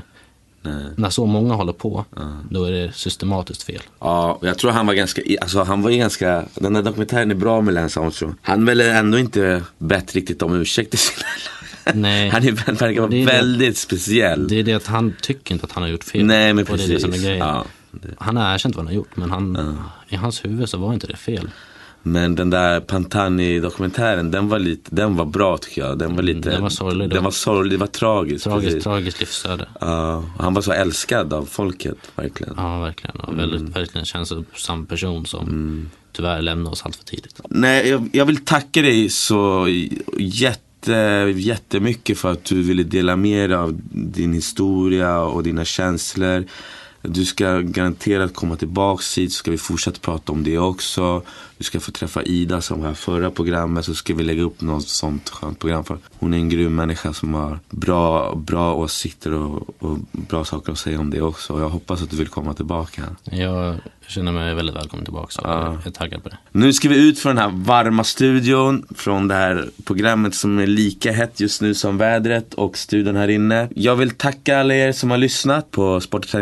när 0.97 1.09
så 1.09 1.25
många 1.25 1.53
håller 1.53 1.73
på, 1.73 2.05
då 2.49 2.63
är 2.63 2.71
det 2.71 2.91
systematiskt 2.95 3.63
fel. 3.63 3.81
Ja, 3.99 4.39
jag 4.41 4.57
tror 4.57 4.71
han 4.71 4.87
var 4.87 4.93
ganska, 4.93 5.21
alltså 5.41 5.63
han 5.63 5.81
var 5.81 5.89
ju 5.89 5.97
ganska, 5.97 6.45
den 6.55 6.73
där 6.73 6.81
dokumentären 6.81 7.31
är 7.31 7.35
bra 7.35 7.61
med 7.61 7.73
Lance 7.73 7.99
Armstrong. 7.99 8.35
Han 8.41 8.65
väl 8.65 8.81
ändå 8.81 9.17
inte 9.19 9.61
bett 9.77 10.15
riktigt 10.15 10.41
om 10.41 10.53
ursäkt 10.61 10.89
till 10.89 10.99
sina 10.99 11.25
Nej. 11.93 12.29
Han 12.29 12.43
är, 12.43 12.51
verkar 12.51 13.01
vara 13.01 13.11
Det 13.11 13.17
är 13.21 13.25
det- 13.25 13.31
väldigt 13.31 13.77
speciell. 13.77 14.47
Det 14.47 14.55
är 14.59 14.63
det 14.63 14.73
att 14.73 14.87
han 14.87 15.13
tycker 15.21 15.53
inte 15.53 15.65
att 15.65 15.71
han 15.71 15.83
har 15.83 15.89
gjort 15.89 16.03
fel. 16.03 16.25
Nej, 16.25 16.53
men 16.53 16.65
Och 16.67 16.77
det 16.77 16.83
är 16.83 16.87
det 16.87 16.99
som 16.99 17.09
är 17.09 17.13
precis. 17.13 17.25
grejen. 17.27 17.47
Ja, 17.47 17.65
Han 18.17 18.37
har 18.37 18.53
erkänt 18.53 18.75
vad 18.75 18.85
han 18.85 18.87
har 18.87 18.93
gjort, 18.95 19.15
men 19.17 19.31
han, 19.31 19.77
i 20.09 20.15
hans 20.15 20.45
huvud 20.45 20.69
så 20.69 20.77
var 20.77 20.93
inte 20.93 21.07
det 21.07 21.15
fel. 21.17 21.49
Men 22.07 22.35
den 22.35 22.49
där 22.49 22.79
Pantani-dokumentären, 22.79 24.31
den 24.31 24.49
var 24.49 24.59
lite, 24.59 24.95
den 24.95 25.15
var 25.15 25.25
bra 25.25 25.57
tycker 25.57 25.81
jag. 25.81 25.99
Den 25.99 26.15
var 26.15 26.23
lite, 26.23 26.49
den 26.49 26.61
var 26.61 26.69
sorglig 26.69 27.09
då. 27.09 27.13
Den 27.15 27.23
var 27.23 27.31
sorglig, 27.31 27.71
det 27.73 27.77
var 27.77 27.87
tragiskt. 27.87 28.43
Tragiskt, 28.43 28.67
precis. 28.69 28.83
tragiskt 28.83 29.19
livsöde. 29.19 29.67
Ja, 29.81 30.23
han 30.39 30.53
var 30.53 30.61
så 30.61 30.71
älskad 30.71 31.33
av 31.33 31.45
folket, 31.45 31.97
verkligen. 32.15 32.53
Ja, 32.57 32.79
verkligen. 32.79 33.15
Och 33.19 33.39
väldigt, 33.39 33.61
Mm. 33.61 33.71
verkligen 33.71 34.05
känslosam 34.05 34.85
person 34.85 35.25
som 35.25 35.89
tyvärr 36.11 36.41
lämnade 36.41 36.69
oss 36.73 36.81
allt 36.85 36.95
för 36.95 37.03
tidigt. 37.05 37.41
Nej, 37.49 37.89
jag, 37.89 38.09
jag 38.13 38.25
vill 38.25 38.45
tacka 38.45 38.81
dig 38.81 39.09
så 39.09 39.67
jätte, 40.17 40.91
jättemycket 41.35 42.17
för 42.17 42.31
att 42.31 42.45
du 42.45 42.61
ville 42.63 42.83
dela 42.83 43.15
med 43.15 43.49
dig 43.49 43.57
av 43.57 43.79
din 43.91 44.33
historia 44.33 45.19
och 45.19 45.43
dina 45.43 45.65
känslor. 45.65 46.45
Du 47.01 47.25
ska 47.25 47.59
garanterat 47.59 48.33
komma 48.33 48.55
tillbaks 48.55 49.17
hit 49.17 49.31
så 49.33 49.37
ska 49.37 49.51
vi 49.51 49.57
fortsätta 49.57 49.99
prata 49.99 50.31
om 50.31 50.43
det 50.43 50.57
också. 50.57 51.21
Du 51.57 51.63
ska 51.63 51.79
få 51.79 51.91
träffa 51.91 52.23
Ida 52.23 52.61
som 52.61 52.79
var 52.79 52.87
här 52.87 52.93
förra 52.93 53.31
programmet 53.31 53.85
så 53.85 53.93
ska 53.95 54.13
vi 54.13 54.23
lägga 54.23 54.43
upp 54.43 54.61
något 54.61 54.87
sånt 54.87 55.29
skönt 55.29 55.59
program 55.59 55.83
för 55.83 55.97
hon 56.19 56.33
är 56.33 56.37
en 56.37 56.49
grym 56.49 56.75
människa 56.75 57.13
som 57.13 57.33
har 57.33 57.59
bra, 57.69 58.35
bra 58.35 58.73
åsikter 58.73 59.33
och, 59.33 59.83
och 59.83 59.97
bra 60.11 60.45
saker 60.45 60.71
att 60.71 60.77
säga 60.77 60.99
om 60.99 61.09
det 61.09 61.21
också. 61.21 61.53
Och 61.53 61.61
jag 61.61 61.69
hoppas 61.69 62.01
att 62.01 62.09
du 62.09 62.17
vill 62.17 62.27
komma 62.27 62.53
tillbaka. 62.53 63.01
Jag 63.23 63.75
känner 64.07 64.31
mig 64.31 64.55
väldigt 64.55 64.75
välkommen 64.75 65.05
tillbaka 65.05 65.41
och 65.41 65.47
Ja. 65.49 65.73
jag 65.73 65.87
är 65.87 65.91
taggad 65.91 66.23
på 66.23 66.29
det. 66.29 66.37
Nu 66.51 66.73
ska 66.73 66.89
vi 66.89 67.07
ut 67.09 67.19
från 67.19 67.35
den 67.35 67.43
här 67.51 67.57
varma 67.65 68.03
studion, 68.03 68.85
från 68.95 69.27
det 69.27 69.35
här 69.35 69.69
programmet 69.85 70.35
som 70.35 70.59
är 70.59 70.67
lika 70.67 71.11
hett 71.11 71.39
just 71.39 71.61
nu 71.61 71.73
som 71.73 71.97
vädret 71.97 72.53
och 72.53 72.77
studion 72.77 73.15
här 73.15 73.27
inne. 73.27 73.69
Jag 73.75 73.95
vill 73.95 74.09
tacka 74.11 74.59
alla 74.59 74.75
er 74.75 74.91
som 74.91 75.11
har 75.11 75.17
lyssnat 75.17 75.71
på 75.71 76.01
Sport 76.01 76.33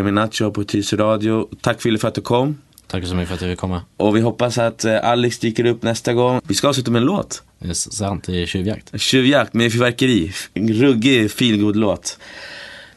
och 0.41 0.53
på 0.53 0.63
Tyresö 0.63 0.97
Radio. 0.97 1.49
Tack 1.61 1.81
Fille 1.81 1.97
för 1.97 2.07
att 2.07 2.15
du 2.15 2.21
kom. 2.21 2.57
Tack 2.93 3.07
så 3.07 3.15
mycket 3.15 3.27
för 3.27 3.35
att 3.35 3.41
jag 3.41 3.49
fick 3.51 3.59
komma. 3.59 3.81
Och 3.97 4.15
vi 4.15 4.21
hoppas 4.21 4.57
att 4.57 4.85
eh, 4.85 5.05
Alex 5.05 5.39
dyker 5.39 5.65
upp 5.65 5.83
nästa 5.83 6.13
gång. 6.13 6.41
Vi 6.47 6.55
ska 6.55 6.67
avsluta 6.67 6.91
med 6.91 6.99
en 6.99 7.05
låt. 7.05 7.43
Det 7.59 7.69
är 7.69 7.73
sant, 7.73 8.23
det 8.27 8.41
är 8.41 8.45
tjuvjakt. 8.45 9.01
Tjuvjakt 9.01 9.53
med 9.53 9.71
fyrverkeri. 9.71 10.33
En 10.53 10.73
ruggig 10.73 11.31
feelgood 11.31 11.75
låt. 11.75 12.17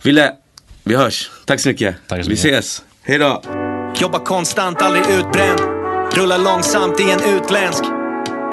Ville, 0.02 0.32
vi 0.84 0.96
hörs. 0.96 1.30
Tack 1.44 1.60
så 1.60 1.68
mycket. 1.68 1.96
Tack 2.08 2.24
så 2.24 2.28
vi 2.28 2.34
mycket. 2.34 2.52
ses. 2.52 2.82
Hej 3.02 3.18
då. 3.18 3.42
Jobbar 4.00 4.24
konstant, 4.24 4.82
aldrig 4.82 5.04
utbränd. 5.06 5.60
Rullar 6.12 6.38
långsamt 6.38 7.00
i 7.00 7.10
en 7.10 7.36
utländsk. 7.36 7.84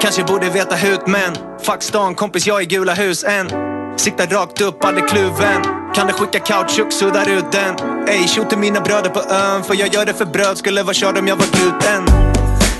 Kanske 0.00 0.24
borde 0.24 0.50
veta 0.50 0.74
hut 0.74 1.00
men 1.06 1.34
Fuck 1.62 1.82
stan, 1.82 2.14
kompis 2.14 2.46
jag 2.46 2.60
är 2.60 2.66
gula 2.66 2.94
hus 2.94 3.24
än. 3.24 3.48
Siktar 3.96 4.26
rakt 4.26 4.60
upp, 4.60 4.84
aldrig 4.84 5.08
kluven. 5.08 5.83
Kan 5.94 6.06
du 6.06 6.12
skicka 6.12 6.38
kautschuk, 6.38 6.92
suddar 6.92 7.30
ut 7.30 7.52
den. 7.52 7.74
Ey, 8.08 8.28
tjo 8.28 8.44
till 8.44 8.58
mina 8.58 8.80
bröder 8.80 9.10
på 9.10 9.20
ön. 9.20 9.64
För 9.64 9.74
jag 9.74 9.94
gör 9.94 10.06
det 10.06 10.14
för 10.14 10.24
bröd, 10.24 10.58
skulle 10.58 10.82
vara 10.82 10.94
körd 10.94 11.18
om 11.18 11.28
jag 11.28 11.36
var 11.36 11.46
gluten. 11.46 12.33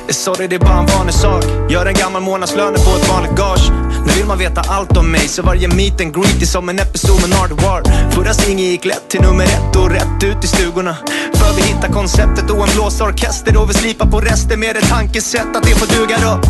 Sorry, 0.08 0.46
det 0.46 0.54
är 0.54 0.58
bara 0.58 0.78
en 0.78 0.86
vanlig 0.86 1.14
sak. 1.14 1.44
Gör 1.70 1.86
en 1.86 1.94
gammal 1.94 2.22
månadslön 2.22 2.74
på 2.74 2.90
ett 3.00 3.08
vanligt 3.08 3.36
gage. 3.36 3.70
Nu 4.06 4.12
vill 4.12 4.26
man 4.26 4.38
veta 4.38 4.60
allt 4.60 4.96
om 4.96 5.10
mig, 5.10 5.28
så 5.28 5.42
varje 5.42 5.68
meet 5.68 6.00
and 6.00 6.14
greet 6.14 6.42
är 6.42 6.46
som 6.46 6.68
en 6.68 6.78
episod 6.78 7.20
med 7.20 7.30
Nardwar. 7.30 8.10
Förra 8.10 8.34
singeln 8.34 8.70
gick 8.70 8.84
lätt 8.84 9.08
till 9.08 9.20
nummer 9.20 9.44
ett 9.44 9.76
och 9.76 9.90
rätt 9.90 10.22
ut 10.24 10.44
i 10.44 10.46
stugorna. 10.46 10.96
För 11.34 11.56
vi 11.56 11.62
hittar 11.62 11.88
konceptet 11.88 12.50
och 12.50 12.68
en 12.68 12.74
blåsorkester 12.74 13.56
och 13.56 13.70
vi 13.70 13.74
slipar 13.74 14.06
på 14.06 14.20
rester 14.20 14.56
med 14.56 14.76
ett 14.76 14.88
tankesätt 14.88 15.56
att 15.56 15.62
det 15.62 15.74
får 15.74 15.86
duga 15.86 16.16
då. 16.22 16.40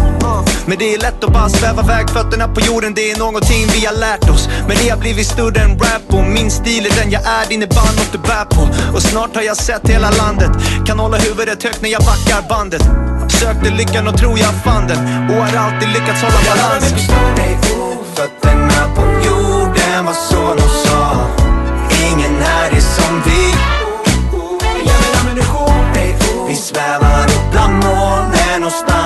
Men 0.67 0.79
det 0.79 0.95
är 0.95 0.99
lätt 0.99 1.25
att 1.25 1.33
bara 1.33 1.49
sväva 1.49 1.83
iväg 1.83 2.11
fötterna 2.11 2.49
på 2.49 2.61
jorden, 2.61 2.95
det 2.95 3.11
är 3.11 3.19
någonting 3.19 3.67
vi 3.73 3.87
har 3.87 3.95
lärt 3.95 4.31
oss. 4.31 4.49
Men 4.69 4.77
det 4.77 4.89
har 4.89 4.99
blivit 4.99 5.27
större 5.27 5.61
än 5.61 5.79
rap 5.79 6.07
och 6.09 6.25
min 6.25 6.51
stil 6.51 6.87
är 6.87 7.03
den 7.03 7.11
jag 7.11 7.23
är, 7.23 7.49
din 7.49 7.63
är 7.63 7.67
bara 7.67 7.93
något 7.99 8.13
du 8.13 8.19
bär 8.19 8.45
på. 8.45 8.63
Och 8.95 9.03
snart 9.03 9.35
har 9.35 9.43
jag 9.43 9.57
sett 9.57 9.89
hela 9.89 10.11
landet, 10.11 10.51
kan 10.87 10.99
hålla 10.99 11.17
huvudet 11.17 11.63
högt 11.63 11.83
när 11.83 11.91
jag 11.91 12.03
backar 12.03 12.49
bandet. 12.49 12.83
Sökte 13.29 13.71
lyckan 13.71 14.09
och 14.09 14.17
tror 14.19 14.39
jag 14.39 14.55
fann 14.65 14.87
den. 14.87 15.31
Och 15.31 15.37
har 15.45 15.57
alltid 15.57 15.89
lyckats 15.89 16.23
hålla 16.23 16.39
balansen. 16.51 16.99
Fötterna 18.15 18.95
på 18.97 19.03
jorden. 19.27 20.05
Var 20.05 20.13
så 20.13 20.55
de 20.55 20.69
sa. 20.89 21.31
Ingen 22.11 22.43
här 22.43 22.71
är 22.71 22.81
som 22.81 23.23
vi. 23.27 23.55
Vi 26.49 26.61
svävar 26.61 27.25
upp 27.25 27.51
bland 27.53 27.73
molnen 27.73 28.65
och 28.65 28.73
stannar 28.73 29.04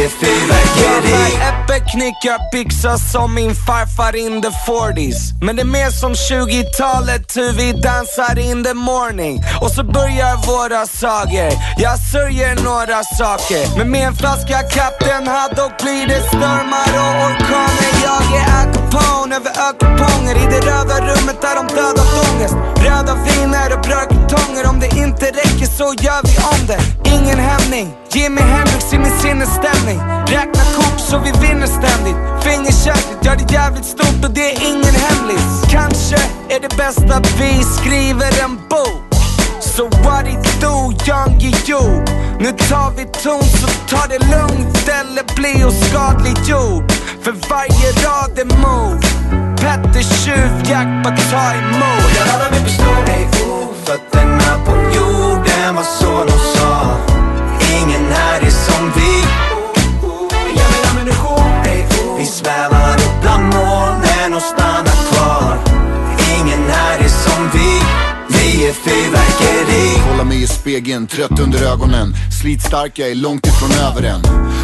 Vi 0.00 0.08
fyrverkeri. 0.08 1.02
Fyrverkeri 1.02 1.38
Äppelknickar 1.48 2.52
byxas 2.52 3.12
som 3.12 3.34
min 3.34 3.54
farfar 3.54 4.16
in 4.16 4.42
the 4.42 4.48
40s 4.48 5.20
Men 5.42 5.56
det 5.56 5.62
är 5.62 5.66
mer 5.66 5.90
som 5.90 6.12
20-talet 6.12 7.36
hur 7.36 7.52
vi 7.52 7.72
dansar 7.72 8.38
in 8.38 8.64
the 8.64 8.74
morning. 8.74 9.42
Och 9.60 9.70
så 9.70 9.84
börjar 9.84 10.34
våra 10.46 10.86
sagor. 10.86 11.50
Jag 11.76 11.96
sörjer 12.12 12.54
några 12.64 13.00
saker. 13.18 13.78
Men 13.78 13.90
med 13.90 14.06
en 14.06 14.14
flaska 14.14 14.58
Kapten 14.62 15.26
Haddock 15.28 15.72
och 15.72 15.84
blir 15.84 16.06
det 16.12 16.22
stormar 16.28 16.90
och 17.02 17.14
orkaner. 17.26 17.92
Jag 18.08 18.22
är 18.38 18.44
Al 18.58 18.66
Capone 18.74 19.36
över 19.36 19.52
ökuponger. 19.68 20.34
I 20.42 20.44
det 20.52 20.60
röda 20.70 20.96
rummet 21.08 21.38
där 21.44 21.54
de 21.58 21.64
dödat 21.78 22.10
ångest 22.26 22.56
Röda 22.84 23.14
viner 23.24 23.68
och 23.74 23.82
brödkartonger. 23.86 24.68
Om 24.70 24.80
det 24.80 24.90
inte 25.04 25.26
räcker 25.26 25.68
så 25.78 25.86
gör 26.04 26.20
vi 26.28 26.34
om 26.52 26.60
det. 26.70 26.80
Ingen 27.16 27.38
hämning. 27.38 27.86
Jimi 28.12 28.40
Hendrix 28.40 28.92
i 28.92 28.98
min 28.98 29.18
sinnesstämning. 29.22 29.89
Räkna 30.26 30.64
kort 30.76 31.00
så 31.08 31.18
vi 31.18 31.30
vinner 31.46 31.66
ständigt. 31.66 32.16
Fingerköket 32.42 33.24
gör 33.24 33.36
det 33.36 33.52
jävligt 33.52 33.84
stort 33.84 34.24
och 34.24 34.30
det 34.30 34.52
är 34.52 34.68
ingen 34.68 34.94
hemlis. 35.06 35.62
Kanske 35.70 36.16
är 36.48 36.60
det 36.60 36.76
bäst 36.76 37.10
att 37.10 37.40
vi 37.40 37.64
skriver 37.64 38.44
en 38.44 38.56
bok. 38.56 39.10
So 39.60 39.84
what 40.04 40.26
it 40.28 40.60
do, 40.60 40.92
young 41.08 41.40
you? 41.68 42.04
Nu 42.40 42.52
tar 42.52 42.90
vi 42.96 43.04
ton 43.04 43.42
så 43.42 43.68
ta 43.88 44.06
det 44.06 44.18
lugnt. 44.18 44.88
Eller 44.88 45.34
bli 45.36 45.64
oskadliggjord 45.64 46.92
För 47.22 47.32
varje 47.50 47.88
rad 48.04 48.38
är 48.38 48.44
mord 48.44 49.04
Petter 49.60 50.02
tjuvjakt, 50.02 51.04
bara 51.04 51.16
ta 51.16 51.52
emot. 51.52 52.10
Jag 52.18 52.26
laddar 52.26 52.50
min 52.50 52.64
pistol 52.64 53.04
Ey, 53.08 53.24
oh, 53.24 53.68
fötterna 53.84 54.64
på 54.66 54.72
jorden. 54.96 55.74
Var 55.74 55.82
så 55.82 56.24
de 56.24 56.58
sa. 56.58 56.96
Ingen 57.78 58.12
här 58.12 58.40
är 58.40 58.50
som 58.50 58.92
vi. 58.96 59.19
svävar 62.30 62.94
upp 62.94 63.20
bland 63.22 63.42
molnen 63.42 64.34
och 64.34 64.42
stannar 64.42 64.98
kvar. 65.10 65.58
Ingen 66.38 66.70
här 66.70 66.98
är 66.98 67.08
som 67.08 67.50
vi, 67.52 67.80
vi 68.28 68.68
är 68.68 68.72
fyrverkeri. 68.72 70.02
Kolla 70.10 70.24
mig 70.24 70.42
i 70.42 70.46
spegeln, 70.46 71.06
trött 71.06 71.40
under 71.40 71.72
ögonen. 71.72 72.14
Slitstark, 72.40 72.98
jag 72.98 73.10
är 73.10 73.14
långt 73.14 73.46
ifrån 73.46 73.70
över 73.70 74.02
den 74.02 74.20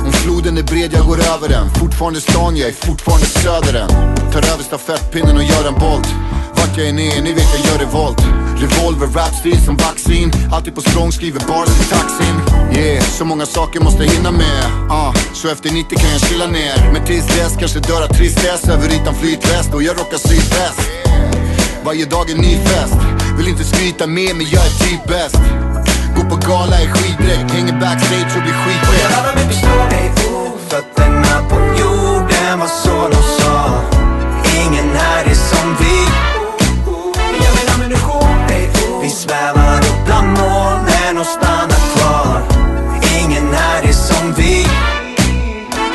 Om 0.06 0.12
floden 0.12 0.58
är 0.58 0.62
bred, 0.62 0.90
jag 0.94 1.06
går 1.06 1.18
över 1.34 1.48
den. 1.48 1.70
Fortfarande 1.74 2.20
stan, 2.20 2.56
jag 2.56 2.68
är 2.68 2.72
fortfarande 2.72 3.26
söder 3.26 3.74
än. 3.80 3.88
Tar 4.32 4.52
över 4.52 4.64
stafettpinnen 4.64 5.36
och 5.36 5.42
gör 5.42 5.68
en 5.68 5.74
bolt. 5.74 6.14
Vart 6.56 6.78
jag 6.78 6.88
än 6.88 6.98
är, 6.98 7.22
ni 7.22 7.32
vet 7.32 7.48
jag 7.54 7.72
gör 7.72 7.78
revolt. 7.86 8.45
Revolver, 8.62 9.06
rapstil 9.06 9.58
som 9.64 9.76
vaccin. 9.76 10.32
Alltid 10.52 10.74
på 10.74 10.80
språng, 10.80 11.12
skriver 11.12 11.40
bars 11.48 11.68
i 11.68 11.84
taxin. 11.84 12.36
Yeah, 12.72 13.04
så 13.04 13.24
många 13.24 13.46
saker 13.46 13.80
måste 13.80 14.04
jag 14.04 14.12
hinna 14.12 14.30
med. 14.30 14.64
Uh, 14.90 15.14
Så 15.34 15.48
efter 15.48 15.70
90 15.70 15.98
kan 15.98 16.10
jag 16.10 16.20
chilla 16.20 16.46
ner. 16.46 16.92
Men 16.92 17.04
tills 17.04 17.26
dess 17.26 17.56
kanske 17.58 17.80
dör 17.80 18.02
av 18.04 18.08
tristess 18.08 18.68
Över 18.68 18.88
ytan 18.94 19.14
flytväst 19.14 19.74
och 19.74 19.82
jag 19.82 19.98
rockar 20.00 20.18
sydväst 20.18 20.80
varje 21.86 22.06
dag 22.06 22.30
en 22.30 22.38
ny 22.38 22.56
fest. 22.56 22.94
Vill 23.38 23.48
inte 23.48 23.64
skryta 23.64 24.06
med 24.06 24.36
men 24.36 24.46
jag 24.54 24.66
är 24.66 24.74
typ 24.84 25.04
bäst. 25.08 25.40
Går 26.16 26.24
på 26.30 26.36
gala 26.48 26.76
i 26.82 26.86
skidräck, 26.86 27.50
hänger 27.50 27.80
backstage 27.80 28.36
och 28.36 28.42
blir 28.42 28.56
skiträdd 28.62 28.88
Och 28.88 28.98
jag 29.04 29.10
laddar 29.10 29.34
med 29.34 29.48
pistol, 29.48 29.88
ey 29.90 30.08
oh 30.34 30.52
Fötterna 30.68 31.48
på 31.50 31.56
jorden, 31.80 32.58
svävar 39.26 39.78
upp 39.78 40.04
bland 40.04 40.28
molnen 40.28 41.18
och 41.18 41.26
stannar 41.26 41.82
kvar. 41.94 42.42
Ingen 43.20 43.54
här 43.54 43.82
är 43.82 43.92
som 43.92 44.32
vi. 44.32 44.66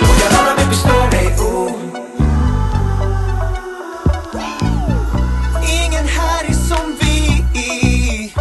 Och 0.02 0.16
jag 0.22 0.32
laddar 0.34 0.56
min 0.58 0.70
pistol, 0.70 1.14
ey 1.14 1.28
oh. 1.28 1.72
Ingen 5.84 6.08
här 6.08 6.44
är 6.50 6.54
som 6.54 6.96
vi. 7.00 7.46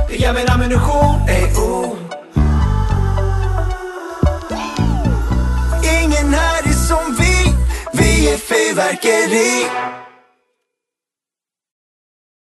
Det 0.09 0.17
ger 0.17 0.33
min 0.33 0.49
ammunition, 0.49 1.29
ey 1.29 1.45
oh. 1.45 1.97
Ingen 6.03 6.35
här 6.35 6.63
är 6.65 6.79
som 6.89 7.17
vi. 7.19 7.55
Vi 7.93 8.33
är 8.33 8.37
fyrverkeri. 8.37 10.00